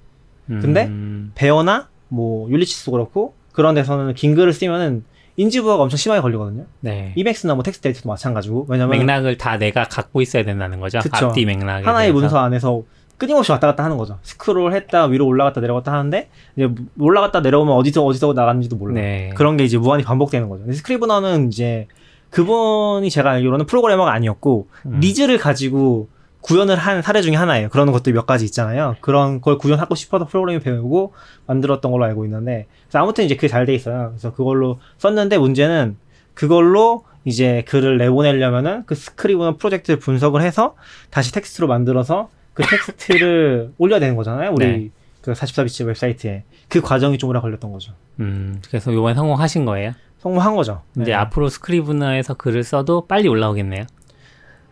[0.46, 1.32] 근데 음.
[1.34, 5.04] Bear나 뭐 Ulysses도 그렇고 그런 데서는 긴 글을 쓰면은
[5.36, 6.64] 인지 부하가 엄청 심하게 걸리거든요.
[6.80, 7.12] 네.
[7.16, 10.98] Emacs나 뭐 텍스트 에디터도 마찬가지고 왜냐면 맥락을 다 내가 갖고 있어야 된다는 거죠.
[11.00, 11.28] 그쵸.
[11.28, 12.20] 앞뒤 맥락에 하나의 대해서.
[12.20, 12.82] 문서 안에서
[13.16, 14.18] 끊임없이 왔다 갔다 하는 거죠.
[14.22, 16.68] 스크롤 했다 위로 올라갔다 내려갔다 하는데 이제
[16.98, 18.94] 올라갔다 내려오면 어디서 어디서 나갔는지도 몰라.
[18.94, 19.30] 네.
[19.36, 20.64] 그런 게 이제 무한히 반복되는 거죠.
[20.64, 21.86] 근데 Scrivener는 이제
[22.30, 25.00] 그분이 제가 알기로는 프로그래머가 아니었고 음.
[25.00, 26.08] needs를 가지고
[26.42, 27.68] 구현을 한 사례 중에 하나예요.
[27.70, 28.96] 그런 것들 몇 가지 있잖아요.
[29.00, 31.14] 그런 걸 구현하고 싶어서 프로그래밍 배우고
[31.46, 34.08] 만들었던 걸로 알고 있는데 아무튼 이제 그게 잘 돼 있어요.
[34.10, 35.96] 그래서 그걸로 썼는데 문제는
[36.34, 40.74] 그걸로 이제 글을 내보내려면은 그 Scrivener 프로젝트를 분석을 해서
[41.10, 44.50] 다시 텍스트로 만들어서 그 텍스트를 올려야 되는 거잖아요.
[44.52, 44.90] 우리 네.
[45.20, 47.92] 그 44비트 웹사이트에 그 과정이 좀 오래 걸렸던 거죠.
[48.18, 48.60] 음.
[48.68, 49.92] 그래서 요번에 성공하신 거예요.
[50.18, 50.82] 성공한 거죠.
[51.00, 53.84] 이제 앞으로 Scrivener에서 글을 써도 빨리 올라오겠네요.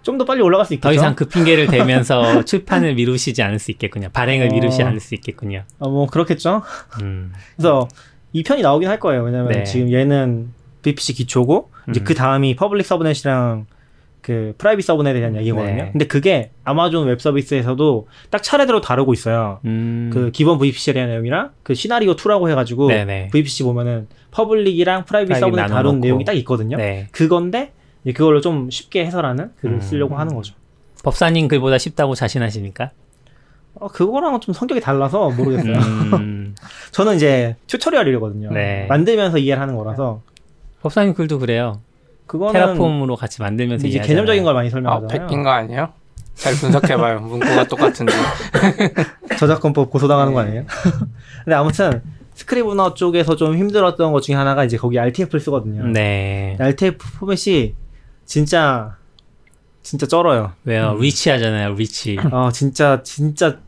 [0.03, 0.89] 좀 더 빨리 올라갈 수 있겠죠.
[0.89, 4.09] 더 이상 그 핑계를 대면서 출판을 미루시지 않을 수 있겠군요.
[4.13, 4.53] 발행을 어.
[4.53, 5.65] 미루지 않을 수 있겠군요.
[5.79, 6.63] 어, 뭐 그렇겠죠.
[7.03, 7.33] 음.
[7.57, 7.89] 그래서
[8.33, 9.23] 2편이 나오긴 할 거예요.
[9.23, 9.65] 왜냐면 네.
[9.65, 12.05] 지금 얘는 VPC 기초고 이제 음.
[12.05, 13.67] 그 다음이 public subnet이랑
[14.23, 15.75] 그 private subnet에 대한 얘기거든요.
[15.85, 15.89] 네.
[15.93, 19.61] 근데 그게 아마존 웹 서비스에서도 딱 차례대로 다루고 있어요.
[19.65, 20.11] 음.
[20.13, 23.29] 그 기본 VPC에 대한 내용이랑 그 시나리오 2라고 해가지고 네네.
[23.33, 26.01] VPC 보면은 public이랑 private subnet 다룬.
[26.01, 26.77] 내용이 딱 있거든요.
[26.77, 27.09] 네.
[27.13, 27.73] 그건데
[28.05, 29.81] 그걸로 좀 쉽게 해설하는 글을 음.
[29.81, 30.55] 쓰려고 하는 거죠.
[31.05, 32.91] 법사님 글보다 쉽다고 자신하십니까?
[33.75, 35.75] 어, 그거랑은 좀 성격이 달라서 모르겠어요.
[35.75, 36.55] 음.
[36.93, 38.51] 저는 이제 tutorial이거든요.
[38.53, 38.87] 네.
[38.89, 40.23] 만들면서 이해를 하는 거라서
[40.83, 41.81] 법사님 글도 그래요.
[42.27, 44.15] 그거는 Terraform으로 같이 만들면서 이제 이해하잖아요.
[44.15, 45.27] 개념적인 걸 많이 아, 설명하잖아요.
[45.27, 45.93] 베낀 거 아니에요?
[46.35, 47.21] 잘 분석해봐요.
[47.27, 48.13] 문구가 똑같은데.
[49.39, 50.65] 저작권법 고소당하는 거 아니에요?
[51.45, 52.03] 근데 아무튼
[52.35, 55.85] Scrivener 쪽에서 좀 힘들었던 것 중에 하나가 이제 거기 RTF를 쓰거든요.
[55.87, 56.57] 네.
[56.59, 57.75] RTF 포맷이
[58.31, 58.97] 진짜
[59.83, 60.53] 진짜 쩔어요.
[60.65, 60.95] 왜요?
[60.95, 61.75] rich하잖아요.
[61.75, 62.17] rich.
[62.31, 63.59] 어 진짜 진짜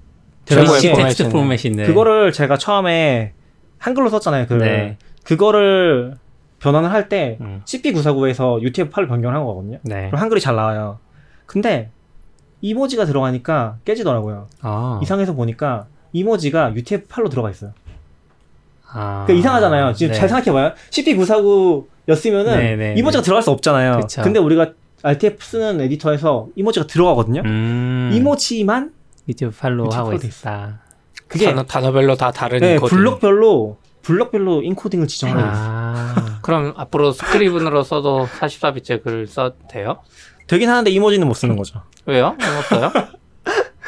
[0.45, 1.33] 대단하게 텍스트 포맷이네.
[1.33, 1.87] 포맷인데.
[1.87, 3.33] 그거를 제가 처음에
[3.79, 4.47] 한글로 썼잖아요.
[4.47, 4.99] 그 네.
[5.25, 6.15] 그거를
[6.61, 7.63] 변환을 할때 음.
[7.65, 9.79] CP949에서 UTF-8을 변경한 거거든요.
[9.83, 10.07] 네.
[10.07, 11.01] 그럼 한글이 잘 나와요.
[11.47, 11.91] 근데
[12.61, 14.47] 이모지가 들어가니까 깨지더라고요.
[14.61, 15.01] 아.
[15.03, 17.73] 이상해서 보니까 이모지가 UTF-8로 들어가 있어요.
[18.93, 19.25] 아.
[19.27, 19.93] 그러니까 이상하잖아요.
[19.95, 20.19] 지금 네.
[20.21, 20.75] 잘 생각해봐요.
[20.91, 23.25] CP949 였으면은 네, 네, 이모지가 네.
[23.25, 24.01] 들어갈 수 없잖아요.
[24.01, 24.23] 그쵸.
[24.23, 24.73] 근데 우리가
[25.03, 27.43] RTF 쓰는 에디터에서 이모지가 들어가거든요.
[27.45, 28.11] 음.
[28.13, 28.93] 이모지만
[29.29, 30.81] UTF-8로 UTF 하고 있다.
[31.29, 32.97] 그게 단어, 단어별로 다 다른 네, 코딩.
[32.97, 35.53] 블록별로 블록별로 encoding을 지정하고 있어요.
[35.55, 36.39] 아.
[36.43, 39.99] 그럼 앞으로 Scrivener로 써도 44비트 글을 써도 돼요?
[40.49, 41.83] 되긴 하는데 이모지는 못 쓰는 거죠.
[42.07, 42.31] 왜요?
[42.33, 42.93] 못 써요?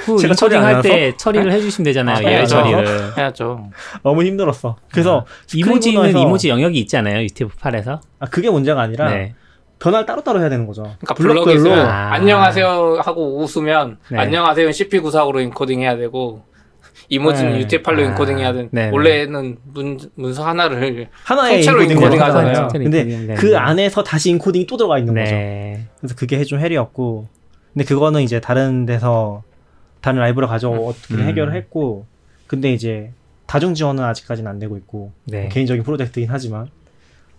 [0.05, 2.17] 그 제가 처리 인코딩 안 할때 처리를 해주시면 되잖아요.
[2.17, 2.57] 아, 예외 해야죠.
[2.57, 3.19] 처리를.
[3.19, 3.71] 해야죠.
[4.03, 4.77] 너무 힘들었어.
[4.91, 5.25] 그래서
[5.55, 7.23] 이모지는 Scrivener에서- 이모지 영역이 있잖아요.
[7.23, 8.01] UTF-8에서.
[8.19, 9.35] 아, 그게 문제가 아니라 네.
[9.79, 10.83] 변환을 따로따로 해야 되는 거죠.
[11.05, 12.13] 그러니까 있으면 아.
[12.15, 14.19] 안녕하세요 하고 웃으면 네.
[14.19, 16.43] 안녕하세요는 CP94로 인코딩 해야 되고
[17.11, 17.67] 이모지는 네.
[17.67, 18.03] UTF-8로 아.
[18.03, 18.91] 인코딩 해야 되는 네네.
[18.93, 22.49] 원래는 문, 문서 하나를 하나의 통째로 인코딩 인코딩 하잖아요.
[22.49, 22.69] 하잖아요.
[22.73, 23.59] 근데 인코딩 그.
[23.59, 25.31] 안에서 다시 인코딩이 또 들어가 있는 거죠.
[25.31, 25.87] 네.
[26.01, 27.29] 그래서 그게 좀 hell이었고
[27.75, 29.43] 근데 그거는 이제 다른 데서
[30.05, 31.21] 다른 라이브러리를 가져고 어떻게 음.
[31.21, 32.05] 해결을 했고
[32.47, 33.11] 근데 이제
[33.47, 35.49] 다중 지원은 아직까지는 안 되고 있고 네.
[35.49, 36.69] 개인적인 프로젝트이긴 하지만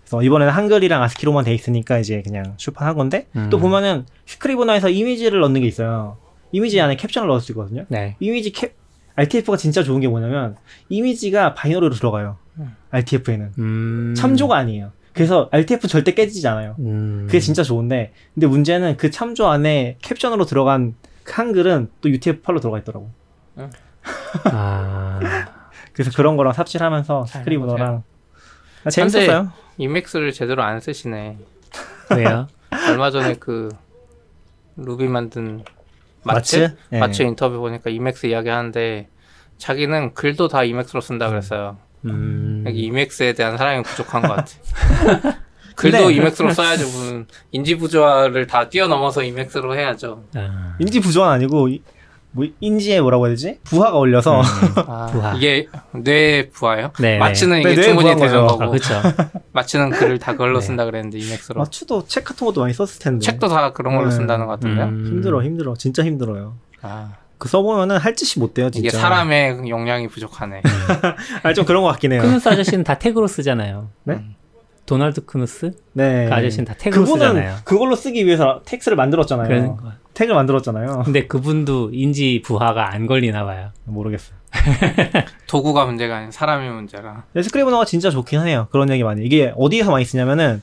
[0.01, 3.51] 그래서 이번에는 한글이랑 ASCII로만 돼 있으니까 이제 그냥 출판한 건데 음.
[3.51, 6.17] 또 보면은 Scrivener에서 이미지를 넣는 게 있어요
[6.51, 8.15] 이미지 안에 캡션을 넣을 수 있거든요 네.
[8.19, 8.73] 이미지 캡
[9.15, 10.55] RTF가 진짜 좋은 게 뭐냐면
[10.89, 12.75] 이미지가 binary로 들어가요 음.
[12.89, 14.13] RTF에는 음.
[14.17, 17.25] 참조가 아니에요 그래서 RTF 절대 깨지지 않아요 음.
[17.27, 22.79] 그게 진짜 좋은데 근데 문제는 그 참조 안에 캡션으로 들어간 그 한글은 또 UTF-8로 들어가
[22.79, 23.11] 있더라고.
[24.45, 25.19] 아,
[25.93, 28.03] 그래서 그런 거랑 삽질하면서 잘 Scrivener랑
[28.83, 29.51] 아, 재밌었어요.
[29.77, 31.37] 이맥스를 제대로 안 쓰시네.
[32.15, 32.47] 왜요?
[32.89, 33.69] 얼마 전에 그
[34.77, 35.63] 루비 만든
[36.23, 36.77] 마츠 마츠?
[36.91, 36.99] 예.
[36.99, 39.09] 마츠 인터뷰 보니까 이맥스 이야기하는데
[39.57, 41.77] 자기는 글도 다 이맥스로 쓴다 그랬어요.
[42.05, 44.51] 음, 이맥스에 대한 사랑이 부족한 것 같아.
[45.75, 50.23] 글도 근데- 이맥스로 써야지 무슨 인지 부조화를 다 뛰어넘어서 이맥스로 해야죠.
[50.35, 51.81] 아, 인지 부조화 아니고 이-
[52.31, 53.59] 뭐 인지에 뭐라고 해야 되지?
[53.63, 54.41] 부하가 올려서
[54.87, 55.33] 아, 부하.
[55.35, 56.91] 이게 뇌 부하요?
[56.99, 58.45] 네, 마츠는 네, 이게 뇌 충분히 되는 거죠.
[58.47, 58.93] 거고 아, 그렇죠.
[59.53, 60.65] 마츠는 글을 다 그걸로 네.
[60.65, 64.15] 쓴다 그랬는데 Emacs로 마추도 책 같은 것도 많이 썼을 텐데 책도 다 그런 걸로 네.
[64.15, 64.85] 쓴다는 것 같은데요.
[64.85, 65.05] 음.
[65.07, 66.57] 힘들어 힘들어 진짜 힘들어요.
[66.81, 68.85] 아, 그 써보면은 할 짓이 못 돼요 진짜.
[68.89, 70.61] 이게 사람의 용량이 부족하네.
[71.43, 72.21] 아 좀 그런 것 같긴 해요.
[72.21, 73.89] 크누스 아저씨는 다 TeX로 쓰잖아요.
[74.03, 74.25] 네?
[74.85, 75.71] 도널드 크누스?
[75.93, 76.27] 네.
[76.27, 77.55] 그 아저씨는 다 TeX로 그분은 쓰잖아요.
[77.63, 79.47] 그걸로 쓰기 위해서 TeX를 만들었잖아요.
[79.47, 79.91] 그런 거.
[80.13, 81.03] TeX을 만들었잖아요.
[81.03, 83.71] 근데 그분도 인지 부하가 안 걸리나 봐요.
[83.85, 84.37] 모르겠어요.
[85.47, 87.23] 도구가 문제가 아닌 사람이 문제라.
[87.41, 88.67] 스크리브너가 진짜 좋긴 해요.
[88.71, 89.23] 그런 얘기 많이.
[89.25, 90.61] 이게 어디에서 많이 쓰냐면은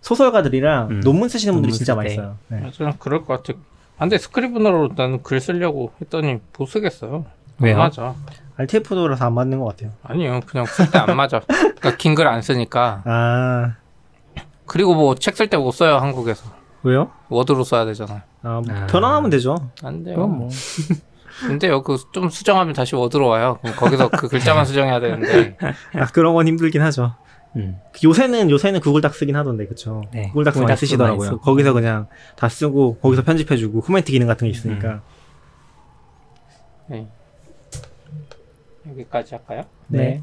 [0.00, 1.00] 소설가들이랑 음.
[1.00, 2.16] 논문 쓰시는 분들이 논문 진짜 쓸 많이 때.
[2.16, 2.36] 써요.
[2.48, 2.60] 네.
[2.60, 3.58] 맞아, 그럴 것 같아.
[3.98, 7.26] 아, 근데 스크리브너로 나는 글 쓰려고 했더니 못 쓰겠어요.
[7.60, 7.74] 왜요?
[7.74, 8.14] 안 맞아.
[8.58, 9.92] RTF도라서 안 맞는 것 같아요.
[10.02, 11.40] 아니요, 그냥 쓸 때 안 맞아.
[11.46, 13.02] 그러니까 긴 글 안 쓰니까.
[13.04, 13.74] 아
[14.66, 16.44] 그리고 뭐 책 쓸 때 못 써요 한국에서.
[16.82, 17.10] 왜요?
[17.28, 18.22] 워드로 써야 되잖아.
[18.42, 18.86] 아, 뭐 아.
[18.86, 19.56] 변환하면 되죠.
[19.82, 20.16] 안 돼요.
[20.16, 20.48] 그건 뭐.
[21.46, 23.58] 근데요, 그 좀 수정하면 다시 워드로 와요.
[23.62, 25.56] 그럼 거기서 그 글자만 수정해야 되는데.
[25.94, 27.14] 아, 그런 건 힘들긴 하죠.
[27.56, 27.76] 음.
[28.04, 30.02] 요새는 요새는 구글 닥 쓰긴 하던데 그쵸?
[30.12, 31.18] 네, 구글 닥 구글 많이 닥스 쓰시더라고요.
[31.18, 31.40] 많이 쓰고.
[31.40, 32.06] 거기서 그냥
[32.36, 35.00] 다 쓰고 거기서 편집해주고 코멘트 기능 같은 게 있으니까.
[36.88, 37.08] 네.
[38.88, 39.62] 여기까지 할까요?
[39.88, 39.98] 네.
[39.98, 40.22] 네.